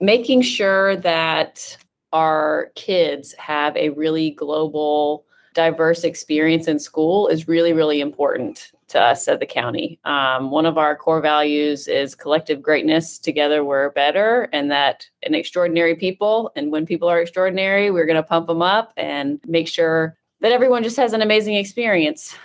Making 0.00 0.42
sure 0.42 0.96
that 0.96 1.76
our 2.12 2.70
kids 2.74 3.32
have 3.34 3.74
a 3.76 3.90
really 3.90 4.30
global, 4.32 5.24
diverse 5.54 6.04
experience 6.04 6.68
in 6.68 6.78
school 6.78 7.28
is 7.28 7.48
really, 7.48 7.72
really 7.72 8.00
important 8.00 8.72
to 8.88 9.00
us 9.00 9.26
at 9.28 9.40
the 9.40 9.46
county. 9.46 9.98
Um, 10.04 10.50
one 10.50 10.66
of 10.66 10.78
our 10.78 10.96
core 10.96 11.20
values 11.20 11.88
is 11.88 12.14
collective 12.14 12.62
greatness. 12.62 13.18
Together, 13.18 13.64
we're 13.64 13.90
better, 13.90 14.48
and 14.52 14.70
that 14.70 15.08
an 15.24 15.34
extraordinary 15.34 15.96
people. 15.96 16.52
And 16.56 16.70
when 16.70 16.86
people 16.86 17.08
are 17.08 17.20
extraordinary, 17.20 17.90
we're 17.90 18.06
going 18.06 18.16
to 18.16 18.22
pump 18.22 18.46
them 18.46 18.62
up 18.62 18.92
and 18.96 19.40
make 19.46 19.68
sure 19.68 20.16
that 20.40 20.52
everyone 20.52 20.82
just 20.82 20.96
has 20.96 21.12
an 21.12 21.22
amazing 21.22 21.56
experience. 21.56 22.36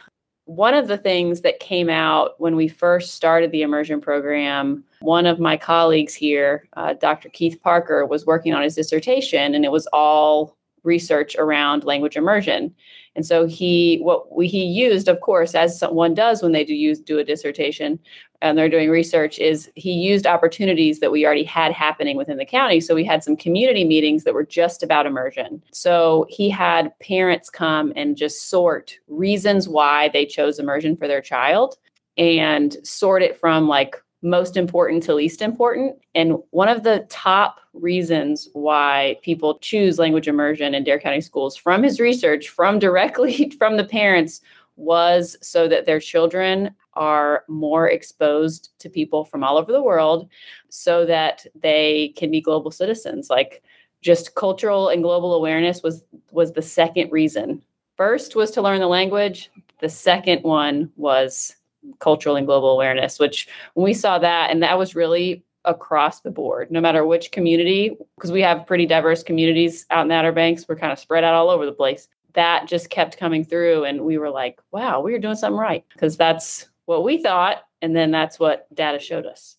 One 0.46 0.74
of 0.74 0.88
the 0.88 0.98
things 0.98 1.42
that 1.42 1.60
came 1.60 1.90
out 1.90 2.40
when 2.40 2.56
we 2.56 2.68
first 2.68 3.14
started 3.14 3.52
the 3.52 3.62
immersion 3.62 4.02
program, 4.02 4.84
one 5.02 5.26
of 5.26 5.40
my 5.40 5.56
colleagues 5.56 6.14
here, 6.14 6.68
uh, 6.74 6.94
Dr. 6.94 7.30
Keith 7.30 7.62
Parker, 7.62 8.06
was 8.06 8.26
working 8.26 8.54
on 8.54 8.64
his 8.64 8.76
dissertation, 8.76 9.54
and 9.54 9.64
it 9.64 9.72
was 9.72 9.88
all 9.94 10.58
research 10.84 11.36
around 11.36 11.84
language 11.84 12.18
immersion. 12.18 12.74
And 13.16 13.26
so 13.26 13.46
he 13.46 14.00
what 14.02 14.34
we, 14.36 14.48
he 14.48 14.64
used, 14.64 15.08
of 15.08 15.20
course, 15.22 15.54
as 15.54 15.78
someone 15.78 16.14
does 16.14 16.42
when 16.42 16.54
they 16.54 16.64
do 16.64 16.74
use 16.74 17.00
do 17.00 17.20
a 17.20 17.24
dissertation 17.24 18.00
and 18.42 18.58
they're 18.58 18.70
doing 18.70 18.90
research, 18.90 19.38
is 19.38 19.70
he 19.76 19.92
used 19.92 20.26
opportunities 20.26 21.00
that 21.00 21.12
we 21.12 21.26
already 21.26 21.44
had 21.44 21.72
happening 21.74 22.18
within 22.18 22.38
the 22.38 22.46
county. 22.46 22.80
So 22.80 22.96
we 22.96 23.04
had 23.04 23.24
some 23.24 23.36
community 23.36 23.84
meetings 23.84 24.24
that 24.24 24.34
were 24.34 24.46
just 24.46 24.82
about 24.82 25.06
immersion. 25.06 25.62
So 25.72 26.26
he 26.30 26.50
had 26.50 26.98
parents 27.00 27.50
come 27.50 27.94
and 27.96 28.18
just 28.18 28.50
sort 28.50 28.98
reasons 29.08 29.68
why 29.68 30.10
they 30.10 30.26
chose 30.26 30.58
immersion 30.58 30.96
for 30.96 31.08
their 31.08 31.22
child 31.22 31.76
and 32.18 32.76
sort 32.84 33.22
it 33.22 33.40
from 33.40 33.68
like 33.68 33.96
most 34.22 34.56
important 34.58 35.04
to 35.04 35.16
least 35.16 35.42
important. 35.42 35.96
And 36.14 36.38
one 36.52 36.70
of 36.70 36.84
the 36.84 37.06
top 37.10 37.60
reasons 37.74 38.50
why 38.54 39.18
people 39.24 39.58
choose 39.60 39.98
language 39.98 40.28
immersion 40.28 40.76
in 40.76 40.84
Dare 40.84 41.00
County 41.00 41.22
schools 41.22 41.56
from 41.56 41.84
his 41.84 42.00
research, 42.00 42.50
from 42.50 42.80
directly 42.80 43.50
from 43.58 43.78
the 43.78 43.86
parents, 43.86 44.42
was 44.76 45.38
so 45.42 45.68
that 45.68 45.86
their 45.86 46.00
children 46.00 46.72
are 46.94 47.44
more 47.48 47.90
exposed 47.90 48.72
to 48.80 48.90
people 48.90 49.24
from 49.24 49.44
all 49.44 49.58
over 49.58 49.72
the 49.72 49.82
world 49.82 50.30
so 50.70 51.06
that 51.06 51.46
they 51.56 52.14
can 52.18 52.32
be 52.32 52.42
global 52.42 52.72
citizens. 52.72 53.30
Like 53.30 53.64
just 54.02 54.36
cultural 54.36 54.90
and 54.90 55.04
global 55.04 55.34
awareness 55.34 55.84
was 55.84 56.06
was 56.32 56.54
the 56.54 56.62
second 56.62 57.12
reason. 57.12 57.62
First 57.98 58.36
was 58.36 58.52
to 58.52 58.62
learn 58.62 58.80
the 58.80 58.88
language. 58.88 59.52
The 59.80 59.90
second 59.90 60.44
one 60.44 60.92
was 60.96 61.56
cultural 62.00 62.36
and 62.36 62.46
global 62.46 62.72
awareness, 62.72 63.20
which 63.20 63.48
when 63.74 63.84
we 63.84 63.94
saw 63.94 64.20
that, 64.20 64.52
and 64.52 64.62
that 64.64 64.78
was 64.78 64.96
really 64.96 65.44
across 65.66 66.22
the 66.22 66.32
board, 66.32 66.72
no 66.72 66.82
matter 66.82 67.06
which 67.06 67.32
community, 67.32 67.96
because 68.16 68.32
we 68.32 68.42
have 68.42 68.66
pretty 68.66 68.86
diverse 68.86 69.24
communities 69.24 69.86
out 69.92 70.02
in 70.02 70.08
the 70.08 70.16
Outer 70.16 70.32
Banks, 70.32 70.66
we're 70.68 70.76
kind 70.76 70.92
of 70.92 71.00
spread 71.00 71.24
out 71.24 71.34
all 71.34 71.50
over 71.50 71.66
the 71.66 71.72
place. 71.72 72.08
That 72.34 72.68
just 72.68 72.90
kept 72.90 73.18
coming 73.18 73.44
through, 73.44 73.84
and 73.84 74.02
we 74.02 74.18
were 74.18 74.30
like, 74.30 74.60
wow, 74.72 75.02
we 75.02 75.14
are 75.14 75.20
doing 75.20 75.36
something 75.36 75.60
right, 75.60 75.86
because 75.94 76.18
that's 76.18 76.70
what 76.86 77.04
we 77.04 77.22
thought. 77.22 77.64
And 77.82 77.96
then 77.96 78.12
that's 78.12 78.40
what 78.40 78.74
data 78.76 79.00
showed 79.00 79.26
us. 79.26 79.58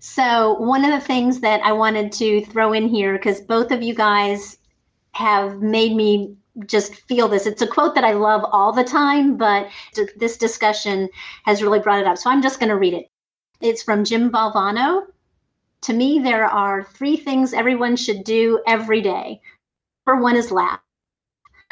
So, 0.00 0.54
one 0.54 0.84
of 0.84 0.90
the 0.90 1.06
things 1.06 1.40
that 1.40 1.60
I 1.62 1.72
wanted 1.72 2.10
to 2.12 2.44
throw 2.46 2.72
in 2.72 2.88
here, 2.88 3.12
because 3.12 3.40
both 3.40 3.70
of 3.70 3.82
you 3.82 3.94
guys 3.94 4.58
have 5.12 5.62
made 5.62 5.94
me 5.94 6.36
just 6.66 6.94
feel 6.94 7.28
this. 7.28 7.46
It's 7.46 7.62
a 7.62 7.66
quote 7.66 7.94
that 7.94 8.04
I 8.04 8.12
love 8.12 8.44
all 8.52 8.72
the 8.72 8.84
time, 8.84 9.36
but 9.36 9.68
this 10.16 10.36
discussion 10.36 11.08
has 11.44 11.62
really 11.62 11.78
brought 11.80 12.00
it 12.00 12.06
up. 12.06 12.18
So 12.18 12.30
I'm 12.30 12.42
just 12.42 12.60
going 12.60 12.68
to 12.68 12.76
read 12.76 12.94
it. 12.94 13.10
It's 13.60 13.82
from 13.82 14.04
Jim 14.04 14.30
Valvano. 14.30 15.06
To 15.82 15.92
me, 15.92 16.18
there 16.18 16.46
are 16.46 16.84
three 16.84 17.16
things 17.16 17.52
everyone 17.52 17.96
should 17.96 18.24
do 18.24 18.60
every 18.66 19.00
day. 19.00 19.40
Number 20.06 20.22
one 20.22 20.36
is 20.36 20.50
laugh. 20.50 20.80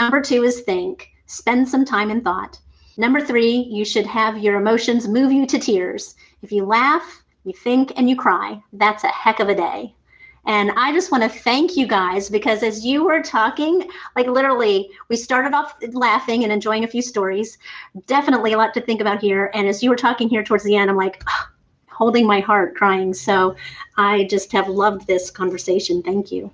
Number 0.00 0.20
two 0.20 0.44
is 0.44 0.62
think. 0.62 1.10
Spend 1.26 1.68
some 1.68 1.84
time 1.84 2.10
in 2.10 2.22
thought. 2.22 2.58
Number 2.96 3.20
three, 3.20 3.68
you 3.70 3.84
should 3.84 4.06
have 4.06 4.38
your 4.38 4.56
emotions 4.56 5.06
move 5.06 5.30
you 5.30 5.46
to 5.46 5.58
tears. 5.58 6.14
If 6.42 6.52
you 6.52 6.64
laugh, 6.64 7.22
you 7.44 7.52
think, 7.52 7.92
and 7.96 8.08
you 8.08 8.16
cry, 8.16 8.60
that's 8.72 9.04
a 9.04 9.08
heck 9.08 9.40
of 9.40 9.48
a 9.48 9.54
day. 9.54 9.94
And 10.46 10.70
I 10.76 10.92
just 10.92 11.12
want 11.12 11.22
to 11.22 11.28
thank 11.28 11.76
you 11.76 11.86
guys 11.86 12.30
because 12.30 12.62
as 12.62 12.84
you 12.84 13.04
were 13.04 13.22
talking, 13.22 13.88
like 14.16 14.26
literally, 14.26 14.90
we 15.08 15.16
started 15.16 15.54
off 15.54 15.76
laughing 15.92 16.44
and 16.44 16.52
enjoying 16.52 16.84
a 16.84 16.88
few 16.88 17.02
stories. 17.02 17.58
Definitely 18.06 18.54
a 18.54 18.56
lot 18.56 18.72
to 18.74 18.80
think 18.80 19.00
about 19.00 19.20
here. 19.20 19.50
And 19.54 19.68
as 19.68 19.82
you 19.82 19.90
were 19.90 19.96
talking 19.96 20.28
here 20.28 20.42
towards 20.42 20.64
the 20.64 20.76
end, 20.76 20.90
I'm 20.90 20.96
like, 20.96 21.22
oh, 21.28 21.48
holding 21.88 22.26
my 22.26 22.40
heart, 22.40 22.74
crying. 22.74 23.12
So 23.12 23.54
I 23.98 24.24
just 24.24 24.50
have 24.52 24.68
loved 24.68 25.06
this 25.06 25.30
conversation. 25.30 26.02
Thank 26.02 26.32
you. 26.32 26.50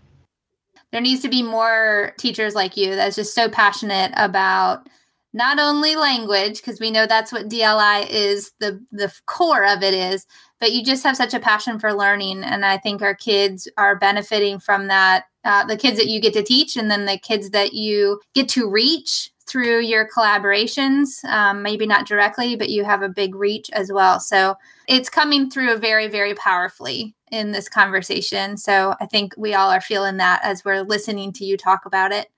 There 0.90 1.00
needs 1.00 1.22
to 1.22 1.28
be 1.28 1.42
more 1.42 2.12
teachers 2.16 2.54
like 2.54 2.76
you 2.76 2.94
that's 2.94 3.16
just 3.16 3.34
so 3.34 3.48
passionate 3.48 4.12
about 4.16 4.88
not 5.36 5.58
only 5.58 5.96
language 5.96 6.56
because 6.56 6.80
we 6.80 6.90
know 6.90 7.06
that's 7.06 7.30
what 7.30 7.48
DLI 7.48 8.08
is 8.08 8.52
the 8.58 8.82
the 8.90 9.12
core 9.26 9.66
of 9.66 9.82
it 9.82 9.94
is 9.94 10.26
but 10.58 10.72
you 10.72 10.82
just 10.82 11.04
have 11.04 11.16
such 11.16 11.34
a 11.34 11.40
passion 11.40 11.78
for 11.78 11.92
learning 11.92 12.42
and 12.42 12.64
i 12.64 12.78
think 12.78 13.02
our 13.02 13.14
kids 13.14 13.68
are 13.76 13.98
benefiting 13.98 14.58
from 14.58 14.88
that 14.88 15.24
uh, 15.44 15.64
the 15.64 15.76
kids 15.76 15.98
that 15.98 16.08
you 16.08 16.20
get 16.20 16.32
to 16.32 16.42
teach 16.42 16.76
and 16.76 16.90
then 16.90 17.04
the 17.04 17.18
kids 17.18 17.50
that 17.50 17.74
you 17.74 18.20
get 18.34 18.48
to 18.48 18.68
reach 18.68 19.30
through 19.46 19.78
your 19.80 20.08
collaborations 20.08 21.22
um, 21.26 21.62
maybe 21.62 21.86
not 21.86 22.06
directly 22.06 22.56
but 22.56 22.70
you 22.70 22.82
have 22.82 23.02
a 23.02 23.08
big 23.08 23.34
reach 23.34 23.70
as 23.70 23.92
well. 23.92 24.18
So 24.18 24.56
it's 24.88 25.08
coming 25.08 25.50
through 25.50 25.76
very 25.76 26.08
very 26.08 26.34
powerfully 26.34 27.14
in 27.30 27.52
this 27.52 27.68
conversation. 27.68 28.56
So 28.56 28.94
i 29.00 29.06
think 29.06 29.34
we 29.36 29.54
all 29.54 29.70
are 29.70 29.80
feeling 29.80 30.16
that 30.16 30.40
as 30.42 30.64
we're 30.64 30.82
listening 30.82 31.32
to 31.34 31.44
you 31.44 31.56
talk 31.56 31.84
about 31.84 32.10
it 32.10 32.28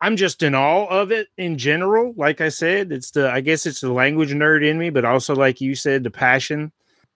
I'm 0.00 0.16
just 0.16 0.42
in 0.42 0.54
awe 0.54 0.86
of 0.86 1.10
it 1.10 1.28
in 1.38 1.56
general. 1.56 2.12
Like 2.16 2.40
I 2.40 2.50
said, 2.50 2.92
it's 2.92 3.10
the 3.12 3.30
I 3.30 3.40
guess 3.40 3.66
it's 3.66 3.80
the 3.80 3.92
language 3.92 4.32
nerd 4.32 4.64
in 4.64 4.78
me, 4.78 4.90
but 4.90 5.04
also 5.04 5.34
like 5.34 5.60
you 5.60 5.74
said, 5.74 6.04
the 6.04 6.10
passion 6.10 6.72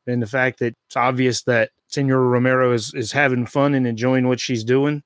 and 0.07 0.23
the 0.23 0.27
fact 0.27 0.59
that 0.61 0.75
it's 0.87 0.97
obvious 0.97 1.43
that 1.43 1.71
Senora 1.89 2.27
Romero 2.27 2.73
is 2.73 2.95
is 2.95 3.13
having 3.13 3.47
fun 3.47 3.75
and 3.75 3.87
enjoying 3.87 4.29
what 4.29 4.41
she's 4.41 4.65
doing. 4.65 5.03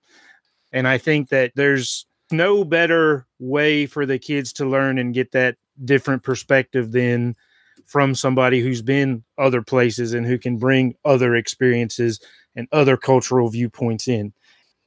And 0.72 0.86
I 0.86 0.98
think 0.98 1.30
that 1.30 1.52
there's 1.56 2.06
no 2.30 2.64
better 2.64 3.26
way 3.38 3.86
for 3.86 4.06
the 4.06 4.18
kids 4.18 4.52
to 4.54 4.66
learn 4.66 4.98
and 4.98 5.14
get 5.14 5.32
that 5.32 5.56
different 5.84 6.22
perspective 6.22 6.92
than 6.92 7.34
from 7.86 8.14
somebody 8.14 8.60
who's 8.60 8.82
been 8.82 9.24
other 9.36 9.62
places 9.62 10.14
and 10.14 10.26
who 10.26 10.38
can 10.38 10.56
bring 10.56 10.94
other 11.04 11.34
experiences 11.34 12.20
and 12.56 12.68
other 12.72 12.96
cultural 12.96 13.48
viewpoints 13.48 14.08
in. 14.08 14.32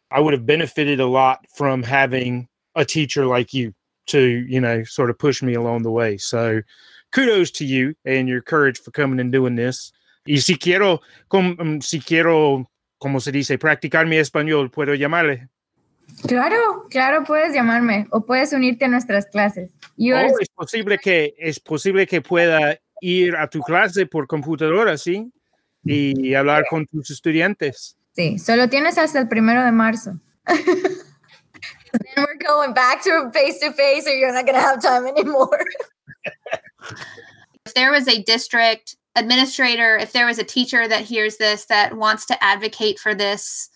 I 0.09 0.19
would 0.19 0.33
have 0.33 0.45
benefited 0.45 0.99
a 0.99 1.05
lot 1.05 1.45
from 1.55 1.83
having 1.83 2.47
a 2.77 2.85
teacher 2.85 3.25
like 3.25 3.53
you 3.53 3.73
to, 4.07 4.45
you 4.47 4.61
know, 4.61 4.83
sort 4.83 5.09
of 5.09 5.17
push 5.17 5.43
me 5.43 5.55
along 5.55 5.83
the 5.83 5.91
way. 5.91 6.17
So 6.17 6.61
kudos 7.11 7.51
to 7.51 7.65
you 7.65 7.95
and 8.05 8.29
your 8.29 8.41
courage 8.41 8.79
for 8.79 8.91
coming 8.91 9.19
and 9.19 9.31
doing 9.31 9.55
this. 9.55 9.91
Y 10.25 10.37
si 10.37 10.55
quiero, 10.57 11.01
com, 11.29 11.55
mm, 11.57 11.81
si 11.81 11.99
quiero, 11.99 12.69
como 12.99 13.19
se 13.19 13.31
dice, 13.31 13.57
practicar 13.57 14.07
mi 14.07 14.17
español, 14.17 14.69
¿puedo 14.71 14.93
llamarle? 14.93 15.47
Claro, 16.27 16.87
claro, 16.89 17.23
puedes 17.23 17.53
llamarme 17.53 18.07
o 18.11 18.25
puedes 18.25 18.53
unirte 18.53 18.85
a 18.85 18.87
nuestras 18.87 19.25
clases. 19.27 19.71
Oh, 19.99 20.39
es 20.39 20.49
posible 20.49 20.97
que 20.97 21.33
es 21.37 21.59
posible 21.59 22.07
que 22.07 22.21
pueda 22.21 22.77
ir 23.01 23.35
a 23.35 23.47
tu 23.49 23.61
clase 23.61 24.05
por 24.05 24.27
computadora, 24.27 24.97
¿sí? 24.97 25.31
Y 25.83 26.33
hablar 26.33 26.65
con 26.69 26.85
tus 26.87 27.09
estudiantes. 27.11 27.97
Sí, 28.13 28.39
solo 28.39 28.67
tienes 28.67 28.97
hasta 28.97 29.19
el 29.19 29.27
primero 29.27 29.63
de 29.63 29.71
marzo. 29.71 30.19
Then 31.99 32.25
we're 32.25 32.35
going 32.35 32.73
back 32.73 33.03
to 33.03 33.31
face 33.33 33.59
to 33.59 33.71
face, 33.71 34.07
or 34.07 34.13
you're 34.13 34.33
not 34.33 34.45
going 34.45 34.55
to 34.55 34.61
have 34.61 34.81
time 34.81 35.05
anymore. 35.07 35.65
if 37.65 37.73
there 37.73 37.91
was 37.91 38.07
a 38.07 38.21
district 38.23 38.95
administrator, 39.15 39.97
if 39.97 40.13
there 40.13 40.25
was 40.25 40.39
a 40.39 40.43
teacher 40.43 40.87
that 40.87 41.01
hears 41.01 41.37
this 41.37 41.65
that 41.65 41.97
wants 41.97 42.25
to 42.27 42.43
advocate 42.43 42.99
for 42.99 43.15
this 43.15 43.69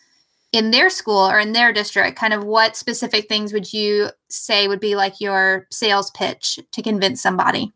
in 0.52 0.72
their 0.72 0.90
school 0.90 1.30
or 1.30 1.40
in 1.40 1.54
their 1.54 1.74
district, 1.74 2.18
kind 2.18 2.34
of 2.34 2.44
what 2.44 2.76
specific 2.76 3.28
things 3.28 3.54
would 3.54 3.72
you 3.72 4.10
say 4.30 4.68
would 4.68 4.80
be 4.80 4.96
like 4.96 5.20
your 5.20 5.68
sales 5.72 6.12
pitch 6.12 6.60
to 6.72 6.82
convince 6.82 7.22
somebody? 7.22 7.72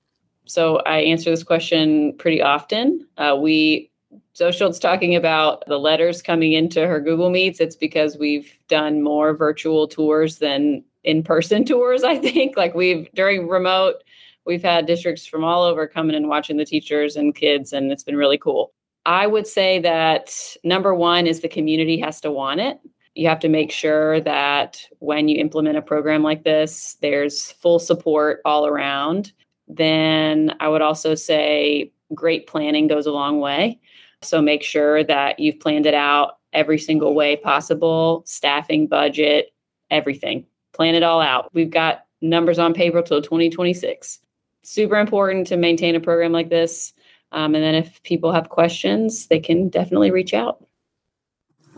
So 0.46 0.78
I 0.80 1.00
answer 1.00 1.32
this 1.32 1.44
question 1.44 2.14
pretty 2.18 2.42
often. 2.42 3.08
Uh, 3.18 3.36
we 3.40 3.90
so 4.36 4.52
Schultz 4.52 4.80
talking 4.80 5.16
about 5.16 5.64
the 5.66 5.80
letters 5.80 6.22
coming 6.22 6.52
into 6.52 6.86
her 6.86 7.00
Google 7.00 7.30
Meets. 7.30 7.62
It's 7.62 7.78
because 7.78 8.18
we've 8.18 8.54
done 8.68 9.02
more 9.02 9.34
virtual 9.34 9.88
tours 9.88 10.40
than 10.40 10.84
in-person 11.06 11.64
tours. 11.66 12.04
I 12.04 12.18
think 12.18 12.58
like 12.58 12.76
we've 12.76 13.08
during 13.14 13.48
remote, 13.48 14.04
we've 14.46 14.62
had 14.62 14.88
districts 14.88 15.26
from 15.26 15.46
all 15.46 15.64
over 15.64 15.88
coming 15.88 16.18
and 16.18 16.28
watching 16.28 16.58
the 16.58 16.66
teachers 16.66 17.16
and 17.16 17.34
kids, 17.34 17.72
and 17.72 17.94
it's 17.94 18.04
been 18.04 18.18
really 18.18 18.38
cool. 18.38 18.74
I 19.06 19.26
would 19.26 19.48
say 19.48 19.80
that 19.80 20.36
number 20.66 20.94
one 20.94 21.28
is 21.28 21.40
the 21.40 21.48
community 21.48 21.98
has 22.02 22.20
to 22.20 22.32
want 22.32 22.60
it. 22.60 22.78
You 23.14 23.30
have 23.30 23.40
to 23.40 23.48
make 23.48 23.72
sure 23.72 24.20
that 24.20 24.86
when 25.00 25.30
you 25.30 25.38
implement 25.38 25.78
a 25.78 25.82
program 25.82 26.24
like 26.24 26.44
this, 26.44 26.98
there's 27.02 27.54
full 27.54 27.80
support 27.80 28.42
all 28.44 28.68
around. 28.68 29.32
Then 29.70 30.58
I 30.60 30.68
would 30.68 30.82
also 30.82 31.16
say 31.16 31.94
great 32.14 32.48
planning 32.48 32.88
goes 32.88 33.06
a 33.06 33.14
long 33.14 33.40
way. 33.40 33.80
So 34.28 34.42
make 34.42 34.64
sure 34.64 35.04
that 35.04 35.40
you've 35.40 35.60
planned 35.60 35.86
it 35.86 35.94
out 35.94 36.38
every 36.54 36.80
single 36.80 37.14
way 37.14 37.36
possible 37.36 38.24
staffing, 38.26 38.88
budget, 38.88 39.54
everything. 39.92 40.46
Plan 40.74 40.96
it 40.96 41.04
all 41.04 41.22
out. 41.22 41.50
We've 41.54 41.70
got 41.70 42.06
numbers 42.22 42.60
on 42.60 42.74
paper 42.74 43.02
till 43.02 43.22
2026. 43.22 44.20
Super 44.64 44.98
important 44.98 45.48
to 45.48 45.58
maintain 45.58 45.96
a 45.96 46.00
program 46.00 46.32
like 46.32 46.50
this. 46.50 46.94
Um, 47.32 47.56
and 47.56 47.64
then 47.64 47.76
if 47.76 48.02
people 48.04 48.32
have 48.32 48.50
questions, 48.50 49.28
they 49.28 49.40
can 49.40 49.70
definitely 49.70 50.12
reach 50.12 50.34
out 50.34 50.66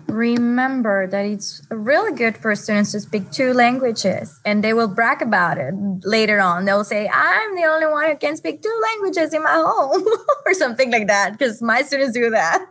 remember 0.07 1.07
that 1.07 1.25
it's 1.25 1.61
really 1.69 2.15
good 2.15 2.37
for 2.37 2.55
students 2.55 2.91
to 2.93 2.99
speak 2.99 3.31
two 3.31 3.53
languages 3.53 4.39
and 4.45 4.63
they 4.63 4.73
will 4.73 4.87
brag 4.87 5.21
about 5.21 5.57
it 5.57 5.73
later 6.03 6.39
on. 6.39 6.65
They'll 6.65 6.83
say 6.83 7.09
i'm 7.13 7.55
the 7.55 7.63
only 7.63 7.87
one 7.87 8.09
who 8.09 8.17
can 8.17 8.37
speak 8.37 8.61
two 8.61 8.81
languages 8.83 9.33
in 9.33 9.43
my 9.43 9.53
home 9.53 10.03
or 10.45 10.53
something 10.53 10.91
like 10.91 11.07
that 11.07 11.33
because 11.33 11.61
my 11.61 11.81
students 11.81 12.13
do 12.13 12.29
that. 12.29 12.65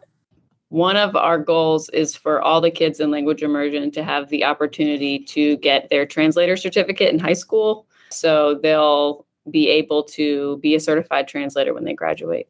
One 0.69 0.97
of 0.97 1.15
our 1.15 1.39
goals 1.39 1.89
is 1.91 2.17
for 2.17 2.43
all 2.43 2.61
the 2.61 2.71
kids 2.71 2.99
in 2.99 3.11
language 3.11 3.43
immersion 3.43 3.91
to 3.93 4.03
have 4.03 4.29
the 4.31 4.45
opportunity 4.45 5.21
to 5.21 5.57
get 5.59 5.89
their 5.91 6.07
translator 6.07 6.57
certificate 6.57 7.13
in 7.13 7.19
high 7.19 7.35
school 7.35 7.87
so 8.11 8.59
they'll 8.63 9.27
be 9.51 9.69
able 9.69 10.03
to 10.03 10.59
be 10.59 10.75
a 10.75 10.81
certified 10.81 11.29
translator 11.29 11.73
when 11.73 11.85
they 11.85 11.95
graduate 11.95 12.49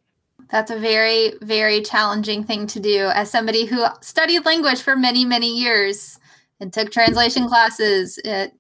that's 0.48 0.70
a 0.70 0.78
very, 0.78 1.32
very 1.42 1.82
challenging 1.82 2.44
thing 2.44 2.66
to 2.68 2.80
do 2.80 3.10
as 3.14 3.30
somebody 3.30 3.66
who 3.66 3.84
studied 4.00 4.44
language 4.44 4.80
for 4.80 4.96
many, 4.96 5.24
many 5.24 5.56
years 5.58 6.18
and 6.60 6.72
took 6.72 6.90
translation 6.90 7.48
classes 7.48 8.18
at 8.24 8.52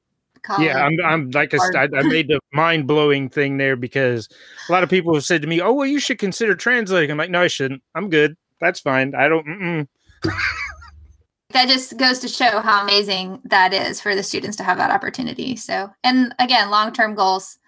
college. 0.42 0.66
Yeah, 0.66 0.84
I'm, 0.84 0.98
I'm 1.04 1.30
like 1.30 1.52
a, 1.52 1.58
I, 1.76 1.88
I 1.96 2.02
made 2.02 2.28
the 2.28 2.40
mind 2.52 2.86
blowing 2.86 3.28
thing 3.28 3.56
there 3.58 3.76
because 3.76 4.28
a 4.68 4.72
lot 4.72 4.82
of 4.82 4.90
people 4.90 5.14
have 5.14 5.24
said 5.24 5.42
to 5.42 5.48
me, 5.48 5.60
"Oh, 5.60 5.72
well, 5.72 5.86
you 5.86 6.00
should 6.00 6.18
consider 6.18 6.54
translating." 6.54 7.10
I'm 7.10 7.18
like, 7.18 7.30
"No, 7.30 7.42
I 7.42 7.48
shouldn't. 7.48 7.82
I'm 7.94 8.08
good. 8.08 8.36
That's 8.60 8.80
fine. 8.80 9.14
I 9.14 9.28
don't." 9.28 9.88
that 11.50 11.68
just 11.68 11.96
goes 11.96 12.18
to 12.20 12.28
show 12.28 12.60
how 12.60 12.82
amazing 12.82 13.40
that 13.44 13.72
is 13.72 14.00
for 14.00 14.14
the 14.14 14.22
students 14.22 14.56
to 14.56 14.64
have 14.64 14.78
that 14.78 14.90
opportunity. 14.90 15.56
So, 15.56 15.90
and 16.04 16.34
again, 16.38 16.70
long 16.70 16.92
term 16.92 17.14
goals 17.14 17.58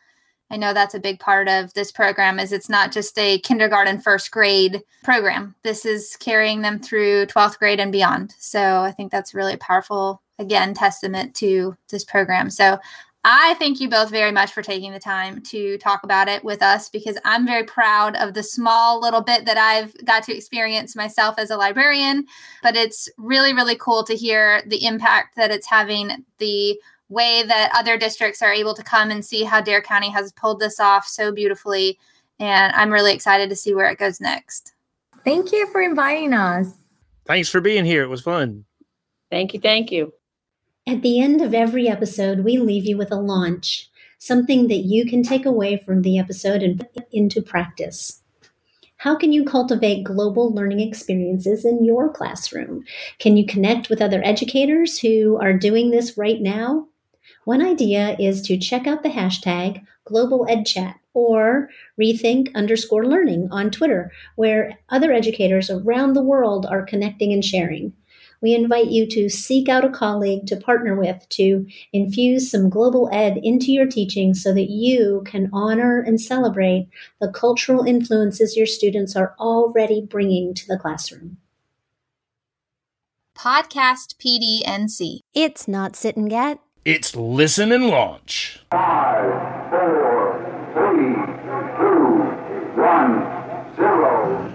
I 0.51 0.57
know 0.57 0.73
that's 0.73 0.95
a 0.95 1.01
big 1.01 1.21
part 1.21 1.49
of 1.49 1.75
this 1.75 1.93
program 1.93 2.39
is 2.39 2.53
it's 2.53 2.69
not 2.69 2.93
just 2.93 3.19
a 3.19 3.39
kindergarten 3.41 4.01
first 4.01 4.31
grade 4.31 4.83
program. 5.05 5.55
This 5.63 5.85
is 5.85 6.17
carrying 6.19 6.63
them 6.63 6.79
through 6.79 7.27
12th 7.27 7.59
grade 7.59 7.81
and 7.81 7.93
beyond. 7.93 8.35
So 8.39 8.81
I 8.81 8.91
think 8.91 9.13
that's 9.13 9.35
really 9.35 9.57
powerful 9.57 10.23
again 10.39 10.73
testament 10.73 11.35
to 11.37 11.77
this 11.91 12.05
program. 12.05 12.49
So 12.49 12.79
I 13.25 13.57
thank 13.59 13.81
you 13.81 13.91
both 13.91 14.11
very 14.11 14.31
much 14.31 14.53
for 14.53 14.63
taking 14.63 14.93
the 14.93 15.01
time 15.01 15.43
to 15.43 15.77
talk 15.79 16.03
about 16.03 16.29
it 16.29 16.45
with 16.45 16.63
us 16.63 16.89
because 16.89 17.19
I'm 17.25 17.45
very 17.45 17.65
proud 17.65 18.17
of 18.17 18.33
the 18.33 18.43
small 18.43 19.01
little 19.01 19.21
bit 19.21 19.45
that 19.45 19.59
I've 19.59 19.93
got 20.05 20.23
to 20.25 20.37
experience 20.37 20.95
myself 20.95 21.35
as 21.37 21.51
a 21.51 21.57
librarian. 21.57 22.27
But 22.63 22.77
it's 22.77 23.09
really, 23.19 23.53
really 23.53 23.77
cool 23.77 24.05
to 24.05 24.15
hear 24.15 24.63
the 24.67 24.85
impact 24.87 25.37
that 25.37 25.51
it's 25.51 25.67
having, 25.67 26.25
the 26.39 26.81
way 27.09 27.43
that 27.43 27.73
other 27.75 27.97
districts 27.97 28.43
are 28.43 28.53
able 28.53 28.75
to 28.75 28.83
come 28.83 29.11
and 29.11 29.25
see 29.25 29.45
how 29.45 29.61
Dare 29.61 29.83
County 29.83 30.11
has 30.11 30.33
pulled 30.33 30.61
this 30.61 30.79
off 30.79 31.07
so 31.07 31.33
beautifully. 31.33 31.99
And 32.39 32.73
I'm 32.75 32.93
really 32.93 33.13
excited 33.13 33.49
to 33.51 33.57
see 33.57 33.75
where 33.75 33.91
it 33.91 33.99
goes 33.99 34.21
next. 34.21 34.75
Thank 35.25 35.53
you 35.53 35.67
for 35.69 35.81
inviting 35.81 36.33
us. 36.33 36.69
Thanks 37.27 37.49
for 37.49 37.61
being 37.61 37.85
here. 37.85 38.03
It 38.03 38.09
was 38.09 38.23
fun. 38.23 38.65
Thank 39.31 39.55
you. 39.55 39.61
Thank 39.61 39.91
you. 39.91 40.13
At 40.87 41.03
the 41.03 41.21
end 41.21 41.43
of 41.43 41.53
every 41.53 41.89
episode, 41.89 42.41
we 42.41 42.57
leave 42.57 42.87
you 42.87 42.97
with 42.97 43.13
a 43.13 43.17
launch, 43.17 43.91
something 44.19 44.69
that 44.69 44.85
you 44.85 45.05
can 45.05 45.23
take 45.23 45.45
away 45.45 45.77
from 45.77 46.01
the 46.01 46.19
episode 46.19 46.63
and 46.63 46.79
put 46.79 47.07
into 47.13 47.43
practice. 47.43 48.23
How 48.97 49.15
can 49.15 49.31
you 49.31 49.45
cultivate 49.45 50.03
global 50.03 50.53
learning 50.53 50.81
experiences 50.81 51.65
in 51.65 51.85
your 51.85 52.09
classroom? 52.09 52.85
Can 53.19 53.37
you 53.37 53.47
connect 53.47 53.91
with 53.91 54.03
other 54.03 54.23
educators 54.25 54.99
who 54.99 55.39
are 55.41 55.53
doing 55.53 55.91
this 55.91 56.17
right 56.17 56.41
now? 56.41 56.89
One 57.45 57.63
idea 57.63 58.17
is 58.19 58.43
to 58.43 58.59
check 58.59 58.87
out 58.87 59.03
the 59.03 59.09
hashtag 59.09 59.85
Global 60.05 60.47
EdChat 60.49 60.95
or 61.15 61.69
rethink 62.01 62.55
underscore 62.55 63.07
learning 63.07 63.49
on 63.51 63.71
Twitter, 63.71 64.11
where 64.37 64.79
other 64.89 65.13
educators 65.13 65.71
around 65.71 66.13
the 66.13 66.23
world 66.23 66.67
are 66.67 66.85
connecting 66.85 67.33
and 67.33 67.45
sharing. 67.45 67.93
We 68.41 68.55
invite 68.55 68.87
you 68.87 69.07
to 69.09 69.29
seek 69.29 69.69
out 69.69 69.85
a 69.85 69.91
colleague 69.91 70.47
to 70.47 70.57
partner 70.57 70.95
with 70.95 71.29
to 71.31 71.67
infuse 71.93 72.51
some 72.51 72.71
global 72.71 73.09
ed 73.13 73.39
into 73.43 73.73
your 73.73 73.87
teaching 73.87 74.33
so 74.33 74.55
that 74.55 74.71
you 74.71 75.23
can 75.27 75.51
honor 75.53 76.01
and 76.01 76.21
celebrate 76.21 76.89
the 77.21 77.31
cultural 77.31 77.85
influences 77.85 78.57
your 78.57 78.67
students 78.67 79.17
are 79.17 79.35
already 79.41 80.01
bringing 80.01 80.55
to 80.55 80.67
the 80.69 80.79
classroom. 80.79 81.39
Podcast 83.37 84.17
PDNC. 84.19 85.21
It's 85.35 85.69
not 85.69 85.97
sit 85.97 86.17
and 86.17 86.31
get. 86.31 86.59
It's 86.91 87.15
listen 87.15 87.71
and 87.71 87.89
launch. 87.89 88.61
Five, 88.71 89.69
four, 89.69 90.41
three, 90.73 91.17
two, 91.77 92.81
one, 92.81 93.77
zero. 93.77 94.49